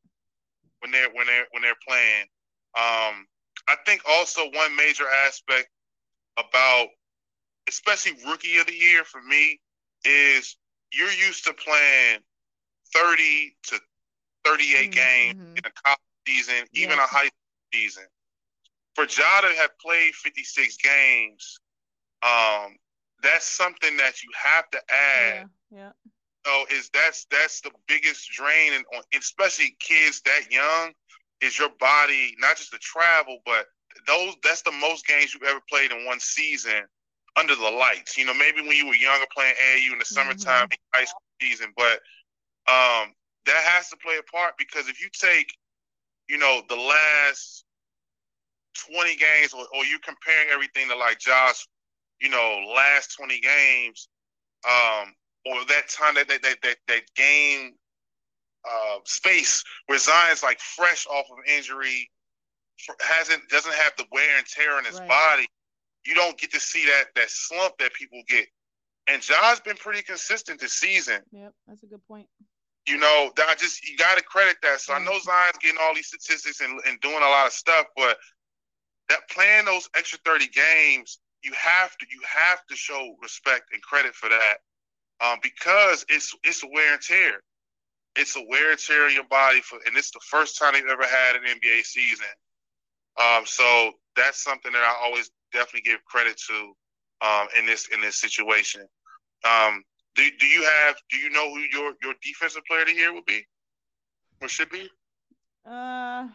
when 0.80 0.90
they're 0.90 1.10
when 1.12 1.26
they're 1.26 1.46
when 1.52 1.62
they're 1.62 1.74
playing. 1.86 2.26
Um, 2.76 3.26
I 3.68 3.76
think 3.84 4.02
also 4.08 4.44
one 4.50 4.76
major 4.76 5.04
aspect 5.26 5.68
about 6.38 6.88
especially 7.68 8.12
rookie 8.26 8.58
of 8.58 8.66
the 8.66 8.74
year 8.74 9.04
for 9.04 9.22
me, 9.22 9.60
is 10.04 10.56
you're 10.92 11.10
used 11.10 11.44
to 11.44 11.52
playing 11.54 12.20
30 12.94 13.56
to 13.64 13.80
38 14.44 14.90
mm-hmm. 14.90 14.90
games 14.90 15.40
in 15.56 15.62
a 15.64 15.82
college 15.84 15.98
season, 16.26 16.66
even 16.72 16.98
a 16.98 17.02
high 17.02 17.28
season. 17.72 18.04
For 18.94 19.04
Ja 19.04 19.40
to 19.42 19.48
have 19.56 19.70
played 19.78 20.14
56 20.14 20.76
games, 20.78 21.58
um, 22.22 22.76
that's 23.22 23.44
something 23.44 23.96
that 23.96 24.22
you 24.22 24.30
have 24.34 24.70
to 24.70 24.78
add. 24.90 25.48
Yeah. 25.70 25.78
yeah. 25.78 25.90
So 26.46 26.76
is 26.76 26.90
that's 26.94 27.26
that's 27.30 27.60
the 27.60 27.72
biggest 27.88 28.30
drain, 28.30 28.72
and 28.72 28.84
especially 29.18 29.76
kids 29.80 30.22
that 30.24 30.50
young, 30.50 30.92
is 31.40 31.58
your 31.58 31.70
body 31.80 32.36
not 32.38 32.56
just 32.56 32.70
the 32.70 32.78
travel, 32.78 33.38
but 33.44 33.66
those 34.06 34.34
that's 34.44 34.62
the 34.62 34.72
most 34.72 35.06
games 35.06 35.34
you've 35.34 35.42
ever 35.42 35.60
played 35.68 35.90
in 35.90 36.06
one 36.06 36.20
season 36.20 36.84
under 37.36 37.54
the 37.54 37.70
lights. 37.70 38.16
You 38.16 38.24
know, 38.24 38.34
maybe 38.34 38.62
when 38.62 38.76
you 38.76 38.86
were 38.86 38.94
younger 38.94 39.26
playing 39.34 39.54
AAU 39.54 39.92
in 39.92 39.98
the 39.98 40.04
summertime, 40.04 40.68
mm-hmm. 40.68 40.98
high 40.98 41.04
school 41.04 41.22
season, 41.40 41.72
but 41.76 42.00
um, 42.68 43.12
that 43.46 43.62
has 43.64 43.88
to 43.90 43.96
play 43.98 44.16
a 44.18 44.22
part 44.22 44.54
because 44.58 44.88
if 44.88 45.00
you 45.00 45.08
take, 45.12 45.54
you 46.28 46.38
know, 46.38 46.62
the 46.68 46.76
last 46.76 47.64
20 48.92 49.16
games 49.16 49.54
or, 49.54 49.64
or 49.74 49.84
you're 49.84 50.00
comparing 50.00 50.48
everything 50.52 50.88
to 50.88 50.96
like 50.96 51.18
Josh, 51.18 51.66
you 52.20 52.28
know, 52.28 52.60
last 52.74 53.14
20 53.16 53.40
games, 53.40 54.08
um, 54.66 55.12
or 55.44 55.64
that 55.66 55.88
time 55.88 56.14
that 56.14 56.28
that 56.28 56.42
that, 56.42 56.56
that, 56.62 56.76
that 56.88 57.02
game 57.14 57.72
uh, 58.68 58.98
space 59.04 59.62
where 59.86 59.98
Zion's 59.98 60.42
like 60.42 60.58
fresh 60.58 61.06
off 61.06 61.26
of 61.30 61.38
injury, 61.56 62.10
hasn't 63.00 63.42
doesn't 63.48 63.74
have 63.74 63.92
the 63.96 64.04
wear 64.10 64.38
and 64.38 64.46
tear 64.46 64.76
on 64.76 64.84
his 64.84 64.98
right. 64.98 65.08
body 65.08 65.46
you 66.06 66.14
don't 66.14 66.38
get 66.38 66.52
to 66.52 66.60
see 66.60 66.84
that 66.86 67.06
that 67.14 67.30
slump 67.30 67.78
that 67.78 67.92
people 67.94 68.22
get. 68.28 68.46
And 69.08 69.22
John's 69.22 69.60
been 69.60 69.76
pretty 69.76 70.02
consistent 70.02 70.60
this 70.60 70.74
season. 70.74 71.20
Yep, 71.30 71.52
that's 71.66 71.82
a 71.82 71.86
good 71.86 72.06
point. 72.08 72.26
You 72.86 72.98
know, 72.98 73.30
I 73.48 73.54
just 73.56 73.88
you 73.88 73.96
got 73.96 74.16
to 74.18 74.24
credit 74.24 74.56
that. 74.62 74.80
So 74.80 74.94
I 74.94 74.98
know 74.98 75.18
Zion's 75.18 75.58
getting 75.60 75.78
all 75.80 75.94
these 75.94 76.08
statistics 76.08 76.60
and, 76.60 76.80
and 76.86 77.00
doing 77.00 77.16
a 77.16 77.28
lot 77.28 77.46
of 77.46 77.52
stuff, 77.52 77.86
but 77.96 78.16
that 79.08 79.28
playing 79.30 79.64
those 79.64 79.88
extra 79.94 80.18
thirty 80.24 80.48
games, 80.48 81.18
you 81.42 81.52
have 81.56 81.96
to 81.98 82.06
you 82.10 82.20
have 82.26 82.64
to 82.66 82.76
show 82.76 83.14
respect 83.22 83.72
and 83.72 83.82
credit 83.82 84.14
for 84.14 84.28
that, 84.28 84.56
um, 85.24 85.38
because 85.42 86.04
it's 86.08 86.34
it's 86.44 86.62
a 86.62 86.68
wear 86.72 86.92
and 86.92 87.02
tear. 87.02 87.40
It's 88.16 88.36
a 88.36 88.42
wear 88.48 88.70
and 88.70 88.78
tear 88.78 89.08
in 89.08 89.14
your 89.14 89.24
body 89.28 89.60
for, 89.60 89.78
and 89.86 89.96
it's 89.96 90.10
the 90.10 90.20
first 90.24 90.58
time 90.58 90.72
they've 90.72 90.86
ever 90.86 91.04
had 91.04 91.36
an 91.36 91.42
NBA 91.42 91.84
season. 91.84 92.26
Um, 93.20 93.46
so 93.46 93.92
that's 94.14 94.42
something 94.42 94.72
that 94.72 94.82
I 94.82 95.04
always 95.04 95.30
definitely 95.52 95.82
give 95.82 96.04
credit 96.04 96.40
to 96.48 96.72
um, 97.26 97.48
in 97.58 97.66
this 97.66 97.88
in 97.92 98.00
this 98.00 98.16
situation. 98.16 98.82
Um, 99.44 99.82
do, 100.14 100.24
do 100.38 100.46
you 100.46 100.64
have 100.64 100.96
do 101.10 101.18
you 101.18 101.30
know 101.30 101.50
who 101.50 101.60
your 101.72 101.94
your 102.02 102.14
defensive 102.22 102.62
player 102.66 102.82
of 102.82 102.88
the 102.88 102.94
year 102.94 103.12
will 103.12 103.24
be 103.26 103.44
or 104.40 104.48
should 104.48 104.70
be? 104.70 104.88
Uh. 105.68 106.28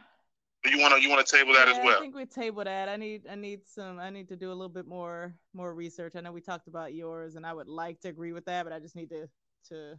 You 0.64 0.80
want 0.80 0.94
to 0.94 1.02
you 1.02 1.10
want 1.10 1.26
to 1.26 1.38
table 1.38 1.54
that 1.54 1.68
yeah, 1.68 1.74
as 1.74 1.80
well? 1.84 1.98
I 1.98 2.02
think 2.02 2.16
we 2.16 2.26
table 2.26 2.64
that. 2.64 2.88
I 2.88 2.96
need 2.96 3.24
I 3.28 3.34
need 3.34 3.62
some 3.66 3.98
I 3.98 4.12
need 4.12 4.28
to 4.30 4.36
do 4.36 4.50
a 4.50 4.54
little 4.54 4.70
bit 4.70 4.86
more 4.86 5.34
more 5.56 5.74
research. 5.74 6.14
I 6.16 6.22
know 6.22 6.32
we 6.32 6.42
talked 6.42 6.68
about 6.68 6.94
yours, 6.94 7.36
and 7.36 7.48
I 7.48 7.54
would 7.54 7.68
like 7.68 8.00
to 8.02 8.10
agree 8.10 8.32
with 8.32 8.46
that, 8.46 8.64
but 8.64 8.72
I 8.72 8.80
just 8.80 8.96
need 8.96 9.10
to 9.10 9.28
to 9.70 9.98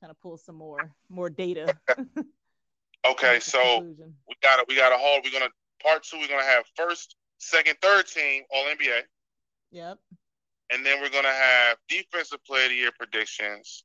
kind 0.00 0.10
of 0.10 0.18
pull 0.20 0.38
some 0.38 0.54
more 0.54 0.90
more 1.10 1.28
data. 1.28 1.76
okay, 3.06 3.40
so 3.40 3.80
we 4.26 4.34
got 4.42 4.58
it. 4.58 4.64
We 4.68 4.76
got 4.76 4.92
a 4.92 4.96
hold. 4.96 5.22
We're 5.22 5.38
gonna 5.38 5.52
part 5.82 6.02
two. 6.02 6.18
We're 6.18 6.28
gonna 6.28 6.44
have 6.44 6.64
first 6.76 7.16
second, 7.44 7.76
third 7.80 8.06
team 8.06 8.42
All 8.50 8.64
NBA. 8.64 9.00
Yep. 9.72 9.98
And 10.72 10.84
then 10.84 11.00
we're 11.00 11.10
gonna 11.10 11.28
have 11.28 11.76
defensive 11.88 12.44
player 12.44 12.64
of 12.64 12.70
the 12.70 12.76
year 12.76 12.90
predictions 12.98 13.84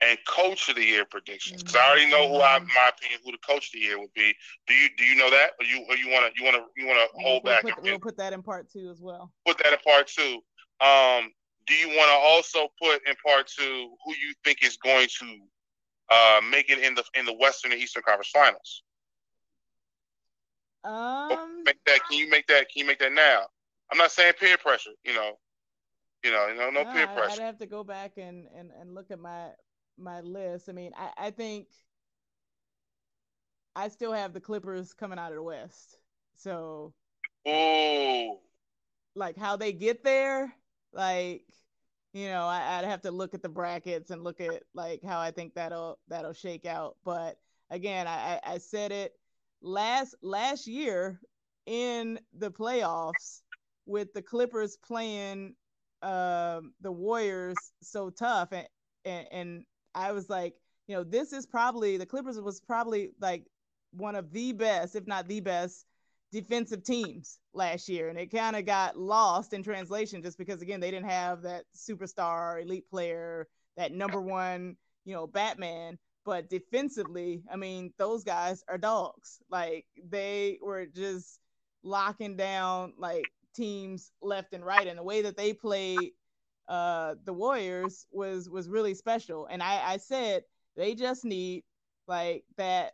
and 0.00 0.18
coach 0.26 0.68
of 0.68 0.76
the 0.76 0.84
year 0.84 1.04
predictions. 1.04 1.62
Because. 1.62 1.76
I 1.76 1.88
already 1.88 2.10
know 2.10 2.28
who 2.28 2.40
I, 2.40 2.58
my 2.58 2.90
opinion, 2.96 3.20
who 3.24 3.32
the 3.32 3.38
coach 3.38 3.66
of 3.66 3.72
the 3.74 3.80
year 3.80 3.98
would 3.98 4.12
be. 4.14 4.34
Do 4.66 4.74
you 4.74 4.88
do 4.96 5.04
you 5.04 5.16
know 5.16 5.30
that, 5.30 5.52
or 5.58 5.66
you 5.66 5.84
or 5.88 5.96
you 5.96 6.10
wanna 6.10 6.30
you 6.36 6.44
wanna 6.44 6.64
you 6.76 6.86
wanna 6.86 7.06
we'll 7.14 7.26
hold 7.26 7.44
back? 7.44 7.62
Put, 7.62 7.82
we'll 7.82 7.98
put 7.98 8.16
that 8.16 8.32
in 8.32 8.42
part 8.42 8.70
two 8.70 8.88
as 8.90 9.00
well. 9.00 9.32
Put 9.46 9.58
that 9.58 9.72
in 9.72 9.78
part 9.80 10.06
two. 10.06 10.40
Um, 10.80 11.30
do 11.66 11.74
you 11.74 11.88
want 11.88 12.10
to 12.10 12.16
also 12.16 12.68
put 12.82 13.06
in 13.06 13.14
part 13.24 13.46
two 13.46 13.94
who 14.04 14.12
you 14.12 14.34
think 14.44 14.64
is 14.64 14.76
going 14.78 15.08
to 15.20 15.36
uh, 16.10 16.40
make 16.50 16.70
it 16.70 16.78
in 16.78 16.94
the 16.94 17.04
in 17.14 17.26
the 17.26 17.34
Western 17.34 17.72
and 17.72 17.80
Eastern 17.80 18.02
Conference 18.02 18.30
Finals? 18.30 18.82
Um, 20.84 21.64
make 21.64 21.82
that. 21.86 22.00
Can 22.08 22.18
you 22.18 22.30
make 22.30 22.46
that? 22.46 22.70
Can 22.70 22.80
you 22.80 22.86
make 22.86 22.98
that 23.00 23.12
now? 23.12 23.46
I'm 23.90 23.98
not 23.98 24.10
saying 24.10 24.34
peer 24.38 24.56
pressure. 24.56 24.90
You 25.04 25.14
know, 25.14 25.32
you 26.24 26.30
know, 26.30 26.48
you 26.48 26.54
know, 26.56 26.70
no, 26.70 26.82
no 26.82 26.92
peer 26.92 27.06
pressure. 27.06 27.42
I'd 27.42 27.46
have 27.46 27.58
to 27.58 27.66
go 27.66 27.84
back 27.84 28.12
and 28.16 28.46
and 28.56 28.70
and 28.78 28.94
look 28.94 29.10
at 29.10 29.18
my 29.18 29.48
my 29.98 30.20
list. 30.20 30.68
I 30.68 30.72
mean, 30.72 30.92
I 30.96 31.10
I 31.26 31.30
think 31.30 31.66
I 33.76 33.88
still 33.88 34.12
have 34.12 34.32
the 34.32 34.40
Clippers 34.40 34.92
coming 34.92 35.18
out 35.18 35.32
of 35.32 35.36
the 35.36 35.42
West. 35.42 35.98
So, 36.36 36.94
oh, 37.46 38.40
like 39.14 39.36
how 39.36 39.56
they 39.56 39.72
get 39.72 40.02
there, 40.02 40.54
like 40.92 41.44
you 42.12 42.26
know, 42.26 42.44
I, 42.44 42.80
would 42.80 42.88
have 42.88 43.02
to 43.02 43.10
look 43.10 43.34
at 43.34 43.42
the 43.42 43.48
brackets 43.48 44.10
and 44.10 44.24
look 44.24 44.40
at 44.40 44.62
like 44.74 45.02
how 45.04 45.20
I 45.20 45.30
think 45.30 45.54
that'll 45.54 45.98
that'll 46.08 46.32
shake 46.32 46.66
out. 46.66 46.96
But 47.04 47.38
again, 47.70 48.06
I 48.08 48.40
I 48.44 48.58
said 48.58 48.92
it 48.92 49.14
last 49.62 50.14
last 50.22 50.66
year 50.66 51.20
in 51.66 52.18
the 52.38 52.50
playoffs 52.50 53.42
with 53.86 54.12
the 54.12 54.22
Clippers 54.22 54.76
playing 54.76 55.54
um, 56.02 56.72
the 56.80 56.92
Warriors 56.92 57.56
so 57.82 58.10
tough, 58.10 58.52
and, 58.52 58.66
and 59.04 59.26
and 59.32 59.64
I 59.94 60.12
was 60.12 60.28
like, 60.28 60.54
you 60.86 60.94
know, 60.96 61.04
this 61.04 61.32
is 61.32 61.46
probably 61.46 61.96
the 61.96 62.06
Clippers 62.06 62.40
was 62.40 62.60
probably 62.60 63.10
like 63.20 63.44
one 63.92 64.14
of 64.14 64.32
the 64.32 64.52
best, 64.52 64.94
if 64.94 65.06
not 65.06 65.28
the 65.28 65.40
best, 65.40 65.84
defensive 66.32 66.84
teams 66.84 67.38
last 67.52 67.88
year, 67.88 68.08
and 68.08 68.18
it 68.18 68.30
kind 68.30 68.56
of 68.56 68.64
got 68.64 68.96
lost 68.96 69.52
in 69.52 69.62
translation 69.62 70.22
just 70.22 70.38
because 70.38 70.62
again 70.62 70.80
they 70.80 70.90
didn't 70.90 71.10
have 71.10 71.42
that 71.42 71.64
superstar 71.76 72.62
elite 72.62 72.88
player, 72.88 73.48
that 73.76 73.92
number 73.92 74.20
one, 74.20 74.76
you 75.04 75.14
know, 75.14 75.26
Batman. 75.26 75.98
But 76.24 76.50
defensively, 76.50 77.42
I 77.50 77.56
mean, 77.56 77.92
those 77.98 78.24
guys 78.24 78.62
are 78.68 78.78
dogs. 78.78 79.40
Like 79.50 79.86
they 80.02 80.58
were 80.62 80.86
just 80.86 81.40
locking 81.82 82.36
down 82.36 82.94
like 82.98 83.30
teams 83.54 84.12
left 84.22 84.52
and 84.54 84.64
right, 84.64 84.86
and 84.86 84.98
the 84.98 85.02
way 85.02 85.22
that 85.22 85.36
they 85.36 85.52
played 85.54 86.12
uh, 86.68 87.14
the 87.24 87.32
Warriors 87.32 88.06
was 88.12 88.48
was 88.48 88.68
really 88.68 88.94
special. 88.94 89.46
And 89.46 89.62
I, 89.62 89.92
I 89.94 89.96
said 89.96 90.44
They 90.76 90.94
just 90.94 91.24
need 91.24 91.64
like 92.06 92.44
that 92.56 92.92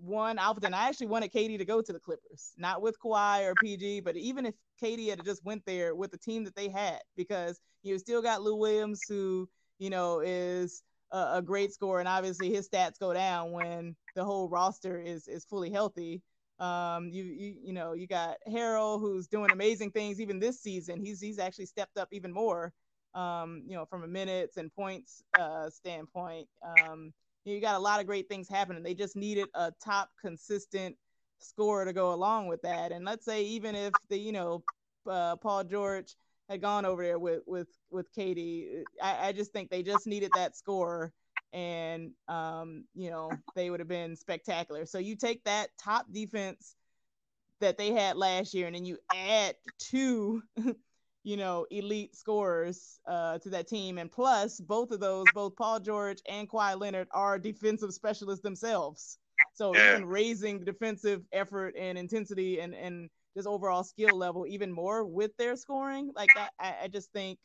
one 0.00 0.38
outfit. 0.38 0.64
And 0.64 0.74
I 0.74 0.88
actually 0.88 1.08
wanted 1.08 1.32
KD 1.32 1.58
to 1.58 1.64
go 1.64 1.82
to 1.82 1.92
the 1.92 2.00
Clippers, 2.00 2.52
not 2.56 2.82
with 2.82 2.98
Kawhi 3.00 3.46
or 3.46 3.56
PG, 3.56 4.00
but 4.00 4.16
even 4.16 4.46
if 4.46 4.54
KD 4.82 5.08
had 5.08 5.24
just 5.24 5.44
went 5.44 5.64
there 5.66 5.94
with 5.94 6.10
the 6.10 6.18
team 6.18 6.44
that 6.44 6.56
they 6.56 6.68
had, 6.68 7.00
because 7.16 7.60
you 7.82 7.98
still 7.98 8.22
got 8.22 8.42
Lou 8.42 8.56
Williams, 8.56 9.04
who 9.08 9.48
you 9.78 9.90
know 9.90 10.20
is 10.20 10.82
a, 11.12 11.34
a 11.36 11.42
great 11.42 11.72
score, 11.72 12.00
and 12.00 12.08
obviously 12.08 12.50
his 12.50 12.68
stats 12.68 12.98
go 12.98 13.12
down 13.12 13.52
when 13.52 13.96
the 14.14 14.24
whole 14.24 14.48
roster 14.48 14.98
is 15.00 15.28
is 15.28 15.44
fully 15.44 15.70
healthy. 15.70 16.22
Um, 16.58 17.08
you 17.08 17.24
you 17.24 17.54
you 17.64 17.72
know 17.72 17.92
you 17.92 18.06
got 18.06 18.36
Harrell 18.48 19.00
who's 19.00 19.28
doing 19.28 19.50
amazing 19.50 19.90
things 19.90 20.20
even 20.20 20.38
this 20.38 20.60
season. 20.60 21.00
He's 21.00 21.20
he's 21.20 21.38
actually 21.38 21.66
stepped 21.66 21.98
up 21.98 22.08
even 22.12 22.32
more. 22.32 22.72
Um, 23.14 23.62
you 23.66 23.76
know 23.76 23.84
from 23.84 24.04
a 24.04 24.08
minutes 24.08 24.56
and 24.56 24.72
points 24.74 25.22
uh, 25.38 25.68
standpoint. 25.70 26.48
Um, 26.62 27.12
you 27.44 27.60
got 27.60 27.74
a 27.76 27.80
lot 27.80 28.00
of 28.00 28.06
great 28.06 28.28
things 28.28 28.48
happening. 28.48 28.82
They 28.82 28.94
just 28.94 29.16
needed 29.16 29.48
a 29.54 29.72
top 29.84 30.10
consistent 30.20 30.96
scorer 31.40 31.84
to 31.84 31.92
go 31.92 32.12
along 32.14 32.46
with 32.46 32.62
that. 32.62 32.92
And 32.92 33.04
let's 33.04 33.24
say 33.24 33.42
even 33.44 33.74
if 33.74 33.92
the 34.08 34.18
you 34.18 34.32
know 34.32 34.62
uh, 35.08 35.36
Paul 35.36 35.64
George 35.64 36.16
had 36.52 36.60
gone 36.60 36.84
over 36.84 37.02
there 37.02 37.18
with 37.18 37.42
with 37.46 37.68
with 37.90 38.12
KD. 38.14 38.82
I, 39.02 39.28
I 39.28 39.32
just 39.32 39.52
think 39.52 39.70
they 39.70 39.82
just 39.82 40.06
needed 40.06 40.30
that 40.34 40.56
score, 40.56 41.12
and 41.52 42.12
um, 42.28 42.84
you 42.94 43.10
know 43.10 43.30
they 43.54 43.70
would 43.70 43.80
have 43.80 43.88
been 43.88 44.16
spectacular. 44.16 44.86
So 44.86 44.98
you 44.98 45.16
take 45.16 45.44
that 45.44 45.70
top 45.78 46.06
defense 46.12 46.76
that 47.60 47.78
they 47.78 47.92
had 47.92 48.16
last 48.16 48.54
year, 48.54 48.66
and 48.66 48.74
then 48.74 48.84
you 48.84 48.98
add 49.14 49.56
two 49.78 50.42
you 51.24 51.36
know, 51.36 51.66
elite 51.70 52.16
scorers 52.16 52.98
uh, 53.06 53.38
to 53.38 53.48
that 53.50 53.68
team. 53.68 53.98
And 53.98 54.10
plus, 54.10 54.60
both 54.60 54.90
of 54.90 55.00
those, 55.00 55.26
both 55.34 55.54
Paul 55.56 55.78
George 55.78 56.18
and 56.28 56.48
Kawhi 56.48 56.78
Leonard, 56.78 57.08
are 57.12 57.38
defensive 57.38 57.94
specialists 57.94 58.42
themselves. 58.42 59.18
So 59.54 59.74
yeah. 59.74 59.92
even 59.92 60.06
raising 60.06 60.58
the 60.58 60.64
defensive 60.64 61.22
effort 61.32 61.74
and 61.78 61.96
intensity 61.96 62.60
and 62.60 62.74
and 62.74 63.08
just 63.34 63.48
overall 63.48 63.84
skill 63.84 64.16
level 64.16 64.46
even 64.46 64.72
more 64.72 65.04
with 65.04 65.36
their 65.36 65.56
scoring, 65.56 66.10
like 66.14 66.30
I, 66.36 66.74
I 66.82 66.88
just 66.88 67.12
think, 67.12 67.38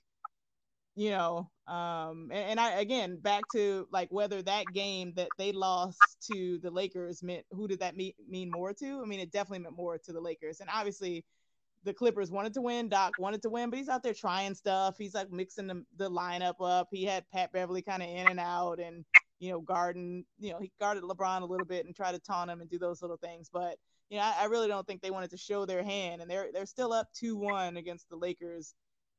you 0.96 1.12
know, 1.12 1.50
um, 1.68 2.30
and, 2.32 2.52
and, 2.52 2.60
I 2.60 2.80
again 2.80 3.20
back 3.20 3.44
to 3.54 3.88
like 3.92 4.10
whether 4.10 4.42
that 4.42 4.66
game 4.74 5.14
that 5.16 5.30
they 5.38 5.52
lost 5.52 6.00
to 6.32 6.60
the 6.60 6.72
Lakers 6.72 7.22
meant 7.22 7.46
who 7.52 7.68
did 7.68 7.80
that 7.82 7.96
mean 7.96 8.14
mean 8.28 8.50
more 8.50 8.74
to? 8.74 9.02
I 9.02 9.06
mean, 9.06 9.20
it 9.20 9.32
definitely 9.32 9.60
meant 9.60 9.76
more 9.76 9.98
to 9.98 10.14
the 10.14 10.22
Lakers, 10.22 10.60
and 10.60 10.70
obviously 10.74 11.24
the 11.84 11.94
Clippers 11.94 12.32
wanted 12.32 12.54
to 12.54 12.62
win. 12.62 12.90
Doc 12.90 13.14
wanted 13.18 13.42
to 13.44 13.50
win, 13.50 13.70
but 13.70 13.80
he's 13.80 13.90
out 13.90 14.04
there 14.04 14.14
trying 14.14 14.54
stuff. 14.56 14.96
He's 14.98 15.14
like 15.14 15.32
mixing 15.32 15.68
the, 15.68 15.84
the 15.96 16.10
lineup 16.10 16.56
up. 16.62 16.90
He 16.92 17.06
had 17.06 17.30
Pat 17.32 17.54
Beverley 17.54 17.82
kind 17.82 18.04
of 18.04 18.10
in 18.10 18.28
and 18.28 18.40
out, 18.40 18.80
and 18.80 19.06
you 19.40 19.52
know, 19.52 19.62
Garden. 19.62 20.26
You 20.40 20.52
know, 20.52 20.60
he 20.60 20.72
guarded 20.80 21.04
LeBron 21.04 21.42
a 21.42 21.46
little 21.46 21.66
bit 21.66 21.86
and 21.86 21.96
tried 21.96 22.14
to 22.14 22.20
taunt 22.20 22.52
him 22.52 22.62
and 22.62 22.70
do 22.70 22.80
those 22.80 23.02
little 23.02 23.18
things. 23.18 23.50
But 23.52 23.78
you 24.10 24.18
know, 24.18 24.24
I, 24.24 24.44
I 24.44 24.46
really 24.46 24.68
don't 24.68 24.86
think 24.88 25.02
they 25.02 25.12
wanted 25.12 25.32
to 25.32 25.38
show 25.38 25.66
their 25.66 25.84
hand, 25.84 26.22
and 26.22 26.30
they're 26.30 26.50
they're 26.54 26.66
still 26.66 26.94
up 26.94 27.08
two 27.14 27.36
one 27.36 27.78
against 27.78 28.10
the 28.10 28.16
Lakers 28.16 28.74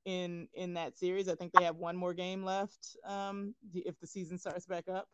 in 0.05 0.49
in 0.55 0.75
that 0.75 0.99
series. 0.99 1.29
I 1.29 1.35
think 1.35 1.53
they 1.53 1.65
have 1.65 1.77
one 1.77 1.97
more 1.97 2.15
game 2.15 2.45
left 2.45 2.97
um, 3.05 3.55
if 3.75 3.99
the 4.01 4.07
season 4.07 4.39
starts 4.39 4.67
back 4.67 4.89
up. 4.89 5.09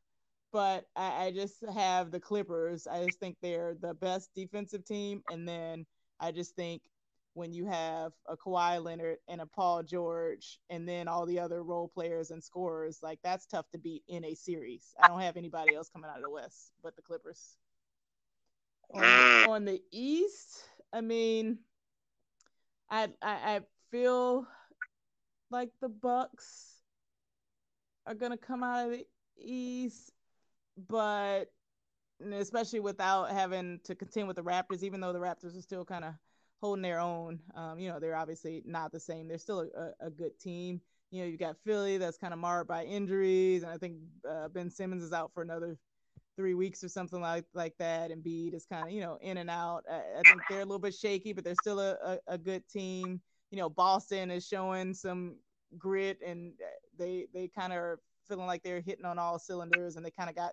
But 0.52 0.86
I, 0.94 1.26
I 1.26 1.30
just 1.32 1.64
have 1.74 2.10
the 2.12 2.20
Clippers. 2.20 2.86
I 2.86 3.04
just 3.04 3.18
think 3.18 3.36
they're 3.42 3.74
the 3.80 3.94
best 3.94 4.30
defensive 4.34 4.84
team, 4.84 5.22
and 5.30 5.48
then 5.48 5.86
I 6.20 6.30
just 6.30 6.54
think 6.54 6.82
when 7.34 7.52
you 7.52 7.66
have 7.66 8.12
a 8.28 8.36
Kawhi 8.36 8.82
Leonard 8.82 9.18
and 9.26 9.40
a 9.40 9.46
Paul 9.46 9.82
George 9.82 10.60
and 10.70 10.88
then 10.88 11.08
all 11.08 11.26
the 11.26 11.40
other 11.40 11.64
role 11.64 11.88
players 11.88 12.30
and 12.30 12.42
scorers, 12.42 13.00
like 13.02 13.18
that's 13.24 13.46
tough 13.46 13.68
to 13.72 13.78
beat 13.78 14.04
in 14.06 14.24
a 14.24 14.34
series. 14.34 14.94
I 15.02 15.08
don't 15.08 15.20
have 15.20 15.36
anybody 15.36 15.74
else 15.74 15.88
coming 15.88 16.08
out 16.08 16.18
of 16.18 16.22
the 16.22 16.30
West 16.30 16.70
but 16.80 16.94
the 16.94 17.02
Clippers. 17.02 17.56
On, 18.92 19.02
mm. 19.02 19.48
on 19.48 19.64
the 19.64 19.80
East, 19.90 20.64
I 20.92 21.00
mean, 21.00 21.58
I, 22.90 23.08
I 23.22 23.56
I 23.56 23.60
feel 23.90 24.46
like 25.50 25.70
the 25.80 25.88
Bucks 25.88 26.74
are 28.06 28.14
gonna 28.14 28.36
come 28.36 28.62
out 28.62 28.86
of 28.86 28.92
the 28.92 29.06
East, 29.38 30.12
but 30.88 31.46
especially 32.32 32.80
without 32.80 33.30
having 33.30 33.80
to 33.84 33.94
contend 33.94 34.28
with 34.28 34.36
the 34.36 34.42
Raptors, 34.42 34.82
even 34.82 35.00
though 35.00 35.12
the 35.12 35.18
Raptors 35.18 35.58
are 35.58 35.62
still 35.62 35.84
kind 35.84 36.04
of 36.04 36.14
holding 36.60 36.82
their 36.82 37.00
own. 37.00 37.40
Um, 37.54 37.78
you 37.78 37.88
know, 37.88 37.98
they're 37.98 38.16
obviously 38.16 38.62
not 38.64 38.92
the 38.92 39.00
same. 39.00 39.28
They're 39.28 39.38
still 39.38 39.68
a, 39.76 40.06
a 40.06 40.10
good 40.10 40.38
team. 40.38 40.80
You 41.10 41.22
know, 41.22 41.28
you 41.28 41.36
got 41.36 41.56
Philly 41.64 41.98
that's 41.98 42.16
kind 42.16 42.32
of 42.32 42.40
marred 42.40 42.66
by 42.66 42.84
injuries, 42.84 43.62
and 43.62 43.70
I 43.70 43.76
think 43.76 43.98
uh, 44.28 44.48
Ben 44.48 44.70
Simmons 44.70 45.04
is 45.04 45.12
out 45.12 45.32
for 45.32 45.42
another 45.42 45.78
three 46.36 46.54
weeks 46.54 46.82
or 46.82 46.88
something 46.88 47.20
like 47.20 47.44
like 47.54 47.74
that. 47.78 48.10
And 48.10 48.24
Embiid 48.24 48.54
is 48.54 48.66
kind 48.66 48.86
of 48.86 48.90
you 48.90 49.00
know 49.00 49.18
in 49.20 49.38
and 49.38 49.50
out. 49.50 49.84
I, 49.90 49.96
I, 49.96 50.22
think 50.26 50.40
they're 50.48 50.60
a 50.60 50.64
little 50.64 50.78
bit 50.78 50.94
shaky, 50.94 51.32
but 51.32 51.44
they're 51.44 51.54
still 51.60 51.80
a, 51.80 51.96
a, 52.04 52.18
a 52.28 52.38
good 52.38 52.66
team. 52.68 53.20
You 53.50 53.58
know, 53.58 53.68
Boston 53.68 54.30
is 54.30 54.46
showing 54.46 54.94
some 54.94 55.36
grit, 55.78 56.18
and 56.26 56.52
uh, 56.60 56.66
they 56.98 57.26
they 57.32 57.48
kind 57.48 57.72
of 57.72 57.78
are 57.78 58.00
feeling 58.28 58.46
like 58.46 58.62
they're 58.62 58.80
hitting 58.80 59.04
on 59.04 59.18
all 59.18 59.38
cylinders, 59.38 59.96
and 59.96 60.04
they 60.04 60.10
kind 60.10 60.30
of 60.30 60.36
got 60.36 60.52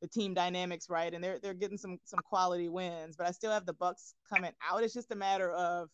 the 0.00 0.08
team 0.08 0.34
dynamics 0.34 0.90
right, 0.90 1.14
and 1.14 1.22
they're 1.22 1.38
they're 1.38 1.54
getting 1.54 1.78
some 1.78 1.98
some 2.04 2.20
quality 2.24 2.68
wins. 2.68 3.16
But 3.16 3.26
I 3.26 3.30
still 3.30 3.52
have 3.52 3.66
the 3.66 3.72
Bucks 3.72 4.14
coming 4.32 4.52
out. 4.68 4.82
It's 4.82 4.94
just 4.94 5.12
a 5.12 5.16
matter 5.16 5.52
of 5.52 5.88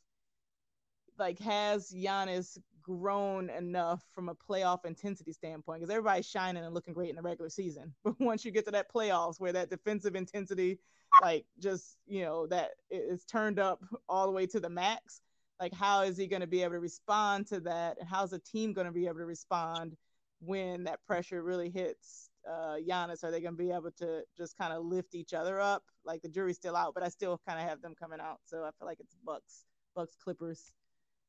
like 1.18 1.38
has 1.40 1.92
Giannis 1.92 2.58
grown 2.88 3.50
enough 3.50 4.02
from 4.14 4.28
a 4.28 4.34
playoff 4.34 4.84
intensity 4.84 5.32
standpoint? 5.32 5.80
Because 5.80 5.92
everybody's 5.92 6.26
shining 6.26 6.64
and 6.64 6.74
looking 6.74 6.94
great 6.94 7.10
in 7.10 7.16
the 7.16 7.22
regular 7.22 7.50
season, 7.50 7.94
but 8.04 8.18
once 8.18 8.44
you 8.44 8.50
get 8.50 8.64
to 8.64 8.70
that 8.72 8.92
playoffs 8.92 9.38
where 9.38 9.52
that 9.52 9.70
defensive 9.70 10.16
intensity, 10.16 10.78
like 11.22 11.44
just 11.58 11.96
you 12.06 12.22
know 12.22 12.46
that 12.46 12.70
is 12.90 13.24
turned 13.24 13.58
up 13.58 13.82
all 14.08 14.26
the 14.26 14.32
way 14.32 14.46
to 14.46 14.60
the 14.60 14.68
max. 14.68 15.20
Like 15.60 15.74
how 15.74 16.02
is 16.02 16.16
he 16.16 16.26
going 16.26 16.40
to 16.40 16.46
be 16.46 16.62
able 16.62 16.74
to 16.74 16.80
respond 16.80 17.46
to 17.48 17.60
that, 17.60 17.98
and 17.98 18.08
how's 18.08 18.30
the 18.30 18.38
team 18.38 18.72
going 18.72 18.86
to 18.86 18.92
be 18.92 19.06
able 19.06 19.18
to 19.18 19.26
respond 19.26 19.96
when 20.40 20.84
that 20.84 21.04
pressure 21.04 21.42
really 21.42 21.68
hits 21.68 22.30
uh, 22.48 22.76
Giannis? 22.88 23.24
Are 23.24 23.30
they 23.30 23.40
going 23.40 23.56
to 23.56 23.62
be 23.62 23.70
able 23.70 23.90
to 23.98 24.22
just 24.36 24.56
kind 24.56 24.72
of 24.72 24.84
lift 24.84 25.14
each 25.14 25.34
other 25.34 25.60
up? 25.60 25.82
Like 26.04 26.22
the 26.22 26.28
jury's 26.28 26.56
still 26.56 26.76
out, 26.76 26.94
but 26.94 27.02
I 27.02 27.08
still 27.08 27.40
kind 27.46 27.60
of 27.60 27.68
have 27.68 27.82
them 27.82 27.94
coming 27.98 28.20
out. 28.20 28.38
So 28.46 28.58
I 28.58 28.70
feel 28.78 28.86
like 28.86 29.00
it's 29.00 29.16
Bucks, 29.24 29.64
Bucks 29.96 30.14
Clippers 30.22 30.72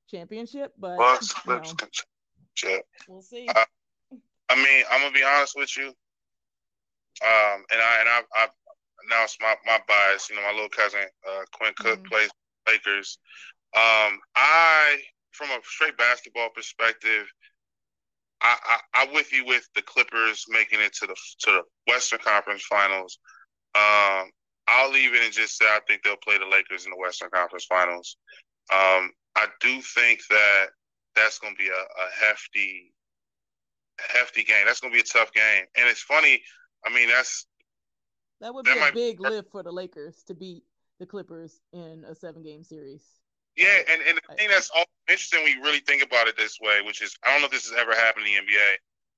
championship. 0.10 0.74
But 0.78 0.98
Bucks 0.98 1.34
Clippers 1.34 1.74
championship. 2.58 2.86
We'll 3.08 3.22
see. 3.22 3.48
Uh, 3.48 3.66
I 4.50 4.56
mean, 4.56 4.84
I'm 4.92 5.02
gonna 5.02 5.14
be 5.14 5.24
honest 5.24 5.54
with 5.56 5.76
you. 5.78 5.88
Um, 7.22 7.64
and 7.72 7.82
I 7.82 8.00
and 8.00 8.10
I, 8.10 8.22
I 8.36 8.48
announced 9.08 9.38
my 9.42 9.56
my 9.66 9.80
bias. 9.88 10.30
You 10.30 10.36
know, 10.36 10.42
my 10.44 10.54
little 10.54 10.70
cousin 10.70 11.02
uh, 11.28 11.44
Quinn 11.54 11.74
Cook 11.78 12.00
mm-hmm. 12.00 12.08
plays 12.08 12.30
Lakers. 12.68 13.20
Um, 13.76 14.18
I, 14.36 14.98
from 15.32 15.50
a 15.52 15.60
straight 15.64 15.98
basketball 15.98 16.50
perspective, 16.56 17.28
I, 18.42 18.80
I 18.94 19.04
am 19.04 19.14
with 19.14 19.32
you 19.34 19.46
with 19.46 19.68
the 19.76 19.82
Clippers 19.82 20.46
making 20.50 20.80
it 20.80 20.94
to 20.96 21.08
the 21.08 21.16
to 21.42 21.52
the 21.52 21.62
Western 21.88 22.20
Conference 22.20 22.64
Finals. 22.64 23.20
Um, 23.76 24.30
I'll 24.68 24.92
leave 24.92 25.14
it 25.14 25.24
and 25.24 25.34
just 25.34 25.58
say 25.58 25.66
I 25.66 25.80
think 25.88 26.04
they'll 26.04 26.16
play 26.24 26.38
the 26.38 26.46
Lakers 26.46 26.86
in 26.86 26.92
the 26.92 26.98
Western 26.98 27.30
Conference 27.32 27.66
Finals. 27.66 28.18
Um, 28.74 29.12
I 29.36 29.48
do 29.62 29.82
think 29.82 30.22
that 30.30 30.68
that's 31.16 31.40
going 31.40 31.56
to 31.56 31.58
be 31.58 31.70
a, 31.70 31.72
a 31.72 32.26
hefty, 32.26 32.94
hefty 33.98 34.44
game. 34.44 34.66
That's 34.66 34.80
going 34.80 34.94
to 34.94 34.98
be 34.98 35.02
a 35.02 35.04
tough 35.04 35.32
game. 35.34 35.66
And 35.78 35.88
it's 35.88 36.02
funny. 36.02 36.42
I 36.86 36.94
mean, 36.94 37.10
that's 37.10 37.46
that 38.42 38.54
would 38.54 38.66
be 38.66 38.74
that 38.74 38.92
a 38.92 38.94
big 38.94 39.20
lift 39.20 39.52
for 39.52 39.64
the 39.64 39.72
Lakers 39.72 40.24
to 40.28 40.34
beat 40.34 40.64
the 41.00 41.06
Clippers 41.06 41.62
in 41.74 42.06
a 42.08 42.16
seven 42.16 42.44
game 42.44 42.64
series. 42.64 43.04
Yeah, 43.56 43.84
and, 43.90 44.02
and 44.08 44.18
the 44.18 44.36
thing 44.36 44.48
that's 44.50 44.72
interesting 45.10 45.44
when 45.44 45.52
you 45.52 45.62
really 45.62 45.82
think 45.82 46.04
about 46.04 46.28
it 46.28 46.38
this 46.38 46.58
way, 46.62 46.80
which 46.86 47.02
is 47.02 47.18
I 47.26 47.32
don't 47.32 47.42
know 47.42 47.48
if 47.48 47.52
this 47.52 47.68
has 47.68 47.78
ever 47.78 47.94
happened 47.94 48.26
in 48.28 48.34
the 48.34 48.54
NBA, 48.54 48.70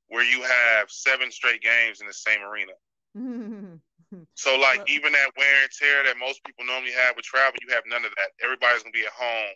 where 0.07 0.23
you 0.23 0.41
have 0.41 0.89
seven 0.89 1.31
straight 1.31 1.61
games 1.61 2.01
in 2.01 2.07
the 2.07 2.13
same 2.13 2.41
arena. 2.41 2.73
so 4.33 4.57
like 4.57 4.81
even 4.89 5.11
that 5.11 5.31
wear 5.37 5.61
and 5.61 5.71
tear 5.71 6.03
that 6.05 6.17
most 6.17 6.43
people 6.43 6.65
normally 6.65 6.91
have 6.91 7.15
with 7.15 7.25
travel, 7.25 7.59
you 7.61 7.73
have 7.73 7.83
none 7.85 8.05
of 8.05 8.11
that. 8.17 8.31
Everybody's 8.43 8.81
gonna 8.81 8.93
be 8.93 9.05
at 9.05 9.13
home, 9.13 9.53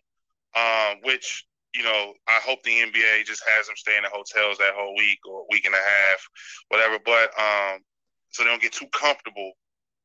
um, 0.56 0.97
which 1.03 1.45
you 1.76 1.84
know 1.84 2.14
I 2.28 2.39
hope 2.43 2.64
the 2.64 2.72
NBA 2.72 3.26
just 3.26 3.43
has 3.47 3.68
them 3.68 3.76
stay 3.76 3.97
in 3.97 4.03
the 4.03 4.10
hotels 4.10 4.58
that 4.58 4.74
whole 4.76 4.95
week 4.95 5.20
or 5.28 5.45
week 5.51 5.66
and 5.66 5.76
a 5.76 5.78
half, 5.78 6.28
whatever. 6.70 6.99
But 7.03 7.30
um, 7.39 7.80
so 8.30 8.43
they 8.43 8.49
don't 8.49 8.62
get 8.62 8.74
too 8.74 8.88
comfortable 8.93 9.53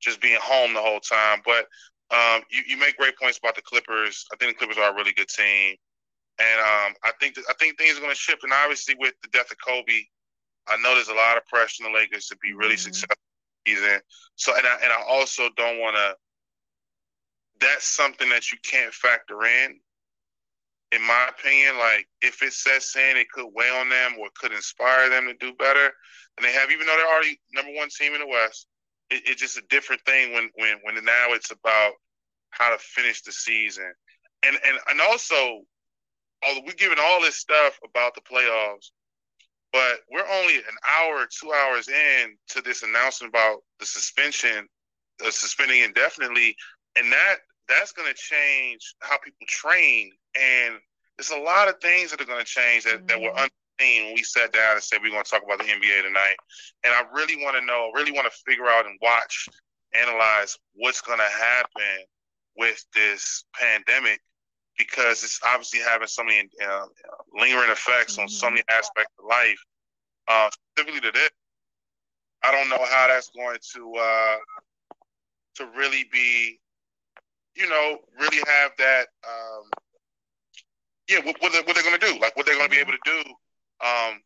just 0.01 0.21
being 0.21 0.39
home 0.41 0.75
the 0.75 0.81
whole 0.81 1.01
time. 1.01 1.43
But 1.45 1.67
um, 2.11 2.43
you, 2.51 2.63
you 2.67 2.77
make 2.77 2.97
great 2.97 3.17
points 3.17 3.39
about 3.39 3.55
the 3.55 3.63
Clippers. 3.63 4.27
I 4.33 4.37
think 4.37 4.53
the 4.53 4.59
Clippers 4.59 4.79
are 4.79 4.93
a 4.93 4.95
really 4.95 5.13
good 5.13 5.29
team, 5.29 5.77
and 6.39 6.61
um, 6.61 6.95
I 7.05 7.13
think 7.21 7.35
that, 7.37 7.45
I 7.49 7.55
think 7.59 7.79
things 7.79 7.97
are 7.97 8.01
going 8.01 8.13
to 8.13 8.19
shift. 8.19 8.45
And 8.45 8.53
obviously, 8.53 8.97
with 8.99 9.15
the 9.23 9.29
death 9.29 9.51
of 9.51 9.59
Kobe, 9.65 10.03
I 10.69 10.77
know 10.79 10.95
there's 10.95 11.09
a 11.09 11.15
lot 11.15 11.37
of 11.37 11.47
pressure 11.47 11.85
on 11.85 11.93
the 11.93 11.99
Lakers 11.99 12.27
to 12.27 12.37
be 12.43 12.53
really 12.53 12.75
mm-hmm. 12.75 12.93
successful 12.93 13.17
season. 13.67 14.01
So, 14.37 14.57
and 14.57 14.67
I 14.67 14.75
and 14.83 14.93
I 14.93 15.03
also 15.09 15.49
don't 15.57 15.79
want 15.79 15.97
to. 15.97 16.15
That's 17.61 17.85
something 17.85 18.29
that 18.31 18.51
you 18.51 18.59
can't 18.65 18.93
factor 18.93 19.45
in 19.45 19.79
in 20.93 21.03
my 21.03 21.28
opinion, 21.28 21.78
like 21.78 22.09
if 22.20 22.43
it 22.43 22.53
sets 22.53 22.97
in, 22.97 23.16
it 23.16 23.30
could 23.30 23.47
weigh 23.55 23.70
on 23.70 23.88
them 23.88 24.12
or 24.18 24.28
could 24.34 24.53
inspire 24.53 25.09
them 25.09 25.26
to 25.26 25.34
do 25.34 25.55
better 25.55 25.93
than 26.36 26.43
they 26.43 26.53
have, 26.53 26.70
even 26.70 26.86
though 26.86 26.97
they're 26.97 27.12
already 27.12 27.41
number 27.53 27.72
one 27.74 27.88
team 27.88 28.14
in 28.14 28.20
the 28.20 28.26
West. 28.26 28.66
It, 29.11 29.22
it's 29.26 29.41
just 29.41 29.59
a 29.59 29.62
different 29.70 30.03
thing 30.03 30.32
when 30.32 30.51
when 30.57 30.78
when 30.82 30.95
now 31.05 31.28
it's 31.30 31.51
about 31.51 31.93
how 32.51 32.70
to 32.70 32.78
finish 32.78 33.22
the 33.22 33.32
season, 33.32 33.93
and 34.45 34.57
and 34.66 34.78
and 34.88 35.01
also, 35.01 35.61
although 36.45 36.62
we're 36.66 36.72
giving 36.72 36.99
all 37.01 37.20
this 37.20 37.36
stuff 37.36 37.78
about 37.84 38.14
the 38.14 38.22
playoffs, 38.22 38.91
but 39.72 40.01
we're 40.11 40.26
only 40.28 40.57
an 40.57 40.76
hour, 40.88 41.26
two 41.30 41.53
hours 41.53 41.88
in 41.88 42.36
to 42.49 42.61
this 42.62 42.82
announcement 42.82 43.32
about 43.32 43.59
the 43.78 43.86
suspension, 43.86 44.66
uh, 45.24 45.30
suspending 45.30 45.82
indefinitely, 45.82 46.57
and 46.97 47.12
that 47.12 47.36
that's 47.68 47.93
going 47.93 48.09
to 48.09 48.14
change 48.14 48.95
how 49.01 49.18
people 49.18 49.47
train. 49.47 50.11
And 50.35 50.76
there's 51.16 51.31
a 51.31 51.39
lot 51.39 51.68
of 51.68 51.81
things 51.81 52.11
that 52.11 52.20
are 52.20 52.26
going 52.26 52.41
to 52.41 52.45
change 52.45 52.85
that, 52.85 52.99
mm-hmm. 52.99 53.07
that 53.07 53.20
were 53.20 53.31
mm-hmm. 53.31 53.47
unseen 53.81 54.05
when 54.07 54.14
we 54.14 54.22
sat 54.22 54.53
down 54.53 54.74
and 54.74 54.83
said 54.83 55.01
we're 55.03 55.11
going 55.11 55.24
to 55.24 55.31
talk 55.31 55.43
about 55.45 55.59
the 55.59 55.64
NBA 55.64 56.03
tonight. 56.03 56.37
And 56.85 56.95
I 56.95 57.03
really 57.12 57.43
want 57.43 57.57
to 57.57 57.64
know, 57.64 57.91
really 57.95 58.12
want 58.12 58.31
to 58.31 58.39
figure 58.47 58.66
out 58.66 58.87
and 58.87 58.99
watch, 59.03 59.49
analyze 59.95 60.57
what's 60.74 61.01
going 61.01 61.18
to 61.18 61.24
happen 61.24 62.05
with 62.57 62.85
this 62.95 63.45
pandemic 63.55 64.20
because 64.78 65.22
it's 65.24 65.41
obviously 65.45 65.81
having 65.81 66.09
so 66.09 66.24
many 66.24 66.49
uh, 66.66 66.87
lingering 67.35 67.70
effects 67.70 68.14
mm-hmm. 68.14 68.22
on 68.22 68.28
so 68.28 68.47
mm-hmm. 68.47 68.55
many 68.55 68.64
aspects 68.70 69.12
of 69.18 69.26
life. 69.28 69.61
Uh, 70.28 70.49
specifically 70.76 71.01
to 71.01 71.11
this, 71.12 71.31
I 72.45 72.53
don't 72.53 72.68
know 72.68 72.85
how 72.89 73.09
that's 73.09 73.31
going 73.31 73.59
to 73.74 73.95
uh, 74.01 74.37
to 75.57 75.66
really 75.76 76.05
be 76.12 76.61
you 77.57 77.68
know, 77.68 77.99
really 78.18 78.43
have 78.47 78.72
that. 78.78 79.07
Um, 79.26 79.70
yeah, 81.11 81.19
what, 81.25 81.37
what, 81.41 81.53
they're, 81.53 81.63
what 81.65 81.75
they're 81.75 81.85
going 81.85 81.99
to 81.99 82.07
do, 82.07 82.19
like 82.21 82.37
what 82.37 82.47
they're 82.47 82.57
going 82.57 82.71
to 82.71 82.75
be 82.75 82.81
able 82.81 82.93
to 82.93 82.99
do 83.05 83.23
um, 83.85 84.21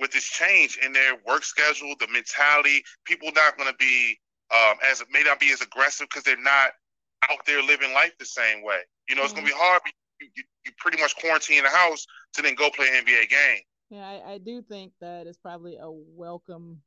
with 0.00 0.10
this 0.10 0.24
change 0.24 0.78
in 0.82 0.92
their 0.92 1.12
work 1.26 1.44
schedule, 1.44 1.94
the 2.00 2.08
mentality. 2.08 2.82
People 3.04 3.30
not 3.34 3.58
going 3.58 3.68
to 3.68 3.76
be 3.78 4.18
um, 4.50 4.76
as 4.90 5.02
may 5.12 5.22
not 5.22 5.38
be 5.38 5.52
as 5.52 5.60
aggressive 5.60 6.08
because 6.08 6.24
they're 6.24 6.40
not 6.40 6.70
out 7.30 7.44
there 7.46 7.62
living 7.62 7.92
life 7.92 8.12
the 8.18 8.24
same 8.24 8.64
way. 8.64 8.80
You 9.08 9.14
know, 9.14 9.22
it's 9.22 9.32
mm-hmm. 9.32 9.42
going 9.42 9.48
to 9.48 9.52
be 9.52 9.58
hard. 9.58 9.82
You, 10.20 10.28
you, 10.36 10.42
you, 10.64 10.72
pretty 10.78 11.00
much 11.00 11.14
quarantine 11.16 11.58
in 11.58 11.64
the 11.64 11.70
house 11.70 12.06
to 12.34 12.42
then 12.42 12.54
go 12.54 12.70
play 12.70 12.88
an 12.88 13.04
NBA 13.04 13.28
game. 13.28 13.60
Yeah, 13.90 14.06
I, 14.06 14.32
I 14.32 14.38
do 14.38 14.62
think 14.62 14.92
that 15.00 15.26
it's 15.26 15.38
probably 15.38 15.76
a 15.76 15.90
welcome 15.90 16.80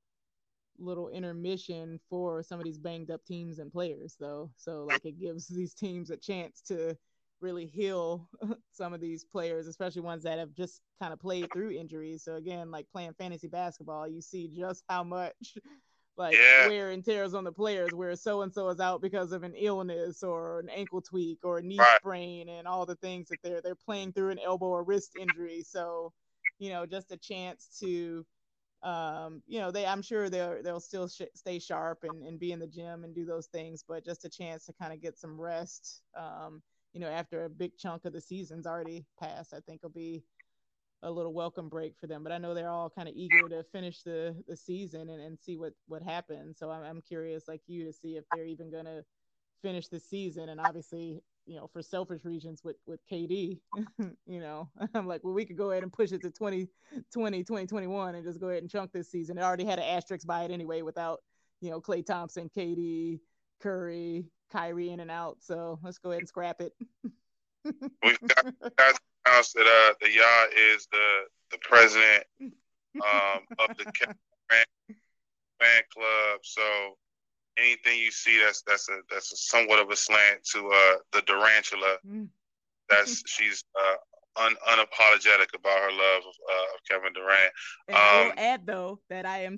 little 0.80 1.10
intermission 1.10 2.00
for 2.10 2.42
some 2.42 2.60
of 2.60 2.66
these 2.66 2.80
banged 2.80 3.12
up 3.12 3.24
teams 3.26 3.60
and 3.60 3.72
players 3.72 4.16
though 4.20 4.50
so 4.58 4.86
like 4.90 5.06
it 5.06 5.20
gives 5.20 5.48
these 5.48 5.76
teams 5.76 6.10
a 6.10 6.18
chance 6.18 6.62
to 6.62 6.98
really 7.44 7.66
heal 7.68 8.30
some 8.72 8.94
of 8.94 9.02
these 9.02 9.26
players 9.26 9.68
especially 9.68 10.02
ones 10.02 10.24
that 10.24 10.40
have 10.40 10.54
just 10.54 10.82
kind 11.00 11.14
of 11.14 11.20
played 11.20 11.52
through 11.52 11.72
injuries 11.72 12.24
so 12.24 12.36
again 12.36 12.72
like 12.72 12.88
playing 12.92 13.14
fantasy 13.14 13.48
basketball 13.48 14.08
you 14.08 14.22
see 14.22 14.48
just 14.48 14.84
how 14.90 15.04
much 15.04 15.58
like 16.18 16.36
yeah. 16.36 16.68
wear 16.68 16.92
and 16.92 17.04
tears 17.04 17.34
on 17.34 17.44
the 17.44 17.52
players 17.52 17.94
where 17.94 18.16
so 18.16 18.44
and 18.44 18.54
so 18.54 18.70
is 18.70 18.80
out 18.80 19.02
because 19.02 19.32
of 19.32 19.44
an 19.44 19.54
illness 19.56 20.24
or 20.24 20.60
an 20.60 20.70
ankle 20.70 21.02
tweak 21.02 21.40
or 21.44 21.58
a 21.58 21.62
knee 21.62 21.78
right. 21.78 22.00
sprain 22.00 22.50
and 22.50 22.68
all 22.68 22.86
the 22.86 22.96
things 22.96 23.28
that 23.28 23.42
they're 23.44 23.62
they're 23.62 23.76
playing 23.76 24.14
through 24.14 24.30
an 24.30 24.40
elbow 24.40 24.68
or 24.68 24.84
wrist 24.84 25.16
injury 25.20 25.64
so 25.68 26.14
you 26.60 26.70
know 26.70 26.86
just 26.86 27.12
a 27.12 27.18
chance 27.18 27.78
to 27.80 28.26
um, 28.84 29.42
you 29.48 29.60
know, 29.60 29.72
they 29.72 29.86
I'm 29.86 30.02
sure 30.02 30.30
they'll 30.30 30.62
they'll 30.62 30.80
still 30.82 31.08
sh- 31.08 31.22
stay 31.36 31.58
sharp 31.58 32.04
and, 32.04 32.22
and 32.24 32.38
be 32.38 32.52
in 32.52 32.60
the 32.60 32.68
gym 32.68 33.06
and 33.06 33.16
do 33.16 33.26
those 33.26 33.48
things, 33.48 33.84
but 33.88 34.04
just 34.04 34.26
a 34.26 34.30
chance 34.30 34.66
to 34.66 34.74
kind 34.74 34.92
of 34.92 35.02
get 35.02 35.18
some 35.18 35.40
rest. 35.40 36.02
Um, 36.18 36.62
you 36.94 37.00
know, 37.00 37.08
after 37.08 37.46
a 37.46 37.50
big 37.50 37.78
chunk 37.78 38.06
of 38.06 38.14
the 38.14 38.22
season's 38.22 38.68
already 38.68 39.06
passed, 39.20 39.54
I 39.54 39.60
think 39.60 39.84
will 39.84 39.90
be 39.90 40.24
a 41.02 41.12
little 41.12 41.34
welcome 41.34 41.68
break 41.68 41.96
for 42.00 42.08
them. 42.08 42.24
But 42.24 42.32
I 42.32 42.38
know 42.38 42.54
they're 42.54 42.70
all 42.70 42.90
kind 42.90 43.10
of 43.10 43.16
eager 43.16 43.50
to 43.50 43.64
finish 43.64 44.02
the 44.04 44.36
the 44.48 44.56
season 44.56 45.10
and, 45.10 45.22
and 45.22 45.38
see 45.38 45.58
what 45.58 45.74
what 45.88 46.02
happens. 46.02 46.58
So 46.58 46.72
I'm 46.72 46.84
I'm 46.84 47.02
curious, 47.02 47.48
like 47.48 47.62
you, 47.68 47.86
to 47.86 47.94
see 47.94 48.16
if 48.16 48.24
they're 48.34 48.46
even 48.46 48.72
gonna 48.72 49.04
finish 49.62 49.88
the 49.88 50.00
season. 50.00 50.50
And 50.50 50.62
obviously, 50.62 51.22
you 51.46 51.56
know, 51.56 51.68
for 51.68 51.82
selfish 51.82 52.24
reasons 52.24 52.64
with 52.64 52.78
with 52.86 53.02
KD, 53.12 53.60
you 54.26 54.40
know, 54.40 54.70
I'm 54.94 55.08
like, 55.08 55.24
well, 55.24 55.34
we 55.34 55.46
could 55.46 55.58
go 55.58 55.72
ahead 55.72 55.84
and 55.84 55.92
push 55.92 56.12
it 56.12 56.22
to 56.22 56.30
2020, 56.30 57.44
2021 57.44 58.16
and 58.16 58.24
just 58.24 58.40
go 58.40 58.50
ahead 58.50 58.62
and 58.62 58.72
chunk 58.72 58.92
this 58.92 59.12
season. 59.12 59.38
It 59.38 59.44
already 59.44 59.66
had 59.66 59.80
an 59.80 59.86
asterisk 59.86 60.26
by 60.26 60.44
it 60.44 60.52
anyway 60.52 60.84
without, 60.84 61.20
you 61.60 61.70
know, 61.70 61.82
Klay 61.82 62.06
Thompson, 62.06 62.50
KD, 62.56 63.20
Curry, 63.62 64.26
Kyrie 64.54 64.92
in 64.92 65.00
and 65.00 65.12
out. 65.12 65.38
So 65.42 65.80
let's 65.84 65.98
go 65.98 66.12
ahead 66.12 66.22
and 66.22 66.28
scrap 66.28 66.62
it. 66.62 66.74
We've 67.66 68.22
got, 68.22 68.46
got 68.78 69.00
announced 69.26 69.54
that 69.56 69.66
uh, 69.66 69.94
the 70.02 70.08
Yaa 70.08 70.74
is 70.76 70.88
the 70.92 71.08
the 71.52 71.58
president 71.62 72.24
um, 72.42 73.42
of 73.60 73.78
the 73.78 73.86
fan 74.50 75.82
club. 75.94 76.40
So 76.44 76.62
anything 77.58 78.00
you 78.00 78.12
see 78.12 78.40
that's 78.44 78.64
that's 78.64 78.90
a 78.90 79.00
that's 79.10 79.32
a 79.32 79.38
somewhat 79.38 79.80
of 79.80 79.90
a 79.90 79.96
slant 79.96 80.44
to 80.52 80.68
uh 80.68 80.98
the 81.12 81.22
Durantula. 81.22 81.98
Mm. 82.08 82.28
That's 82.90 83.24
she's 83.28 83.64
uh 83.80 84.44
un, 84.44 84.56
unapologetic 84.70 85.56
about 85.56 85.80
her 85.80 85.92
love 85.92 86.24
of, 86.28 86.36
uh, 86.50 86.76
of 86.76 86.84
Kevin 86.90 87.14
Durant. 87.14 87.54
And 87.88 87.98
um, 87.98 88.04
I 88.04 88.24
will 88.24 88.32
um, 88.32 88.38
add 88.38 88.66
though 88.66 89.00
that 89.10 89.26
I 89.26 89.44
am 89.44 89.58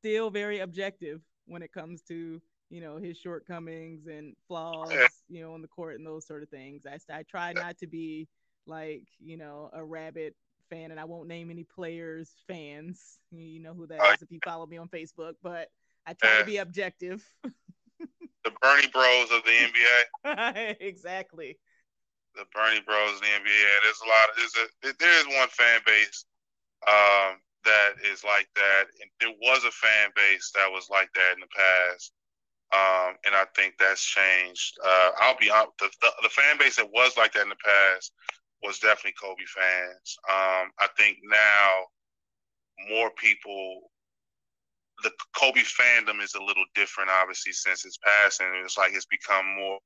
still 0.00 0.30
very 0.30 0.60
objective 0.60 1.20
when 1.46 1.62
it 1.62 1.72
comes 1.72 2.02
to 2.02 2.40
you 2.70 2.80
know 2.80 2.96
his 2.96 3.18
shortcomings 3.18 4.06
and 4.06 4.34
flaws, 4.46 4.92
you 5.28 5.42
know, 5.42 5.52
on 5.54 5.60
the 5.60 5.68
court 5.68 5.96
and 5.96 6.06
those 6.06 6.26
sort 6.26 6.42
of 6.42 6.48
things. 6.48 6.86
I 6.86 6.98
I 7.12 7.24
try 7.24 7.52
not 7.52 7.78
to 7.78 7.86
be 7.86 8.28
like 8.66 9.02
you 9.22 9.36
know 9.36 9.70
a 9.72 9.84
rabbit 9.84 10.34
fan, 10.70 10.92
and 10.92 11.00
I 11.00 11.04
won't 11.04 11.28
name 11.28 11.50
any 11.50 11.64
players 11.64 12.30
fans. 12.46 13.18
You 13.32 13.60
know 13.60 13.74
who 13.74 13.86
that 13.88 14.00
is 14.14 14.22
if 14.22 14.30
you 14.30 14.38
follow 14.44 14.66
me 14.66 14.78
on 14.78 14.88
Facebook, 14.88 15.34
but 15.42 15.68
I 16.06 16.14
try 16.14 16.38
to 16.38 16.46
be 16.46 16.58
objective. 16.58 17.24
the 17.42 18.52
Bernie 18.62 18.88
Bros 18.92 19.30
of 19.30 19.42
the 19.44 19.50
NBA. 19.50 20.76
exactly. 20.80 21.58
The 22.36 22.44
Bernie 22.54 22.80
Bros 22.86 23.14
of 23.14 23.20
the 23.20 23.26
NBA. 23.26 23.70
There's 23.82 24.00
a 24.04 24.08
lot. 24.08 24.30
Of, 24.30 24.36
there's 24.36 24.54
a 24.54 24.94
there 24.98 25.20
is 25.20 25.26
one 25.36 25.48
fan 25.48 25.80
base 25.84 26.24
um, 26.86 27.36
that 27.64 27.94
is 28.10 28.24
like 28.24 28.48
that, 28.54 28.84
and 29.00 29.10
there 29.20 29.34
was 29.42 29.64
a 29.64 29.72
fan 29.72 30.10
base 30.14 30.52
that 30.54 30.70
was 30.70 30.88
like 30.88 31.12
that 31.14 31.34
in 31.34 31.40
the 31.40 31.48
past. 31.54 32.12
Um, 32.72 33.16
and 33.26 33.34
I 33.34 33.46
think 33.56 33.74
that's 33.78 34.04
changed. 34.04 34.78
Uh, 34.84 35.10
I'll 35.20 35.36
be 35.38 35.50
honest, 35.50 35.72
the, 35.80 35.90
the, 36.00 36.10
the, 36.22 36.28
fan 36.28 36.56
base 36.56 36.76
that 36.76 36.88
was 36.92 37.16
like 37.16 37.32
that 37.32 37.42
in 37.42 37.48
the 37.48 37.56
past 37.56 38.12
was 38.62 38.78
definitely 38.78 39.14
Kobe 39.20 39.42
fans. 39.42 40.16
Um, 40.28 40.70
I 40.78 40.86
think 40.96 41.18
now 41.24 41.86
more 42.88 43.10
people 43.16 43.90
the 45.02 45.10
Kobe 45.36 45.60
fandom 45.60 46.22
is 46.22 46.34
a 46.34 46.42
little 46.42 46.64
different, 46.74 47.10
obviously, 47.10 47.52
since 47.52 47.82
his 47.82 47.98
passing. 47.98 48.46
It's 48.64 48.78
like 48.78 48.92
it's 48.94 49.06
become 49.06 49.46
more, 49.56 49.78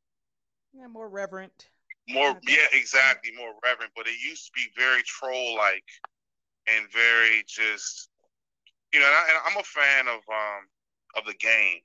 yeah, 0.72 0.86
more 0.88 1.08
reverent. 1.08 1.68
More, 2.08 2.38
yeah, 2.46 2.66
exactly, 2.72 3.32
more 3.36 3.54
reverent. 3.64 3.92
But 3.96 4.06
it 4.06 4.20
used 4.22 4.46
to 4.46 4.52
be 4.54 4.66
very 4.76 5.02
troll-like 5.04 5.84
and 6.66 6.90
very 6.92 7.44
just, 7.46 8.10
you 8.92 9.00
know. 9.00 9.06
And, 9.06 9.14
I, 9.14 9.50
am 9.50 9.58
a 9.58 9.62
fan 9.62 10.08
of 10.08 10.20
um 10.28 10.68
of 11.16 11.24
the 11.26 11.34
game. 11.34 11.80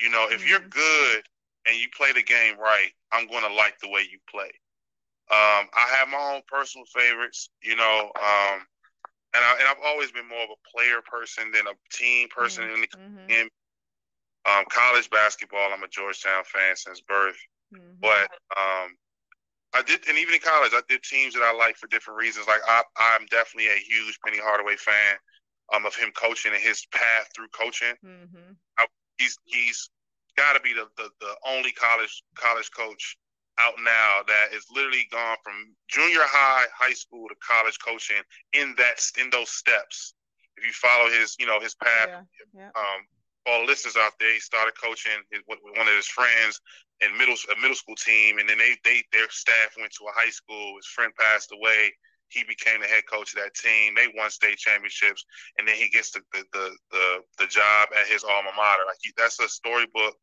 You 0.00 0.10
know, 0.10 0.26
if 0.30 0.40
mm-hmm. 0.40 0.48
you're 0.48 0.68
good 0.68 1.22
and 1.66 1.76
you 1.76 1.88
play 1.96 2.12
the 2.12 2.22
game 2.22 2.58
right, 2.58 2.90
I'm 3.12 3.26
going 3.26 3.42
to 3.42 3.54
like 3.54 3.78
the 3.80 3.88
way 3.88 4.02
you 4.10 4.18
play. 4.30 4.50
Um, 5.30 5.68
I 5.76 5.86
have 5.96 6.08
my 6.08 6.34
own 6.34 6.42
personal 6.46 6.86
favorites. 6.94 7.50
You 7.62 7.76
know, 7.76 8.12
um, 8.16 8.60
and, 9.34 9.44
I, 9.44 9.56
and 9.60 9.68
I've 9.68 9.84
always 9.84 10.10
been 10.12 10.28
more 10.28 10.42
of 10.42 10.50
a 10.50 10.68
player 10.76 11.00
person 11.04 11.50
than 11.52 11.66
a 11.66 11.76
team 11.92 12.28
person 12.28 12.64
mm-hmm. 12.64 12.74
in 12.74 12.80
the 12.80 12.86
mm-hmm. 12.86 13.30
in 13.30 13.48
um, 14.46 14.64
college 14.70 15.10
basketball. 15.10 15.72
I'm 15.72 15.82
a 15.82 15.88
Georgetown 15.88 16.44
fan 16.44 16.76
since 16.76 17.00
birth, 17.00 17.36
mm-hmm. 17.74 18.00
but 18.00 18.30
um, 18.56 18.96
I 19.74 19.82
did, 19.82 20.00
and 20.08 20.16
even 20.16 20.34
in 20.34 20.40
college, 20.40 20.72
I 20.72 20.80
did 20.88 21.02
teams 21.02 21.34
that 21.34 21.42
I 21.42 21.52
like 21.52 21.76
for 21.76 21.88
different 21.88 22.18
reasons. 22.18 22.46
Like 22.46 22.62
I, 22.66 22.82
I'm 22.96 23.26
definitely 23.30 23.68
a 23.68 23.76
huge 23.76 24.18
Penny 24.24 24.38
Hardaway 24.40 24.76
fan 24.76 25.16
um, 25.74 25.84
of 25.84 25.94
him 25.94 26.10
coaching 26.16 26.52
and 26.52 26.62
his 26.62 26.86
path 26.92 27.28
through 27.34 27.48
coaching. 27.48 27.94
Mm-hmm. 28.04 28.52
I, 28.78 28.86
he's 29.18 29.38
he's 29.44 29.90
got 30.36 30.54
to 30.54 30.60
be 30.60 30.72
the, 30.72 30.86
the 30.96 31.10
the 31.20 31.34
only 31.46 31.72
college 31.72 32.22
college 32.34 32.70
coach 32.76 33.16
out 33.58 33.74
now 33.82 34.22
that 34.26 34.54
is 34.54 34.64
literally 34.72 35.06
gone 35.10 35.36
from 35.42 35.74
junior 35.88 36.22
high, 36.22 36.66
high 36.74 36.94
school 36.94 37.26
to 37.28 37.34
college 37.42 37.76
coaching 37.84 38.22
in 38.52 38.74
that 38.78 39.02
in 39.20 39.30
those 39.30 39.50
steps. 39.50 40.14
If 40.56 40.64
you 40.66 40.72
follow 40.72 41.10
his, 41.10 41.36
you 41.38 41.46
know, 41.46 41.60
his 41.60 41.74
path, 41.74 42.08
yeah, 42.08 42.22
yeah. 42.54 42.70
um, 42.74 43.06
all 43.46 43.64
listeners 43.64 43.96
out 43.96 44.12
there, 44.18 44.32
he 44.32 44.40
started 44.40 44.74
coaching 44.80 45.18
his, 45.30 45.42
with 45.46 45.58
one 45.62 45.86
of 45.86 45.94
his 45.94 46.06
friends 46.06 46.60
in 47.00 47.16
middle 47.18 47.34
a 47.50 47.60
middle 47.60 47.76
school 47.76 47.94
team, 47.96 48.38
and 48.38 48.48
then 48.48 48.58
they 48.58 48.74
they 48.84 49.02
their 49.12 49.30
staff 49.30 49.74
went 49.78 49.92
to 49.98 50.06
a 50.06 50.14
high 50.14 50.30
school. 50.30 50.76
His 50.76 50.86
friend 50.86 51.12
passed 51.18 51.50
away. 51.52 51.94
He 52.28 52.44
became 52.44 52.80
the 52.80 52.86
head 52.86 53.04
coach 53.10 53.34
of 53.34 53.40
that 53.40 53.54
team. 53.54 53.94
They 53.94 54.12
won 54.16 54.30
state 54.30 54.58
championships, 54.58 55.24
and 55.58 55.66
then 55.66 55.76
he 55.76 55.88
gets 55.88 56.10
the 56.10 56.20
the 56.32 56.44
the, 56.52 56.76
the, 56.90 57.20
the 57.38 57.46
job 57.46 57.88
at 57.98 58.06
his 58.06 58.24
alma 58.24 58.50
mater. 58.56 58.84
Like 58.86 58.98
he, 59.00 59.12
that's 59.16 59.40
a 59.40 59.48
storybook. 59.48 60.16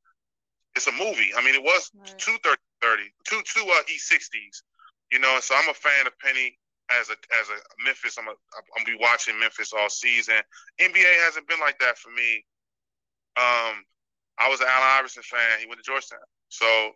It's 0.76 0.88
a 0.88 0.92
movie. 0.92 1.32
I 1.36 1.44
mean, 1.44 1.56
it 1.56 1.64
was 1.64 1.90
right. 1.96 2.20
two 2.20 2.38
30, 2.44 3.04
two 3.28 3.42
two 3.46 3.66
uh, 3.66 3.84
E60s. 3.90 4.62
You 5.12 5.20
know, 5.20 5.38
so 5.40 5.56
I'm 5.56 5.70
a 5.70 5.74
fan 5.74 6.08
of 6.08 6.18
Penny 6.20 6.58
as 6.92 7.10
a 7.10 7.18
as 7.40 7.50
a 7.50 7.58
Memphis. 7.84 8.18
I'm 8.18 8.28
a, 8.28 8.32
I'm 8.32 8.84
gonna 8.86 8.98
be 8.98 9.02
watching 9.02 9.40
Memphis 9.40 9.74
all 9.74 9.90
season. 9.90 10.36
NBA 10.80 11.24
hasn't 11.24 11.48
been 11.48 11.60
like 11.60 11.80
that 11.80 11.98
for 11.98 12.10
me. 12.10 12.46
Um, 13.38 13.84
I 14.38 14.50
was 14.50 14.62
an 14.62 14.68
Allen 14.70 15.00
Iverson 15.00 15.24
fan. 15.24 15.60
He 15.60 15.68
went 15.68 15.80
to 15.80 15.86
Georgetown, 15.86 16.20
so 16.50 16.92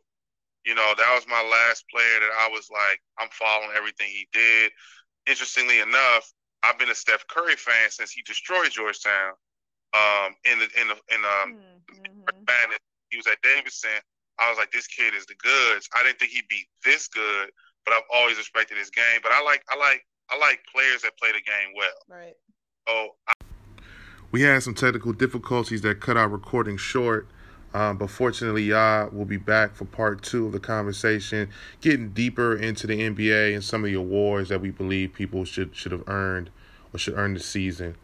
you 0.66 0.76
know 0.76 0.94
that 0.98 1.16
was 1.16 1.26
my 1.28 1.42
last 1.42 1.86
player 1.90 2.20
that 2.20 2.34
I 2.40 2.50
was 2.50 2.70
like, 2.70 3.02
I'm 3.18 3.30
following 3.32 3.72
everything 3.76 4.08
he 4.08 4.28
did. 4.34 4.72
Interestingly 5.30 5.80
enough, 5.80 6.34
I've 6.64 6.80
been 6.80 6.90
a 6.90 6.96
Steph 6.96 7.26
Curry 7.28 7.56
fan 7.56 7.90
since 7.90 8.12
he 8.12 8.22
destroyed 8.24 8.72
Georgetown. 8.72 9.34
Um, 9.94 10.36
in 10.46 10.60
the 10.60 10.66
in 10.80 10.88
the 10.88 10.94
in 11.10 11.22
um, 11.26 11.58
mm-hmm. 11.58 12.72
he 13.10 13.18
was 13.18 13.26
at 13.28 13.42
Davidson. 13.42 14.02
I 14.40 14.50
was 14.50 14.58
like, 14.58 14.72
this 14.72 14.88
kid 14.88 15.14
is 15.14 15.26
the 15.26 15.36
goods. 15.36 15.90
I 15.94 16.04
didn't 16.04 16.20
think 16.20 16.32
he'd 16.32 16.48
be 16.48 16.68
this 16.86 17.08
good, 17.08 17.50
but 17.86 17.94
I've 17.94 18.08
always 18.14 18.38
respected 18.38 18.78
his 18.78 18.90
game. 18.90 19.20
But 19.22 19.34
I 19.34 19.44
like, 19.44 19.64
I 19.70 19.76
like, 19.76 20.06
I 20.30 20.38
like 20.38 20.62
players 20.74 21.02
that 21.02 21.18
play 21.18 21.30
the 21.32 21.42
game 21.42 21.74
well. 21.76 22.18
Right. 22.18 22.36
So. 22.88 23.16
I- 23.28 23.34
we 24.32 24.44
had 24.44 24.62
some 24.62 24.76
technical 24.76 25.12
difficulties 25.12 25.82
that 25.82 26.00
cut 26.02 26.16
our 26.16 26.30
recording 26.30 26.78
short. 26.78 27.28
Um, 27.74 27.98
but 27.98 28.10
fortunately, 28.10 28.64
y'all 28.64 29.10
will 29.10 29.26
be 29.26 29.38
back 29.38 29.76
for 29.76 29.86
part 29.86 30.24
two 30.24 30.48
of 30.48 30.52
the 30.52 30.60
conversation, 30.60 31.50
getting 31.82 32.10
deeper 32.10 32.56
into 32.56 32.88
the 32.88 33.00
NBA 33.00 33.54
and 33.54 33.64
some 33.64 33.84
of 33.84 33.92
the 33.92 33.96
awards 33.96 34.50
that 34.50 34.60
we 34.60 34.72
believe 34.72 35.14
people 35.14 35.46
should 35.46 35.76
should 35.76 35.92
have 35.92 36.08
earned 36.08 36.50
or 36.94 37.00
should 37.00 37.16
earn 37.16 37.36
this 37.36 37.46
season. 37.46 37.96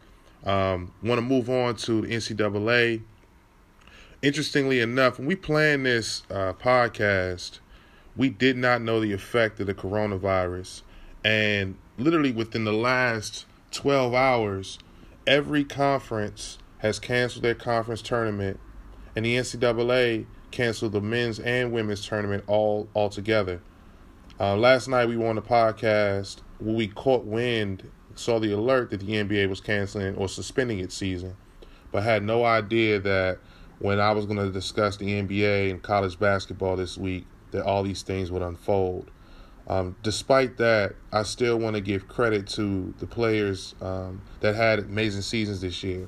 Um, 0.45 0.91
Want 1.01 1.17
to 1.17 1.23
move 1.23 1.49
on 1.49 1.75
to 1.77 2.01
the 2.01 2.07
NCAA 2.07 3.01
interestingly 4.25 4.79
enough, 4.79 5.19
when 5.19 5.27
we 5.27 5.35
planned 5.35 5.85
this 5.85 6.23
uh, 6.31 6.53
podcast, 6.53 7.59
we 8.15 8.27
did 8.27 8.57
not 8.57 8.81
know 8.81 8.99
the 8.99 9.13
effect 9.13 9.59
of 9.59 9.67
the 9.67 9.73
coronavirus. 9.73 10.81
And 11.23 11.77
literally 11.97 12.31
within 12.31 12.63
the 12.63 12.73
last 12.73 13.45
12 13.71 14.15
hours, 14.15 14.79
every 15.27 15.63
conference 15.63 16.57
has 16.79 16.97
canceled 16.97 17.43
their 17.43 17.53
conference 17.53 18.01
tournament, 18.01 18.59
and 19.15 19.25
the 19.25 19.35
NCAA 19.35 20.25
canceled 20.51 20.93
the 20.93 21.01
men's 21.01 21.39
and 21.39 21.71
women's 21.71 22.05
tournament 22.05 22.43
all 22.47 22.87
altogether. 22.95 23.61
Uh, 24.39 24.55
last 24.55 24.87
night 24.87 25.07
we 25.07 25.17
were 25.17 25.27
on 25.27 25.35
the 25.35 25.41
podcast 25.41 26.41
we 26.59 26.87
caught 26.87 27.25
wind, 27.25 27.89
saw 28.15 28.39
the 28.39 28.51
alert 28.51 28.89
that 28.91 29.01
the 29.01 29.13
NBA 29.13 29.49
was 29.49 29.59
canceling 29.59 30.15
or 30.15 30.29
suspending 30.29 30.79
its 30.79 30.95
season, 30.95 31.35
but 31.91 32.03
had 32.03 32.23
no 32.23 32.45
idea 32.45 32.99
that 32.99 33.39
when 33.79 33.99
I 33.99 34.11
was 34.11 34.25
going 34.25 34.37
to 34.37 34.51
discuss 34.51 34.97
the 34.97 35.05
NBA 35.05 35.69
and 35.69 35.81
college 35.81 36.17
basketball 36.17 36.75
this 36.77 36.97
week 36.97 37.25
that 37.51 37.63
all 37.65 37.83
these 37.83 38.03
things 38.03 38.31
would 38.31 38.41
unfold. 38.41 39.11
Um, 39.67 39.95
despite 40.03 40.57
that, 40.57 40.95
I 41.11 41.23
still 41.23 41.57
want 41.57 41.75
to 41.75 41.81
give 41.81 42.07
credit 42.07 42.47
to 42.49 42.93
the 42.99 43.07
players 43.07 43.75
um, 43.81 44.21
that 44.41 44.55
had 44.55 44.79
amazing 44.79 45.23
seasons 45.23 45.61
this 45.61 45.83
year. 45.83 46.07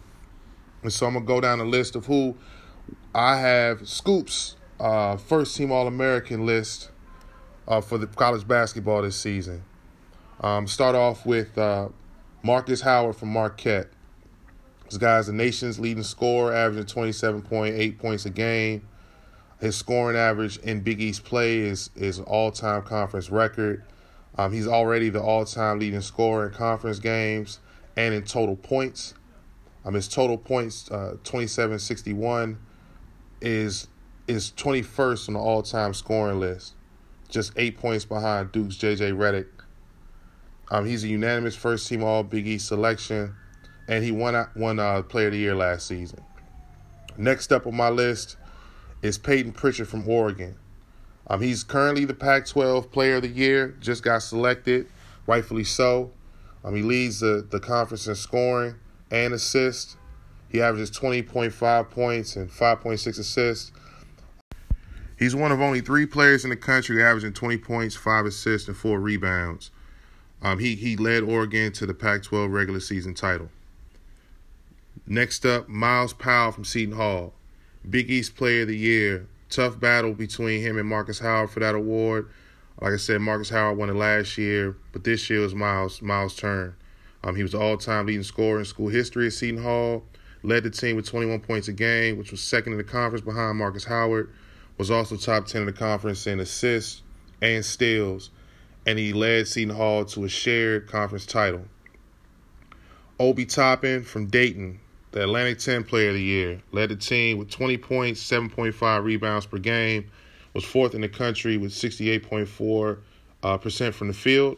And 0.83 0.93
so 0.93 1.07
I'm 1.07 1.13
going 1.13 1.25
to 1.25 1.27
go 1.27 1.41
down 1.41 1.57
the 1.57 1.65
list 1.65 1.95
of 1.95 2.05
who 2.05 2.37
I 3.13 3.37
have 3.37 3.87
Scoops 3.87 4.55
uh, 4.79 5.17
first 5.17 5.55
team 5.55 5.71
All 5.71 5.87
American 5.87 6.45
list 6.45 6.91
uh, 7.67 7.81
for 7.81 7.97
the 7.97 8.07
college 8.07 8.47
basketball 8.47 9.01
this 9.01 9.15
season. 9.15 9.63
Um, 10.41 10.67
start 10.67 10.95
off 10.95 11.25
with 11.25 11.57
uh, 11.57 11.89
Markus 12.43 12.81
Howard 12.81 13.15
from 13.15 13.29
Marquette. 13.29 13.89
This 14.85 14.97
guy's 14.97 15.27
the 15.27 15.33
nation's 15.33 15.79
leading 15.79 16.03
scorer, 16.03 16.53
averaging 16.53 16.85
27.8 16.85 17.97
points 17.97 18.25
a 18.25 18.29
game. 18.29 18.87
His 19.59 19.75
scoring 19.75 20.15
average 20.15 20.57
in 20.59 20.81
Big 20.81 21.01
East 21.01 21.23
play 21.23 21.57
is 21.57 21.89
is 21.95 22.19
all-time 22.19 22.83
conference 22.83 23.31
record. 23.31 23.83
Um, 24.37 24.53
he's 24.53 24.67
already 24.67 25.09
the 25.09 25.21
all-time 25.21 25.79
leading 25.79 26.01
scorer 26.01 26.47
in 26.47 26.53
conference 26.53 26.99
games 26.99 27.59
and 27.95 28.13
in 28.13 28.23
total 28.23 28.55
points. 28.55 29.15
Um, 29.83 29.95
his 29.95 30.07
total 30.07 30.37
points, 30.37 30.91
uh, 30.91 31.17
2761, 31.23 32.59
is 33.41 33.87
is 34.27 34.51
21st 34.57 35.29
on 35.29 35.33
the 35.35 35.39
all-time 35.39 35.93
scoring 35.93 36.39
list, 36.39 36.73
just 37.29 37.53
eight 37.55 37.77
points 37.77 38.03
behind 38.03 38.51
Duke's 38.51 38.75
J.J. 38.75 39.11
Redick. 39.11 39.47
Um, 40.69 40.85
he's 40.85 41.05
a 41.05 41.07
unanimous 41.07 41.55
first-team 41.55 42.03
All 42.03 42.23
Big 42.23 42.45
East 42.45 42.67
selection 42.67 43.33
and 43.87 44.03
he 44.03 44.11
won 44.11 44.47
won 44.55 44.79
uh, 44.79 45.01
Player 45.01 45.27
of 45.27 45.33
the 45.33 45.39
Year 45.39 45.55
last 45.55 45.87
season. 45.87 46.19
Next 47.17 47.51
up 47.51 47.65
on 47.65 47.75
my 47.75 47.89
list 47.89 48.37
is 49.01 49.17
Payton 49.17 49.53
Pritchard 49.53 49.87
from 49.87 50.07
Oregon. 50.07 50.55
Um, 51.27 51.41
he's 51.41 51.63
currently 51.63 52.05
the 52.05 52.13
Pac-12 52.13 52.91
Player 52.91 53.15
of 53.15 53.23
the 53.23 53.27
Year. 53.27 53.75
Just 53.79 54.03
got 54.03 54.19
selected, 54.19 54.87
rightfully 55.25 55.63
so. 55.63 56.11
Um, 56.63 56.75
he 56.75 56.81
leads 56.81 57.19
the, 57.19 57.45
the 57.49 57.59
conference 57.59 58.07
in 58.07 58.15
scoring 58.15 58.75
and 59.11 59.33
assists. 59.33 59.97
He 60.49 60.61
averages 60.61 60.91
20.5 60.91 61.89
points 61.89 62.35
and 62.35 62.49
5.6 62.49 63.19
assists. 63.19 63.71
He's 65.17 65.35
one 65.35 65.51
of 65.51 65.61
only 65.61 65.81
three 65.81 66.05
players 66.05 66.43
in 66.43 66.51
the 66.51 66.55
country 66.55 67.03
averaging 67.03 67.33
20 67.33 67.57
points, 67.57 67.95
five 67.95 68.25
assists, 68.25 68.67
and 68.67 68.77
four 68.77 68.99
rebounds. 68.99 69.71
Um, 70.41 70.59
he 70.59 70.75
he 70.75 70.95
led 70.95 71.23
Oregon 71.23 71.71
to 71.73 71.87
the 71.87 71.93
Pac-12 71.95 72.51
regular 72.51 72.79
season 72.79 73.15
title. 73.15 73.49
Next 75.07 75.45
up, 75.45 75.67
Myles 75.67 76.13
Powell 76.13 76.51
from 76.51 76.65
Seton 76.65 76.95
Hall, 76.95 77.33
Big 77.89 78.09
East 78.11 78.35
Player 78.35 78.61
of 78.61 78.67
the 78.67 78.77
Year. 78.77 79.27
Tough 79.49 79.79
battle 79.79 80.13
between 80.13 80.61
him 80.61 80.77
and 80.77 80.87
Markus 80.87 81.19
Howard 81.19 81.49
for 81.49 81.61
that 81.61 81.73
award. 81.73 82.29
Like 82.81 82.93
I 82.93 82.97
said, 82.97 83.21
Markus 83.21 83.49
Howard 83.49 83.77
won 83.77 83.89
it 83.89 83.95
last 83.95 84.37
year, 84.37 84.75
but 84.91 85.03
this 85.03 85.29
year 85.29 85.39
was 85.39 85.55
Miles 85.55 86.01
Myles' 86.01 86.35
turn. 86.35 86.75
Um, 87.23 87.35
he 87.35 87.41
was 87.41 87.55
all-time 87.55 88.05
leading 88.05 88.23
scorer 88.23 88.59
in 88.59 88.65
school 88.65 88.89
history 88.89 89.27
at 89.27 89.33
Seton 89.33 89.63
Hall. 89.63 90.03
Led 90.43 90.63
the 90.63 90.69
team 90.69 90.95
with 90.95 91.05
21 91.05 91.41
points 91.41 91.67
a 91.67 91.73
game, 91.73 92.17
which 92.17 92.31
was 92.31 92.41
second 92.41 92.73
in 92.73 92.77
the 92.77 92.83
conference 92.83 93.23
behind 93.23 93.57
Markus 93.57 93.85
Howard. 93.85 94.29
Was 94.77 94.91
also 94.91 95.17
top 95.17 95.47
10 95.47 95.61
in 95.61 95.65
the 95.65 95.73
conference 95.73 96.27
in 96.27 96.39
assists 96.39 97.01
and 97.41 97.65
steals, 97.65 98.29
and 98.85 98.99
he 98.99 99.11
led 99.11 99.47
Seton 99.47 99.75
Hall 99.75 100.05
to 100.05 100.25
a 100.25 100.29
shared 100.29 100.87
conference 100.87 101.25
title. 101.25 101.65
Obi 103.19 103.45
Toppin 103.45 104.03
from 104.03 104.27
Dayton 104.27 104.79
the 105.17 105.23
Atlantic 105.23 105.57
10 105.59 105.83
Player 105.83 106.09
of 106.09 106.15
the 106.15 106.21
Year. 106.21 106.61
Led 106.71 106.89
the 106.89 106.95
team 106.95 107.37
with 107.37 107.49
20 107.49 107.77
points, 107.77 108.23
7.5 108.23 109.03
rebounds 109.03 109.45
per 109.45 109.57
game. 109.57 110.11
Was 110.53 110.63
fourth 110.63 110.95
in 110.95 111.01
the 111.01 111.09
country 111.09 111.57
with 111.57 111.71
68.4 111.71 112.97
uh, 113.43 113.57
percent 113.57 113.95
from 113.95 114.07
the 114.07 114.13
field. 114.13 114.57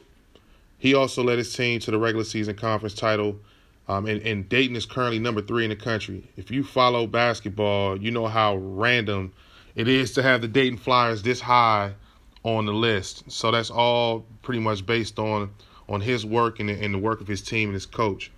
He 0.78 0.94
also 0.94 1.24
led 1.24 1.38
his 1.38 1.54
team 1.54 1.80
to 1.82 1.92
the 1.92 1.98
regular 1.98 2.24
season 2.24 2.56
conference 2.56 2.94
title. 2.94 3.38
Um, 3.90 4.06
and, 4.06 4.22
and 4.22 4.48
Dayton 4.48 4.76
is 4.76 4.86
currently 4.86 5.18
number 5.18 5.42
three 5.42 5.64
in 5.64 5.72
the 5.72 5.76
country. 5.76 6.30
If 6.38 6.52
you 6.52 6.64
follow 6.64 7.08
basketball, 7.08 8.00
you 8.00 8.12
know 8.12 8.28
how 8.28 8.56
random 8.58 9.34
it 9.74 9.88
is 9.88 10.12
to 10.14 10.22
have 10.22 10.42
the 10.42 10.48
Dayton 10.48 10.78
Flyers 10.78 11.24
this 11.24 11.42
high 11.42 11.96
on 12.44 12.68
the 12.68 12.72
list. 12.72 13.30
So 13.32 13.50
that's 13.50 13.72
all 13.72 14.28
pretty 14.44 14.60
much 14.60 14.86
based 14.86 15.18
on 15.18 15.50
on 15.90 16.02
his 16.02 16.24
work 16.24 16.60
and 16.60 16.70
the, 16.70 16.74
and 16.74 16.94
the 16.94 17.00
work 17.00 17.20
of 17.20 17.28
his 17.28 17.42
team 17.42 17.70
and 17.70 17.74
his 17.74 17.88
coach. 17.88 18.32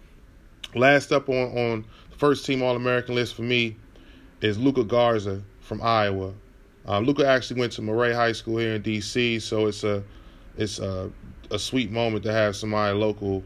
Last 0.73 1.11
up 1.11 1.27
on 1.27 1.57
on 1.57 1.85
the 2.09 2.17
first 2.17 2.45
team 2.45 2.63
All 2.63 2.77
American 2.77 3.15
list 3.15 3.35
for 3.35 3.41
me 3.41 3.75
is 4.39 4.57
Luka 4.57 4.85
Garza 4.85 5.43
from 5.59 5.81
Iowa. 5.81 6.33
Uh, 6.87 6.99
Luka 6.99 7.27
actually 7.27 7.59
went 7.59 7.73
to 7.73 7.81
Maret 7.81 8.15
High 8.15 8.31
School 8.31 8.57
here 8.57 8.75
in 8.75 8.81
D.C., 8.81 9.39
so 9.39 9.67
it's 9.67 9.83
a 9.83 10.01
it's 10.57 10.79
a, 10.79 11.11
a 11.51 11.59
sweet 11.59 11.91
moment 11.91 12.23
to 12.23 12.31
have 12.31 12.55
somebody 12.55 12.97
local 12.97 13.43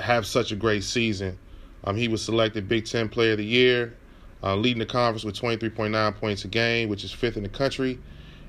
have 0.00 0.26
such 0.26 0.52
a 0.52 0.56
great 0.56 0.84
season. 0.84 1.38
Um, 1.84 1.96
he 1.96 2.08
was 2.08 2.22
selected 2.22 2.68
Big 2.68 2.86
Ten 2.86 3.08
Player 3.08 3.32
of 3.32 3.38
the 3.38 3.44
Year, 3.44 3.94
uh, 4.42 4.56
leading 4.56 4.78
the 4.78 4.86
conference 4.86 5.24
with 5.24 5.36
23.9 5.36 6.16
points 6.16 6.44
a 6.44 6.48
game, 6.48 6.88
which 6.88 7.04
is 7.04 7.12
fifth 7.12 7.36
in 7.36 7.42
the 7.42 7.48
country, 7.48 7.98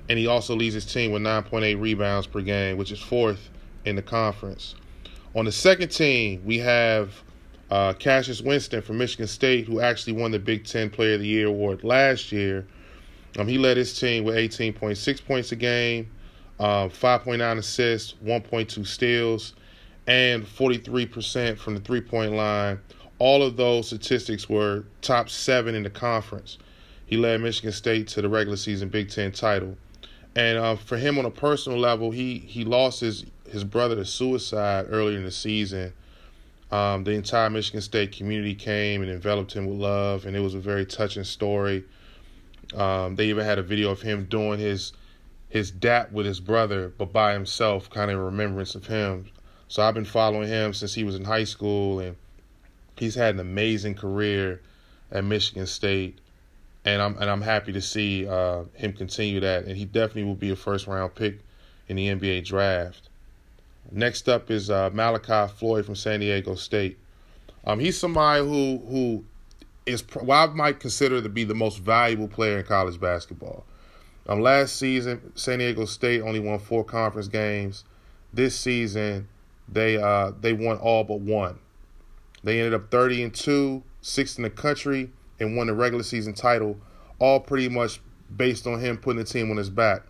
and 0.09 0.17
he 0.17 0.27
also 0.27 0.55
leads 0.55 0.73
his 0.73 0.85
team 0.85 1.11
with 1.11 1.21
9.8 1.21 1.79
rebounds 1.79 2.27
per 2.27 2.41
game, 2.41 2.77
which 2.77 2.91
is 2.91 2.99
fourth 2.99 3.49
in 3.85 3.95
the 3.95 4.01
conference. 4.01 4.75
On 5.35 5.45
the 5.45 5.51
second 5.51 5.89
team, 5.89 6.41
we 6.45 6.57
have 6.59 7.11
uh, 7.69 7.93
Cassius 7.93 8.41
Winston 8.41 8.81
from 8.81 8.97
Michigan 8.97 9.27
State, 9.27 9.65
who 9.67 9.81
actually 9.81 10.13
won 10.13 10.31
the 10.31 10.39
Big 10.39 10.65
Ten 10.65 10.89
Player 10.89 11.15
of 11.15 11.19
the 11.19 11.27
Year 11.27 11.47
award 11.47 11.83
last 11.83 12.31
year, 12.31 12.65
um, 13.37 13.47
he 13.47 13.57
led 13.57 13.77
his 13.77 13.97
team 13.99 14.23
with 14.23 14.35
18.6 14.35 15.25
points 15.25 15.51
a 15.51 15.55
game, 15.55 16.09
uh, 16.59 16.87
5.9 16.87 17.57
assists, 17.57 18.15
1.2 18.23 18.87
steals, 18.87 19.55
and 20.07 20.45
43% 20.45 21.57
from 21.57 21.73
the 21.73 21.79
three 21.81 22.01
point 22.01 22.33
line. 22.33 22.79
All 23.17 23.43
of 23.43 23.55
those 23.57 23.87
statistics 23.87 24.49
were 24.49 24.85
top 25.01 25.29
seven 25.29 25.73
in 25.73 25.83
the 25.83 25.89
conference. 25.89 26.57
He 27.05 27.17
led 27.17 27.41
Michigan 27.41 27.71
State 27.71 28.07
to 28.09 28.21
the 28.21 28.29
regular 28.29 28.57
season 28.57 28.89
Big 28.89 29.09
Ten 29.09 29.31
title. 29.31 29.77
And 30.35 30.57
uh, 30.57 30.75
for 30.75 30.97
him 30.97 31.17
on 31.17 31.25
a 31.25 31.31
personal 31.31 31.79
level, 31.79 32.11
he, 32.11 32.39
he 32.39 32.65
lost 32.65 32.99
his, 32.99 33.25
his 33.49 33.63
brother 33.63 33.95
to 33.95 34.05
suicide 34.05 34.87
earlier 34.89 35.17
in 35.17 35.23
the 35.23 35.31
season. 35.31 35.93
Um, 36.71 37.03
the 37.03 37.11
entire 37.11 37.49
Michigan 37.49 37.79
State 37.79 38.11
community 38.11 38.53
came 38.53 39.01
and 39.01 39.09
enveloped 39.09 39.53
him 39.53 39.65
with 39.65 39.77
love, 39.77 40.25
and 40.25 40.35
it 40.35 40.41
was 40.41 40.55
a 40.55 40.59
very 40.59 40.85
touching 40.85 41.23
story. 41.23 41.85
Um, 42.75 43.15
they 43.15 43.27
even 43.27 43.45
had 43.45 43.59
a 43.59 43.63
video 43.63 43.91
of 43.91 44.01
him 44.01 44.25
doing 44.25 44.59
his 44.59 44.93
his 45.47 45.71
dap 45.71 46.11
with 46.11 46.25
his 46.25 46.41
brother, 46.41 46.91
but 46.97 47.13
by 47.13 47.31
himself, 47.31 47.89
kind 47.89 48.11
of 48.11 48.19
remembrance 48.19 48.75
of 48.75 48.87
him. 48.87 49.29
So 49.75 49.83
I've 49.83 49.93
been 49.93 50.05
following 50.05 50.47
him 50.47 50.73
since 50.73 50.93
he 50.93 51.03
was 51.03 51.15
in 51.15 51.25
high 51.25 51.43
school, 51.43 51.99
and 51.99 52.15
he's 52.95 53.13
had 53.13 53.33
an 53.33 53.41
amazing 53.41 53.95
career 53.95 54.61
at 55.11 55.25
Michigan 55.25 55.67
State, 55.67 56.17
and 56.85 57.01
I'm 57.01 57.17
and 57.17 57.29
I'm 57.29 57.41
happy 57.41 57.73
to 57.73 57.81
see 57.81 58.25
uh, 58.25 58.63
him 58.75 58.93
continue 58.93 59.41
that. 59.41 59.65
And 59.65 59.75
he 59.75 59.83
definitely 59.83 60.23
will 60.23 60.35
be 60.35 60.49
a 60.49 60.55
first 60.55 60.87
round 60.87 61.13
pick 61.15 61.39
in 61.89 61.97
the 61.97 62.07
NBA 62.07 62.45
draft. 62.45 63.09
Next 63.91 64.29
up 64.29 64.49
is 64.49 64.69
uh, 64.69 64.91
Malachi 64.93 65.51
Floyd 65.53 65.85
from 65.85 65.95
San 65.95 66.21
Diego 66.21 66.55
State. 66.55 66.97
Um, 67.65 67.81
he's 67.81 67.99
somebody 67.99 68.47
who 68.47 68.77
who 68.87 69.25
is 69.85 70.05
what 70.13 70.37
I 70.37 70.53
might 70.53 70.79
consider 70.79 71.21
to 71.21 71.27
be 71.27 71.43
the 71.43 71.53
most 71.53 71.79
valuable 71.79 72.29
player 72.29 72.59
in 72.59 72.65
college 72.65 72.97
basketball. 72.97 73.65
Um, 74.25 74.39
last 74.39 74.77
season, 74.77 75.33
San 75.35 75.59
Diego 75.59 75.83
State 75.83 76.21
only 76.21 76.39
won 76.39 76.59
four 76.59 76.85
conference 76.85 77.27
games. 77.27 77.83
This 78.33 78.57
season, 78.57 79.27
they 79.67 79.97
uh 79.97 80.31
they 80.39 80.53
won 80.53 80.77
all 80.77 81.03
but 81.03 81.19
one. 81.19 81.59
They 82.43 82.59
ended 82.59 82.75
up 82.75 82.91
30 82.91 83.23
and 83.23 83.33
2, 83.33 83.83
sixth 84.01 84.37
in 84.37 84.43
the 84.43 84.51
country, 84.51 85.09
and 85.39 85.57
won 85.57 85.67
the 85.67 85.73
regular 85.73 86.03
season 86.03 86.33
title, 86.33 86.77
all 87.17 87.39
pretty 87.39 87.69
much 87.69 88.01
based 88.35 88.67
on 88.67 88.79
him 88.79 88.97
putting 88.97 89.17
the 89.17 89.23
team 89.23 89.49
on 89.49 89.57
his 89.57 89.69
back. 89.69 90.03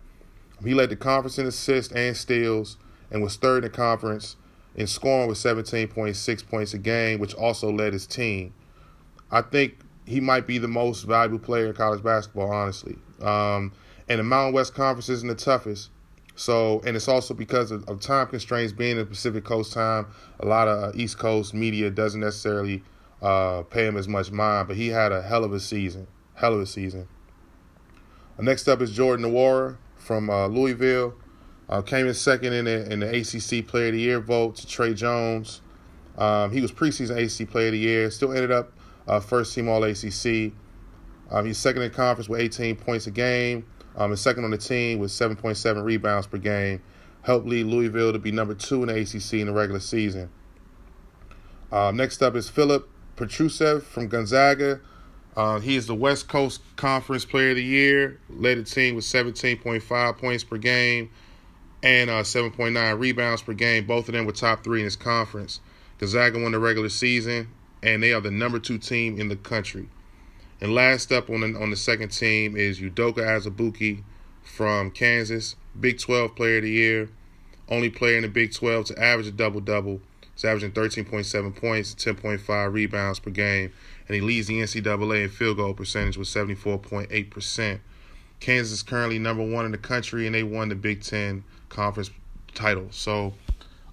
He 0.62 0.74
led 0.74 0.90
the 0.90 0.96
conference 0.96 1.38
in 1.38 1.46
assists 1.46 1.92
and 1.92 2.16
steals 2.16 2.76
and 3.10 3.22
was 3.22 3.36
third 3.36 3.64
in 3.64 3.70
the 3.70 3.76
conference 3.76 4.36
in 4.74 4.86
scoring 4.86 5.28
with 5.28 5.38
17.6 5.38 6.48
points 6.48 6.74
a 6.74 6.78
game, 6.78 7.18
which 7.18 7.34
also 7.34 7.70
led 7.70 7.92
his 7.92 8.06
team. 8.06 8.52
I 9.30 9.42
think 9.42 9.78
he 10.04 10.20
might 10.20 10.46
be 10.46 10.58
the 10.58 10.68
most 10.68 11.02
valuable 11.02 11.38
player 11.38 11.66
in 11.66 11.74
college 11.74 12.02
basketball, 12.02 12.52
honestly. 12.52 12.96
Um, 13.20 13.72
and 14.08 14.20
the 14.20 14.24
Mountain 14.24 14.54
West 14.54 14.74
Conference 14.74 15.08
isn't 15.08 15.28
the 15.28 15.34
toughest. 15.34 15.90
So, 16.36 16.82
and 16.86 16.94
it's 16.94 17.08
also 17.08 17.32
because 17.32 17.70
of, 17.70 17.88
of 17.88 18.00
time 18.00 18.26
constraints 18.26 18.72
being 18.72 18.98
in 18.98 19.06
Pacific 19.06 19.44
Coast 19.44 19.72
time. 19.72 20.06
A 20.38 20.46
lot 20.46 20.68
of 20.68 20.84
uh, 20.84 20.92
East 20.94 21.18
Coast 21.18 21.54
media 21.54 21.90
doesn't 21.90 22.20
necessarily 22.20 22.82
uh, 23.22 23.62
pay 23.62 23.86
him 23.86 23.96
as 23.96 24.06
much 24.06 24.30
mind, 24.30 24.68
but 24.68 24.76
he 24.76 24.88
had 24.88 25.12
a 25.12 25.22
hell 25.22 25.44
of 25.44 25.52
a 25.54 25.60
season. 25.60 26.06
Hell 26.34 26.52
of 26.52 26.60
a 26.60 26.66
season. 26.66 27.08
Uh, 28.38 28.42
next 28.42 28.68
up 28.68 28.82
is 28.82 28.92
Jordan 28.92 29.32
Nwora 29.32 29.78
from 29.96 30.28
uh, 30.28 30.46
Louisville. 30.46 31.14
Uh, 31.68 31.80
came 31.80 32.06
in 32.06 32.14
second 32.14 32.52
in 32.52 32.66
the, 32.66 32.92
in 32.92 33.00
the 33.00 33.08
ACC 33.08 33.66
Player 33.66 33.88
of 33.88 33.94
the 33.94 34.00
Year 34.00 34.20
vote 34.20 34.56
to 34.56 34.66
Tre 34.66 34.92
Jones. 34.92 35.62
Um, 36.18 36.52
he 36.52 36.60
was 36.60 36.70
preseason 36.70 37.16
ACC 37.16 37.50
Player 37.50 37.68
of 37.68 37.72
the 37.72 37.78
Year. 37.78 38.10
Still 38.10 38.32
ended 38.32 38.52
up 38.52 38.72
uh, 39.08 39.20
first 39.20 39.54
team 39.54 39.68
All 39.68 39.82
ACC. 39.82 40.52
Um, 41.30 41.46
he's 41.46 41.58
second 41.58 41.82
in 41.82 41.90
conference 41.90 42.28
with 42.28 42.40
18 42.40 42.76
points 42.76 43.06
a 43.06 43.10
game. 43.10 43.66
Um, 43.96 44.10
and 44.10 44.18
second 44.18 44.44
on 44.44 44.50
the 44.50 44.58
team 44.58 44.98
with 44.98 45.10
7.7 45.10 45.82
rebounds 45.82 46.26
per 46.26 46.38
game. 46.38 46.82
Helped 47.22 47.46
lead 47.46 47.66
Louisville 47.66 48.12
to 48.12 48.18
be 48.18 48.30
number 48.30 48.54
two 48.54 48.82
in 48.82 48.88
the 48.88 49.00
ACC 49.00 49.34
in 49.40 49.46
the 49.46 49.52
regular 49.52 49.80
season. 49.80 50.30
Uh, 51.72 51.90
next 51.92 52.22
up 52.22 52.36
is 52.36 52.48
Filip 52.48 52.88
Petrusev 53.16 53.82
from 53.82 54.08
Gonzaga. 54.08 54.80
Uh, 55.36 55.58
he 55.60 55.76
is 55.76 55.86
the 55.86 55.94
West 55.94 56.28
Coast 56.28 56.60
Conference 56.76 57.24
Player 57.24 57.50
of 57.50 57.56
the 57.56 57.64
Year. 57.64 58.20
Led 58.30 58.58
the 58.58 58.64
team 58.64 58.94
with 58.94 59.04
17.5 59.04 60.18
points 60.18 60.44
per 60.44 60.56
game 60.56 61.10
and 61.82 62.08
uh, 62.08 62.22
7.9 62.22 62.98
rebounds 62.98 63.42
per 63.42 63.52
game. 63.52 63.86
Both 63.86 64.08
of 64.08 64.14
them 64.14 64.24
were 64.24 64.32
top 64.32 64.64
three 64.64 64.80
in 64.80 64.84
his 64.84 64.96
conference. 64.96 65.60
Gonzaga 65.98 66.38
won 66.38 66.52
the 66.52 66.58
regular 66.58 66.88
season, 66.88 67.48
and 67.82 68.02
they 68.02 68.12
are 68.12 68.20
the 68.20 68.30
number 68.30 68.58
two 68.58 68.78
team 68.78 69.18
in 69.18 69.28
the 69.28 69.36
country. 69.36 69.88
And 70.60 70.74
last 70.74 71.12
up 71.12 71.28
on 71.28 71.40
the, 71.40 71.58
on 71.58 71.70
the 71.70 71.76
second 71.76 72.10
team 72.10 72.56
is 72.56 72.80
Udoka 72.80 73.18
Azubuike 73.18 74.02
from 74.42 74.90
Kansas, 74.90 75.56
Big 75.78 75.98
12 75.98 76.34
Player 76.34 76.58
of 76.58 76.62
the 76.62 76.70
Year, 76.70 77.10
only 77.68 77.90
player 77.90 78.16
in 78.16 78.22
the 78.22 78.28
Big 78.28 78.52
12 78.52 78.86
to 78.86 79.02
average 79.02 79.26
a 79.26 79.32
double 79.32 79.60
double. 79.60 80.00
He's 80.34 80.44
averaging 80.44 80.72
13.7 80.72 81.56
points, 81.56 81.94
10.5 81.94 82.72
rebounds 82.72 83.18
per 83.18 83.30
game, 83.30 83.72
and 84.06 84.14
he 84.14 84.20
leads 84.20 84.46
the 84.46 84.60
NCAA 84.60 85.24
in 85.24 85.28
field 85.28 85.56
goal 85.56 85.74
percentage 85.74 86.16
with 86.16 86.28
74.8%. 86.28 87.80
Kansas 88.40 88.72
is 88.72 88.82
currently 88.82 89.18
number 89.18 89.44
one 89.44 89.64
in 89.64 89.72
the 89.72 89.78
country, 89.78 90.26
and 90.26 90.34
they 90.34 90.42
won 90.42 90.68
the 90.68 90.74
Big 90.74 91.02
Ten 91.02 91.44
conference 91.68 92.10
title. 92.54 92.88
So 92.90 93.34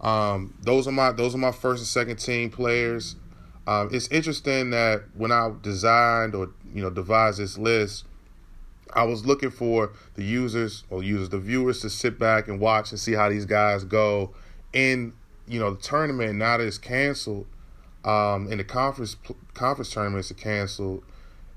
um, 0.02 0.54
those 0.62 0.88
are 0.88 0.92
my 0.92 1.12
those 1.12 1.34
are 1.34 1.40
my 1.40 1.52
first 1.52 1.80
and 1.80 1.88
second 1.88 2.18
team 2.18 2.50
players. 2.50 3.16
Um, 3.66 3.90
it's 3.92 4.08
interesting 4.10 4.72
that 4.72 5.04
when 5.16 5.32
I 5.32 5.52
designed 5.62 6.36
or 6.36 6.52
you 6.74 6.82
know 6.82 6.90
devised 6.90 7.40
this 7.40 7.58
list, 7.58 8.06
I 8.94 9.04
was 9.04 9.26
looking 9.26 9.52
for 9.52 9.92
the 10.16 10.24
users 10.24 10.84
or 10.90 11.02
users, 11.02 11.30
the 11.30 11.40
viewers 11.40 11.82
to 11.82 11.90
sit 11.90 12.20
back 12.20 12.48
and 12.48 12.60
watch 12.60 12.92
and 12.92 13.00
see 13.00 13.14
how 13.14 13.30
these 13.30 13.46
guys 13.46 13.84
go 13.84 14.34
in 14.74 15.14
you 15.48 15.60
know 15.60 15.72
the 15.74 15.82
tournament. 15.82 16.36
Now 16.36 16.58
that 16.58 16.68
it's 16.68 16.78
canceled, 16.78 17.46
um, 18.04 18.48
and 18.52 18.60
the 18.60 18.64
conference 18.64 19.16
conference 19.54 19.92
tournaments 19.92 20.32
are 20.32 20.36
canceled. 20.36 21.04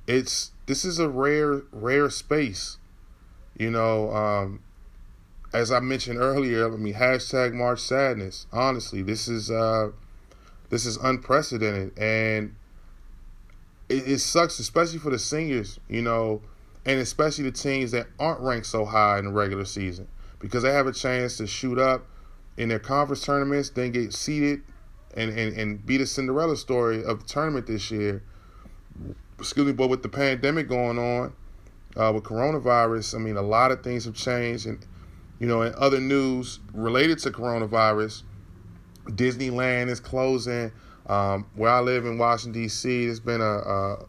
It's 0.07 0.53
this 0.67 0.85
is 0.85 0.99
a 0.99 1.09
rare 1.09 1.63
rare 1.73 2.11
space, 2.11 2.79
you 3.57 3.71
know. 3.71 4.13
Um, 4.13 4.61
as 5.53 5.73
I 5.73 5.81
mentioned 5.81 6.19
earlier, 6.19 6.73
I 6.73 6.77
mean 6.77 6.95
hashtag 6.95 7.53
March 7.53 7.81
Sadness. 7.81 8.47
Honestly, 8.53 9.03
this 9.03 9.27
is 9.27 9.51
uh, 9.51 9.91
this 10.71 10.87
is 10.87 10.97
unprecedented, 10.97 11.97
and 11.99 12.55
it, 13.89 14.09
it 14.09 14.19
sucks, 14.19 14.59
especially 14.59 14.99
for 14.99 15.11
the 15.11 15.19
seniors, 15.19 15.79
you 15.89 16.03
know, 16.03 16.43
and 16.85 17.01
especially 17.01 17.45
the 17.45 17.53
teams 17.53 17.91
that 17.93 18.07
aren't 18.19 18.41
ranked 18.41 18.67
so 18.67 18.85
high 18.85 19.19
in 19.19 19.27
the 19.27 19.33
regular 19.33 19.65
season 19.65 20.09
because 20.39 20.63
they 20.63 20.73
have 20.73 20.87
a 20.87 20.93
chance 20.93 21.37
to 21.39 21.47
shoot 21.47 21.79
up 21.79 22.07
in 22.57 22.69
their 22.69 22.79
conference 22.79 23.25
tournaments, 23.25 23.71
then 23.71 23.91
get 23.93 24.13
seeded 24.13 24.63
and, 25.17 25.37
and, 25.37 25.57
and 25.59 25.85
be 25.87 25.97
the 25.97 26.07
Cinderella 26.07 26.57
story 26.57 27.05
of 27.05 27.21
the 27.21 27.27
tournament 27.27 27.67
this 27.67 27.91
year. 27.91 28.23
Excuse 29.39 29.67
me, 29.67 29.73
but 29.73 29.89
with 29.89 30.03
the 30.03 30.09
pandemic 30.09 30.69
going 30.69 30.99
on, 30.99 31.33
uh, 31.97 32.13
with 32.13 32.25
coronavirus, 32.25 33.15
I 33.15 33.19
mean, 33.19 33.37
a 33.37 33.43
lot 33.43 33.71
of 33.71 33.83
things 33.83 34.05
have 34.05 34.15
changed. 34.15 34.67
And, 34.67 34.85
you 35.39 35.47
know, 35.47 35.63
in 35.63 35.75
other 35.77 36.01
news 36.01 36.61
related 36.73 37.19
to 37.21 37.31
coronavirus, 37.31 38.23
Disneyland 39.07 39.89
is 39.89 40.01
closing. 40.01 40.73
Um, 41.09 41.47
where 41.55 41.71
I 41.71 41.81
live 41.81 42.05
in 42.05 42.19
Washington 42.19 42.63
D.C., 42.63 43.07
there's 43.07 43.21
been 43.21 43.41
a, 43.41 43.45
a, 43.45 44.07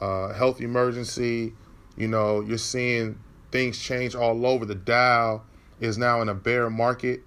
a, 0.00 0.34
health 0.34 0.60
emergency. 0.60 1.52
You 1.96 2.08
know, 2.08 2.40
you're 2.40 2.58
seeing 2.58 3.20
things 3.52 3.78
change 3.78 4.16
all 4.16 4.44
over. 4.44 4.64
The 4.64 4.74
Dow 4.74 5.42
is 5.78 5.96
now 5.96 6.20
in 6.22 6.28
a 6.28 6.34
bear 6.34 6.68
market. 6.68 7.20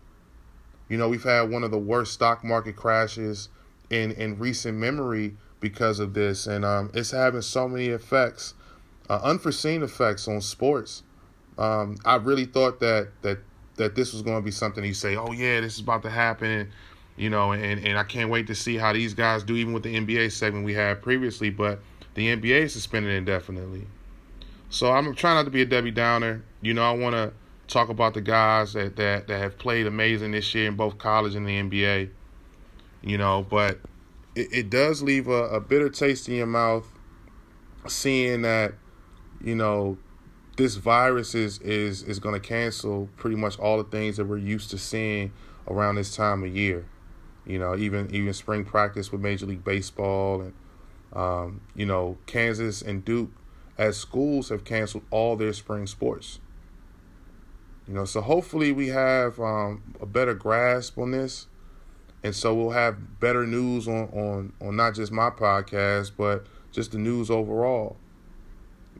You 0.89 0.97
know, 0.97 1.07
we've 1.07 1.23
had 1.23 1.49
one 1.49 1.63
of 1.63 1.71
the 1.71 1.77
worst 1.77 2.13
stock 2.13 2.43
market 2.43 2.75
crashes 2.75 3.47
in 3.89 4.11
in 4.11 4.37
recent 4.37 4.77
memory 4.77 5.35
because 5.61 5.99
of 5.99 6.13
this, 6.13 6.45
and 6.45 6.65
um, 6.65 6.91
it's 6.93 7.11
having 7.11 7.41
so 7.41 7.69
many 7.69 7.87
effects, 7.87 8.53
uh, 9.09 9.21
unforeseen 9.23 9.83
effects 9.83 10.27
on 10.27 10.41
sports. 10.41 11.03
Um, 11.57 11.97
I 12.03 12.15
really 12.15 12.45
thought 12.45 12.81
that 12.81 13.09
that 13.21 13.39
that 13.77 13.95
this 13.95 14.11
was 14.11 14.21
going 14.21 14.35
to 14.35 14.43
be 14.43 14.51
something 14.51 14.83
you 14.83 14.93
say, 14.93 15.15
oh 15.15 15.31
yeah, 15.31 15.61
this 15.61 15.75
is 15.75 15.79
about 15.79 16.03
to 16.03 16.09
happen 16.09 16.71
you 17.15 17.29
know, 17.29 17.51
and, 17.51 17.85
and 17.85 17.97
I 17.97 18.03
can't 18.03 18.29
wait 18.29 18.47
to 18.47 18.55
see 18.55 18.77
how 18.77 18.93
these 18.93 19.13
guys 19.13 19.43
do, 19.43 19.55
even 19.55 19.73
with 19.73 19.83
the 19.83 19.95
NBA 19.95 20.31
segment 20.31 20.65
we 20.65 20.73
had 20.73 21.01
previously. 21.01 21.49
But 21.49 21.79
the 22.15 22.35
NBA 22.35 22.63
is 22.63 22.73
suspended 22.73 23.13
indefinitely. 23.13 23.87
So 24.69 24.91
I'm 24.91 25.13
trying 25.13 25.35
not 25.35 25.43
to 25.43 25.51
be 25.51 25.61
a 25.61 25.65
Debbie 25.65 25.91
Downer. 25.91 26.43
You 26.61 26.73
know, 26.73 26.83
I 26.83 26.91
want 26.91 27.15
to 27.15 27.33
talk 27.67 27.89
about 27.89 28.13
the 28.13 28.21
guys 28.21 28.73
that, 28.73 28.95
that, 28.95 29.27
that 29.27 29.37
have 29.37 29.57
played 29.57 29.85
amazing 29.85 30.31
this 30.31 30.53
year 30.55 30.67
in 30.67 30.75
both 30.75 30.97
college 30.97 31.35
and 31.35 31.47
the 31.47 31.51
NBA. 31.51 32.09
You 33.03 33.17
know, 33.17 33.45
but 33.47 33.79
it, 34.35 34.47
it 34.51 34.69
does 34.69 35.03
leave 35.03 35.27
a, 35.27 35.43
a 35.49 35.59
bitter 35.59 35.89
taste 35.89 36.27
in 36.27 36.35
your 36.35 36.47
mouth 36.47 36.87
seeing 37.87 38.43
that, 38.43 38.73
you 39.43 39.55
know, 39.55 39.97
this 40.55 40.75
virus 40.75 41.33
is 41.33 41.57
is 41.59 42.03
is 42.03 42.19
going 42.19 42.39
to 42.39 42.47
cancel 42.47 43.09
pretty 43.17 43.35
much 43.35 43.57
all 43.57 43.77
the 43.77 43.83
things 43.83 44.17
that 44.17 44.25
we're 44.25 44.37
used 44.37 44.69
to 44.69 44.77
seeing 44.77 45.31
around 45.67 45.95
this 45.95 46.15
time 46.15 46.43
of 46.43 46.55
year. 46.55 46.85
You 47.45 47.59
know, 47.59 47.75
even 47.75 48.13
even 48.13 48.33
spring 48.33 48.63
practice 48.63 49.11
with 49.11 49.21
Major 49.21 49.45
League 49.45 49.63
Baseball 49.63 50.41
and 50.41 50.53
um, 51.13 51.61
you 51.75 51.85
know 51.85 52.17
Kansas 52.25 52.81
and 52.81 53.03
Duke 53.03 53.31
as 53.77 53.97
schools 53.97 54.49
have 54.49 54.63
canceled 54.63 55.03
all 55.11 55.35
their 55.35 55.53
spring 55.53 55.87
sports. 55.87 56.39
You 57.87 57.93
know, 57.93 58.05
so 58.05 58.21
hopefully 58.21 58.71
we 58.71 58.87
have 58.89 59.39
um, 59.39 59.95
a 59.99 60.05
better 60.05 60.33
grasp 60.33 60.97
on 60.97 61.11
this, 61.11 61.47
and 62.23 62.33
so 62.33 62.53
we'll 62.53 62.71
have 62.71 63.19
better 63.19 63.45
news 63.45 63.87
on 63.87 64.07
on 64.09 64.53
on 64.61 64.75
not 64.75 64.95
just 64.95 65.11
my 65.11 65.29
podcast 65.29 66.11
but 66.17 66.45
just 66.71 66.91
the 66.91 66.97
news 66.97 67.29
overall. 67.29 67.97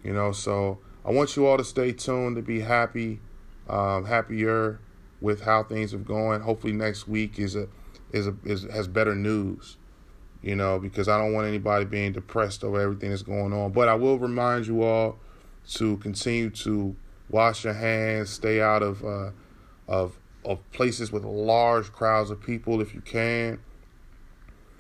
You 0.04 0.14
know, 0.14 0.34
so 0.34 0.80
I 1.06 1.12
want 1.12 1.36
you 1.36 1.46
all 1.46 1.58
to 1.58 1.64
stay 1.64 1.94
tuned 1.94 2.36
to 2.36 2.42
be 2.42 2.60
happy, 2.60 3.20
um, 3.70 4.06
happier 4.06 4.80
with 5.22 5.42
how 5.42 5.64
things 5.64 5.94
have 5.94 6.06
going. 6.06 6.42
Hopefully 6.42 6.74
next 6.74 7.08
week 7.08 7.40
is 7.40 7.56
a 7.56 7.68
is, 8.14 8.30
is 8.46 8.64
has 8.72 8.88
better 8.88 9.16
news, 9.16 9.78
you 10.42 10.56
know, 10.56 10.80
because 10.80 11.10
I 11.10 11.18
don't 11.18 11.34
want 11.34 11.48
anybody 11.48 11.84
being 11.86 12.14
depressed 12.14 12.64
over 12.64 12.80
everything 12.80 13.10
that's 13.10 13.24
going 13.24 13.52
on. 13.52 13.74
But 13.74 13.90
I 13.90 13.96
will 13.96 14.18
remind 14.18 14.68
you 14.68 14.84
all 14.84 15.18
to 15.74 15.98
continue 15.98 16.50
to 16.50 16.96
Wash 17.34 17.64
your 17.64 17.74
hands. 17.74 18.30
Stay 18.30 18.62
out 18.62 18.84
of 18.84 19.04
uh, 19.04 19.32
of 19.88 20.20
of 20.46 20.72
places 20.72 21.12
with 21.12 21.24
large 21.24 21.92
crowds 21.92 22.30
of 22.30 22.40
people 22.40 22.80
if 22.80 22.94
you 22.94 23.02
can. 23.02 23.60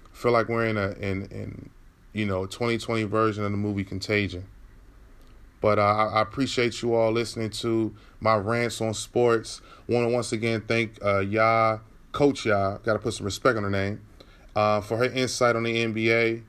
I 0.05 0.15
feel 0.15 0.31
like 0.31 0.49
we're 0.49 0.67
in 0.67 0.77
a 0.77 0.91
in 0.91 1.23
in 1.31 1.69
you 2.13 2.27
know 2.27 2.45
2020 2.45 3.03
version 3.05 3.43
of 3.43 3.51
the 3.51 3.57
movie 3.57 3.84
Contagion. 3.84 4.45
But 5.61 5.79
uh, 5.79 6.09
I 6.13 6.21
appreciate 6.21 6.81
you 6.84 6.93
all 6.93 7.11
listening 7.11 7.49
to 7.51 7.95
my 8.19 8.36
rants 8.36 8.81
on 8.81 8.93
sports. 8.93 9.61
Want 9.88 10.07
to 10.07 10.13
once 10.13 10.31
again 10.31 10.61
thank 10.67 11.01
uh, 11.01 11.21
Yaa, 11.21 11.79
Coach 12.14 12.45
Yaa. 12.45 12.82
got 12.84 12.93
to 12.93 12.99
put 12.99 13.14
some 13.14 13.26
respect 13.26 13.57
on 13.57 13.64
her 13.64 13.70
name, 13.70 14.01
uh, 14.55 14.80
for 14.80 14.97
her 14.97 15.05
insight 15.05 15.55
on 15.55 15.64
the 15.64 15.76
NBA. 15.76 16.43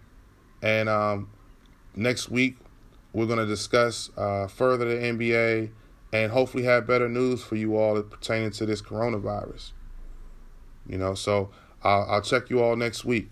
And 0.62 0.88
um, 0.88 1.30
next 1.96 2.30
week, 2.30 2.58
we're 3.12 3.26
going 3.26 3.38
to 3.38 3.46
discuss 3.46 4.10
uh, 4.16 4.46
further 4.46 4.84
the 4.84 5.06
NBA 5.06 5.70
and 6.12 6.30
hopefully 6.30 6.64
have 6.64 6.86
better 6.86 7.08
news 7.08 7.42
for 7.42 7.56
you 7.56 7.76
all 7.76 8.00
pertaining 8.02 8.52
to 8.52 8.66
this 8.66 8.80
coronavirus. 8.80 9.72
You 10.86 10.98
know, 10.98 11.14
so 11.14 11.50
I'll, 11.82 12.06
I'll 12.08 12.22
check 12.22 12.50
you 12.50 12.62
all 12.62 12.76
next 12.76 13.04
week. 13.04 13.30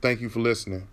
Thank 0.00 0.20
you 0.20 0.28
for 0.28 0.40
listening. 0.40 0.88